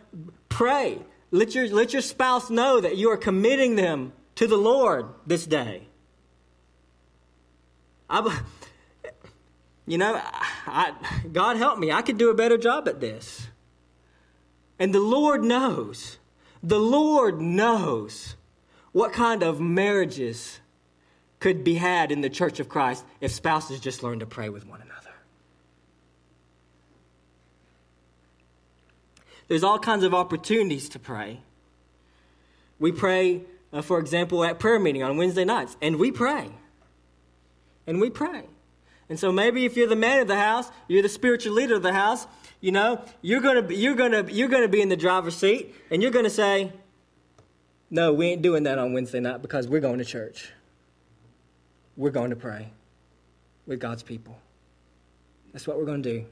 pray. 0.48 0.98
Let 1.30 1.54
your, 1.54 1.68
let 1.68 1.92
your 1.92 2.02
spouse 2.02 2.50
know 2.50 2.80
that 2.80 2.96
you 2.96 3.10
are 3.10 3.16
committing 3.16 3.76
them 3.76 4.12
to 4.42 4.48
the 4.48 4.56
Lord 4.56 5.06
this 5.24 5.46
day. 5.46 5.86
I, 8.10 8.40
you 9.86 9.96
know, 9.96 10.20
I, 10.66 10.94
God 11.32 11.58
help 11.58 11.78
me. 11.78 11.92
I 11.92 12.02
could 12.02 12.18
do 12.18 12.28
a 12.28 12.34
better 12.34 12.58
job 12.58 12.88
at 12.88 12.98
this. 12.98 13.46
And 14.80 14.92
the 14.92 14.98
Lord 14.98 15.44
knows. 15.44 16.18
The 16.60 16.80
Lord 16.80 17.40
knows 17.40 18.34
what 18.90 19.12
kind 19.12 19.44
of 19.44 19.60
marriages 19.60 20.58
could 21.38 21.62
be 21.62 21.74
had 21.74 22.10
in 22.10 22.20
the 22.20 22.28
church 22.28 22.58
of 22.58 22.68
Christ 22.68 23.04
if 23.20 23.30
spouses 23.30 23.78
just 23.78 24.02
learn 24.02 24.18
to 24.18 24.26
pray 24.26 24.48
with 24.48 24.66
one 24.66 24.82
another. 24.82 25.14
There's 29.46 29.62
all 29.62 29.78
kinds 29.78 30.02
of 30.02 30.12
opportunities 30.14 30.88
to 30.88 30.98
pray. 30.98 31.42
We 32.80 32.90
pray, 32.90 33.42
uh, 33.72 33.82
for 33.82 33.98
example, 33.98 34.44
at 34.44 34.58
prayer 34.58 34.78
meeting 34.78 35.02
on 35.02 35.16
Wednesday 35.16 35.44
nights, 35.44 35.76
and 35.80 35.96
we 35.96 36.10
pray. 36.10 36.50
And 37.86 38.00
we 38.00 38.10
pray. 38.10 38.44
And 39.08 39.18
so 39.18 39.32
maybe 39.32 39.64
if 39.64 39.76
you're 39.76 39.88
the 39.88 39.96
man 39.96 40.20
of 40.20 40.28
the 40.28 40.36
house, 40.36 40.70
you're 40.88 41.02
the 41.02 41.08
spiritual 41.08 41.54
leader 41.54 41.74
of 41.74 41.82
the 41.82 41.92
house, 41.92 42.26
you 42.60 42.70
know, 42.70 43.04
you're 43.22 43.40
gonna 43.40 43.66
you're 43.72 43.96
gonna 43.96 44.24
you're 44.30 44.48
gonna 44.48 44.68
be 44.68 44.80
in 44.80 44.88
the 44.88 44.96
driver's 44.96 45.36
seat, 45.36 45.74
and 45.90 46.00
you're 46.00 46.12
gonna 46.12 46.30
say, 46.30 46.72
"No, 47.90 48.12
we 48.12 48.28
ain't 48.28 48.42
doing 48.42 48.62
that 48.62 48.78
on 48.78 48.92
Wednesday 48.92 49.20
night 49.20 49.42
because 49.42 49.66
we're 49.66 49.80
going 49.80 49.98
to 49.98 50.04
church. 50.04 50.52
We're 51.96 52.10
going 52.10 52.30
to 52.30 52.36
pray 52.36 52.70
with 53.66 53.80
God's 53.80 54.02
people. 54.02 54.38
That's 55.52 55.66
what 55.66 55.76
we're 55.76 55.84
going 55.84 56.02
to 56.04 56.20
do." 56.20 56.26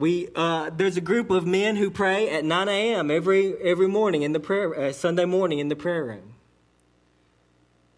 We, 0.00 0.28
uh, 0.34 0.70
there's 0.70 0.96
a 0.96 1.02
group 1.02 1.28
of 1.28 1.46
men 1.46 1.76
who 1.76 1.90
pray 1.90 2.30
at 2.30 2.42
9 2.42 2.68
a.m. 2.70 3.10
every 3.10 3.54
every 3.58 3.86
morning 3.86 4.22
in 4.22 4.32
the 4.32 4.40
prayer 4.40 4.74
uh, 4.74 4.92
Sunday 4.94 5.26
morning 5.26 5.58
in 5.58 5.68
the 5.68 5.76
prayer 5.76 6.06
room. 6.06 6.32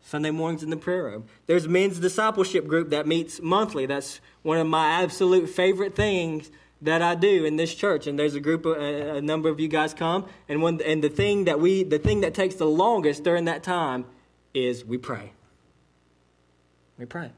Sunday 0.01 0.33
mornings 0.33 0.65
in 0.65 0.71
the 0.71 0.77
prayer 0.77 1.05
room. 1.05 1.27
There's 1.47 1.69
men's 1.69 2.01
discipleship 2.01 2.67
group 2.67 2.91
that 2.91 3.07
meets 3.07 3.41
monthly. 3.41 3.87
That's 3.87 4.21
one 4.43 4.59
of 4.59 4.67
my 4.67 5.01
absolute 5.01 5.49
favorite 5.49 5.95
things 5.95 6.51
that 6.81 7.03
I 7.03 7.15
do 7.15 7.45
in 7.45 7.55
this 7.55 7.73
church. 7.73 8.09
And 8.09 8.19
there's 8.19 8.35
a 8.35 8.41
group 8.41 8.67
of 8.67 8.79
a, 8.79 9.19
a 9.19 9.21
number 9.21 9.49
of 9.49 9.61
you 9.61 9.69
guys 9.69 9.95
come, 9.95 10.27
and 10.49 10.61
one 10.61 10.81
and 10.85 11.05
the 11.05 11.09
thing 11.09 11.45
that 11.45 11.61
we 11.61 11.85
the 11.85 12.01
thing 12.01 12.23
that 12.23 12.35
takes 12.35 12.57
the 12.57 12.67
longest 12.67 13.23
during 13.23 13.45
that 13.45 13.63
time 13.63 14.07
is 14.53 14.85
we 14.85 14.99
pray. 14.99 15.35
We 16.99 17.07
pray. 17.07 17.31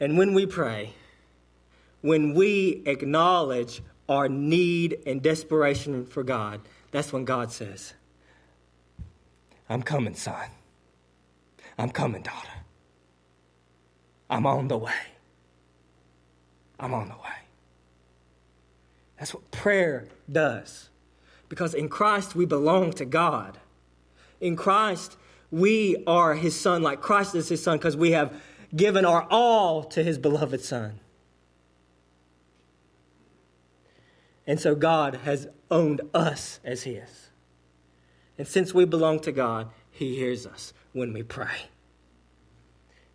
And 0.00 0.18
when 0.18 0.34
we 0.34 0.46
pray, 0.46 0.92
when 2.02 2.34
we 2.34 2.82
acknowledge 2.86 3.82
our 4.08 4.28
need 4.28 4.98
and 5.06 5.22
desperation 5.22 6.06
for 6.06 6.22
God, 6.22 6.60
that's 6.90 7.12
when 7.12 7.24
God 7.24 7.50
says, 7.50 7.94
I'm 9.68 9.82
coming, 9.82 10.14
son. 10.14 10.50
I'm 11.78 11.90
coming, 11.90 12.22
daughter. 12.22 12.48
I'm 14.30 14.46
on 14.46 14.68
the 14.68 14.78
way. 14.78 14.92
I'm 16.78 16.94
on 16.94 17.08
the 17.08 17.14
way. 17.14 17.20
That's 19.18 19.32
what 19.32 19.50
prayer 19.50 20.08
does. 20.30 20.90
Because 21.48 21.74
in 21.74 21.88
Christ 21.88 22.34
we 22.34 22.44
belong 22.44 22.92
to 22.94 23.04
God. 23.04 23.58
In 24.40 24.56
Christ 24.56 25.16
we 25.50 26.02
are 26.06 26.34
his 26.34 26.58
son, 26.58 26.82
like 26.82 27.00
Christ 27.00 27.34
is 27.34 27.48
his 27.48 27.62
son, 27.62 27.78
because 27.78 27.96
we 27.96 28.12
have 28.12 28.34
given 28.76 29.04
our 29.04 29.26
all 29.30 29.82
to 29.82 30.02
his 30.02 30.18
beloved 30.18 30.60
Son. 30.60 31.00
And 34.46 34.60
so 34.60 34.74
God 34.74 35.16
has 35.24 35.48
owned 35.70 36.02
us 36.14 36.60
as 36.64 36.84
his. 36.84 37.30
And 38.38 38.46
since 38.46 38.72
we 38.72 38.84
belong 38.84 39.20
to 39.20 39.32
God, 39.32 39.70
he 39.90 40.16
hears 40.16 40.46
us 40.46 40.72
when 40.92 41.12
we 41.12 41.22
pray. 41.22 41.68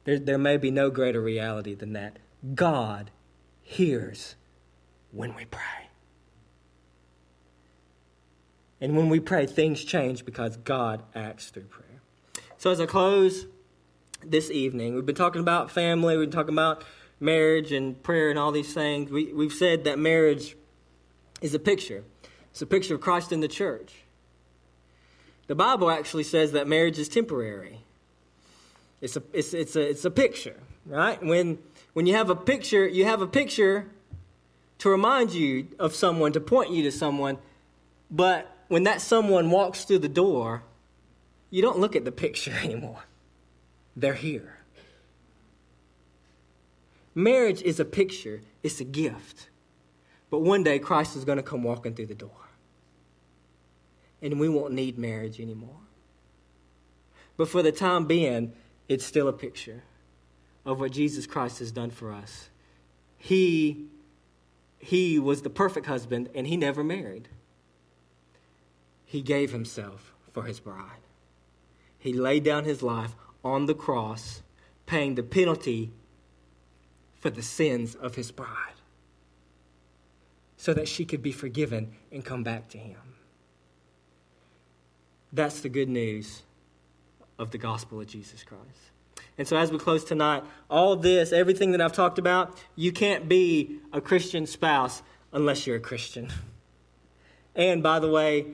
There, 0.04 0.20
there 0.20 0.38
may 0.38 0.58
be 0.58 0.72
no 0.72 0.90
greater 0.90 1.22
reality 1.22 1.76
than 1.76 1.94
that. 1.94 2.18
God 2.56 3.12
hears 3.62 4.36
when 5.12 5.36
we 5.36 5.46
pray. 5.46 5.62
And 8.82 8.98
when 8.98 9.10
we 9.10 9.20
pray, 9.20 9.46
things 9.46 9.84
change 9.84 10.26
because 10.26 10.58
God 10.58 11.04
acts 11.14 11.50
through 11.50 11.66
prayer. 11.66 12.02
So, 12.58 12.72
as 12.72 12.82
I 12.82 12.88
close, 12.88 13.46
this 14.26 14.50
evening. 14.50 14.96
We've 14.96 15.06
been 15.06 15.16
talking 15.16 15.42
about 15.42 15.72
family, 15.72 16.18
we've 16.18 16.30
been 16.30 16.38
talking 16.38 16.54
about 16.54 16.84
marriage 17.20 17.72
and 17.72 18.02
prayer 18.02 18.30
and 18.30 18.40
all 18.40 18.52
these 18.52 18.74
things. 18.74 19.12
We, 19.12 19.32
we've 19.34 19.54
said 19.54 19.84
that 19.86 20.00
marriage 20.00 20.56
is 21.42 21.54
a 21.54 21.60
picture, 21.60 22.04
it's 22.52 22.62
a 22.62 22.66
picture 22.66 22.96
of 22.96 23.02
Christ 23.02 23.32
in 23.32 23.40
the 23.40 23.48
church. 23.48 23.94
The 25.48 25.56
Bible 25.56 25.92
actually 25.92 26.24
says 26.24 26.54
that 26.54 26.68
marriage 26.68 26.98
is 26.98 27.10
temporary. 27.10 27.82
It's 29.02 29.18
a, 29.18 29.24
it's, 29.34 29.54
it's 29.54 29.76
a, 29.76 29.82
it's 29.82 30.06
a 30.06 30.12
picture, 30.12 30.58
right? 30.86 31.22
When, 31.22 31.58
when 31.94 32.06
you 32.06 32.16
have 32.16 32.30
a 32.30 32.36
picture, 32.36 32.88
you 32.88 33.06
have 33.06 33.22
a 33.22 33.28
picture 33.28 33.90
to 34.78 34.90
remind 34.90 35.34
you 35.34 35.68
of 35.78 35.94
someone, 35.94 36.32
to 36.34 36.40
point 36.40 36.72
you 36.72 36.84
to 36.84 36.92
someone, 36.92 37.38
but 38.10 38.56
when 38.68 38.84
that 38.84 39.02
someone 39.02 39.52
walks 39.52 39.84
through 39.84 40.00
the 40.00 40.10
door, 40.10 40.64
you 41.50 41.62
don't 41.62 41.80
look 41.80 41.96
at 41.96 42.06
the 42.06 42.12
picture 42.12 42.52
anymore. 42.64 43.04
They're 43.96 44.14
here. 44.14 44.58
Marriage 47.14 47.62
is 47.62 47.80
a 47.80 47.86
picture, 47.86 48.42
it's 48.64 48.80
a 48.80 48.86
gift. 48.86 49.50
But 50.30 50.40
one 50.40 50.64
day 50.64 50.80
Christ 50.80 51.16
is 51.16 51.26
going 51.26 51.38
to 51.38 51.44
come 51.44 51.64
walking 51.64 51.94
through 51.94 52.08
the 52.08 52.16
door. 52.16 52.32
and 54.22 54.40
we 54.40 54.50
won't 54.50 54.74
need 54.74 54.98
marriage 54.98 55.40
anymore. 55.40 55.80
But 57.38 57.50
for 57.50 57.64
the 57.64 57.72
time 57.72 58.06
being, 58.06 58.54
it's 58.88 59.06
still 59.06 59.28
a 59.28 59.34
picture 59.34 59.84
of 60.66 60.80
what 60.80 60.92
Jesus 60.92 61.26
Christ 61.26 61.60
has 61.60 61.72
done 61.72 61.90
for 61.90 62.12
us. 62.14 62.50
He, 63.18 63.86
he 64.80 65.18
was 65.18 65.42
the 65.42 65.50
perfect 65.50 65.88
husband, 65.88 66.30
and 66.36 66.46
he 66.46 66.58
never 66.58 66.84
married. 66.84 67.30
He 69.06 69.22
gave 69.22 69.52
himself 69.52 70.14
for 70.34 70.44
his 70.44 70.60
bride. 70.60 71.02
He 71.98 72.14
laid 72.14 72.44
down 72.44 72.64
his 72.64 72.84
life 72.84 73.16
on 73.44 73.66
the 73.66 73.74
cross, 73.74 74.44
paying 74.86 75.16
the 75.16 75.24
penalty 75.24 75.92
for 77.20 77.30
the 77.30 77.42
sins 77.42 77.96
of 77.96 78.16
his 78.16 78.32
bride 78.32 78.74
so 80.58 80.74
that 80.74 80.88
she 80.88 81.06
could 81.06 81.22
be 81.22 81.32
forgiven 81.32 81.92
and 82.12 82.24
come 82.24 82.44
back 82.44 82.70
to 82.70 82.78
him. 82.78 83.00
That's 85.34 85.62
the 85.62 85.70
good 85.70 85.90
news 85.90 86.44
of 87.40 87.52
the 87.52 87.58
gospel 87.58 88.00
of 88.00 88.08
Jesus 88.08 88.44
Christ. 88.44 88.92
And 89.38 89.48
so, 89.48 89.58
as 89.58 89.72
we 89.72 89.80
close 89.80 90.04
tonight, 90.04 90.44
all 90.70 90.96
this, 90.96 91.32
everything 91.32 91.72
that 91.72 91.82
I've 91.82 91.94
talked 91.94 92.20
about, 92.20 92.58
you 92.76 92.92
can't 92.92 93.28
be 93.28 93.80
a 93.94 94.02
Christian 94.02 94.46
spouse 94.46 95.02
unless 95.32 95.66
you're 95.66 95.78
a 95.78 95.82
Christian. 95.82 96.32
And 97.54 97.84
by 97.84 98.00
the 98.00 98.08
way, 98.08 98.46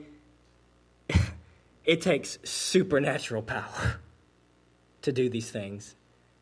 it 1.84 2.00
takes 2.00 2.36
supernatural 2.42 3.42
power 3.42 4.00
to 5.02 5.12
do 5.12 5.28
these 5.28 5.50
things 5.50 5.94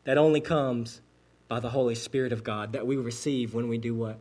that 0.03 0.17
only 0.17 0.41
comes 0.41 1.01
by 1.47 1.59
the 1.59 1.69
Holy 1.69 1.95
Spirit 1.95 2.31
of 2.31 2.43
God 2.43 2.73
that 2.73 2.87
we 2.87 2.97
receive 2.97 3.53
when 3.53 3.67
we 3.67 3.77
do 3.77 3.93
what? 3.93 4.19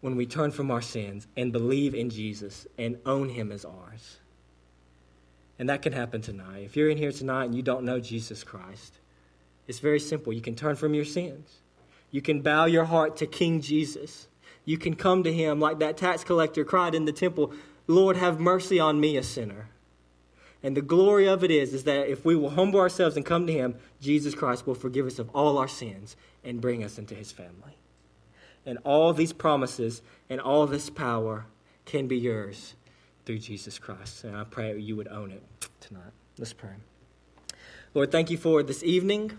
When 0.00 0.16
we 0.16 0.26
turn 0.26 0.50
from 0.50 0.70
our 0.70 0.82
sins 0.82 1.26
and 1.36 1.52
believe 1.52 1.94
in 1.94 2.10
Jesus 2.10 2.66
and 2.76 2.98
own 3.06 3.28
Him 3.28 3.52
as 3.52 3.64
ours. 3.64 4.18
And 5.58 5.68
that 5.68 5.82
can 5.82 5.92
happen 5.92 6.22
tonight. 6.22 6.64
If 6.64 6.76
you're 6.76 6.90
in 6.90 6.98
here 6.98 7.12
tonight 7.12 7.44
and 7.44 7.54
you 7.54 7.62
don't 7.62 7.84
know 7.84 8.00
Jesus 8.00 8.42
Christ, 8.42 8.98
it's 9.68 9.78
very 9.78 10.00
simple. 10.00 10.32
You 10.32 10.40
can 10.40 10.56
turn 10.56 10.76
from 10.76 10.94
your 10.94 11.04
sins. 11.04 11.60
You 12.10 12.20
can 12.20 12.42
bow 12.42 12.64
your 12.64 12.84
heart 12.84 13.16
to 13.18 13.26
King 13.26 13.60
Jesus. 13.60 14.26
You 14.64 14.76
can 14.76 14.94
come 14.96 15.22
to 15.22 15.32
him 15.32 15.60
like 15.60 15.78
that 15.78 15.96
tax 15.96 16.24
collector 16.24 16.64
cried 16.64 16.94
in 16.94 17.04
the 17.04 17.12
temple, 17.12 17.52
Lord, 17.86 18.16
have 18.16 18.40
mercy 18.40 18.78
on 18.78 19.00
me, 19.00 19.16
a 19.16 19.22
sinner. 19.22 19.68
And 20.62 20.76
the 20.76 20.82
glory 20.82 21.26
of 21.26 21.42
it 21.42 21.50
is, 21.50 21.74
is 21.74 21.84
that 21.84 22.08
if 22.08 22.24
we 22.24 22.36
will 22.36 22.50
humble 22.50 22.78
ourselves 22.78 23.16
and 23.16 23.26
come 23.26 23.46
to 23.46 23.52
him, 23.52 23.74
Jesus 24.00 24.34
Christ 24.34 24.66
will 24.66 24.74
forgive 24.74 25.06
us 25.06 25.18
of 25.18 25.28
all 25.34 25.58
our 25.58 25.68
sins 25.68 26.16
and 26.44 26.60
bring 26.60 26.84
us 26.84 26.98
into 26.98 27.14
his 27.14 27.32
family. 27.32 27.76
And 28.64 28.78
all 28.84 29.12
these 29.12 29.32
promises 29.32 30.02
and 30.30 30.40
all 30.40 30.66
this 30.66 30.88
power 30.88 31.46
can 31.84 32.06
be 32.06 32.16
yours 32.16 32.74
through 33.24 33.38
Jesus 33.38 33.78
Christ. 33.78 34.22
And 34.24 34.36
I 34.36 34.44
pray 34.44 34.78
you 34.78 34.94
would 34.94 35.08
own 35.08 35.32
it 35.32 35.42
tonight. 35.80 36.12
Let's 36.38 36.52
pray. 36.52 36.70
Lord, 37.94 38.12
thank 38.12 38.30
you 38.30 38.38
for 38.38 38.62
this 38.62 38.82
evening. 38.84 39.32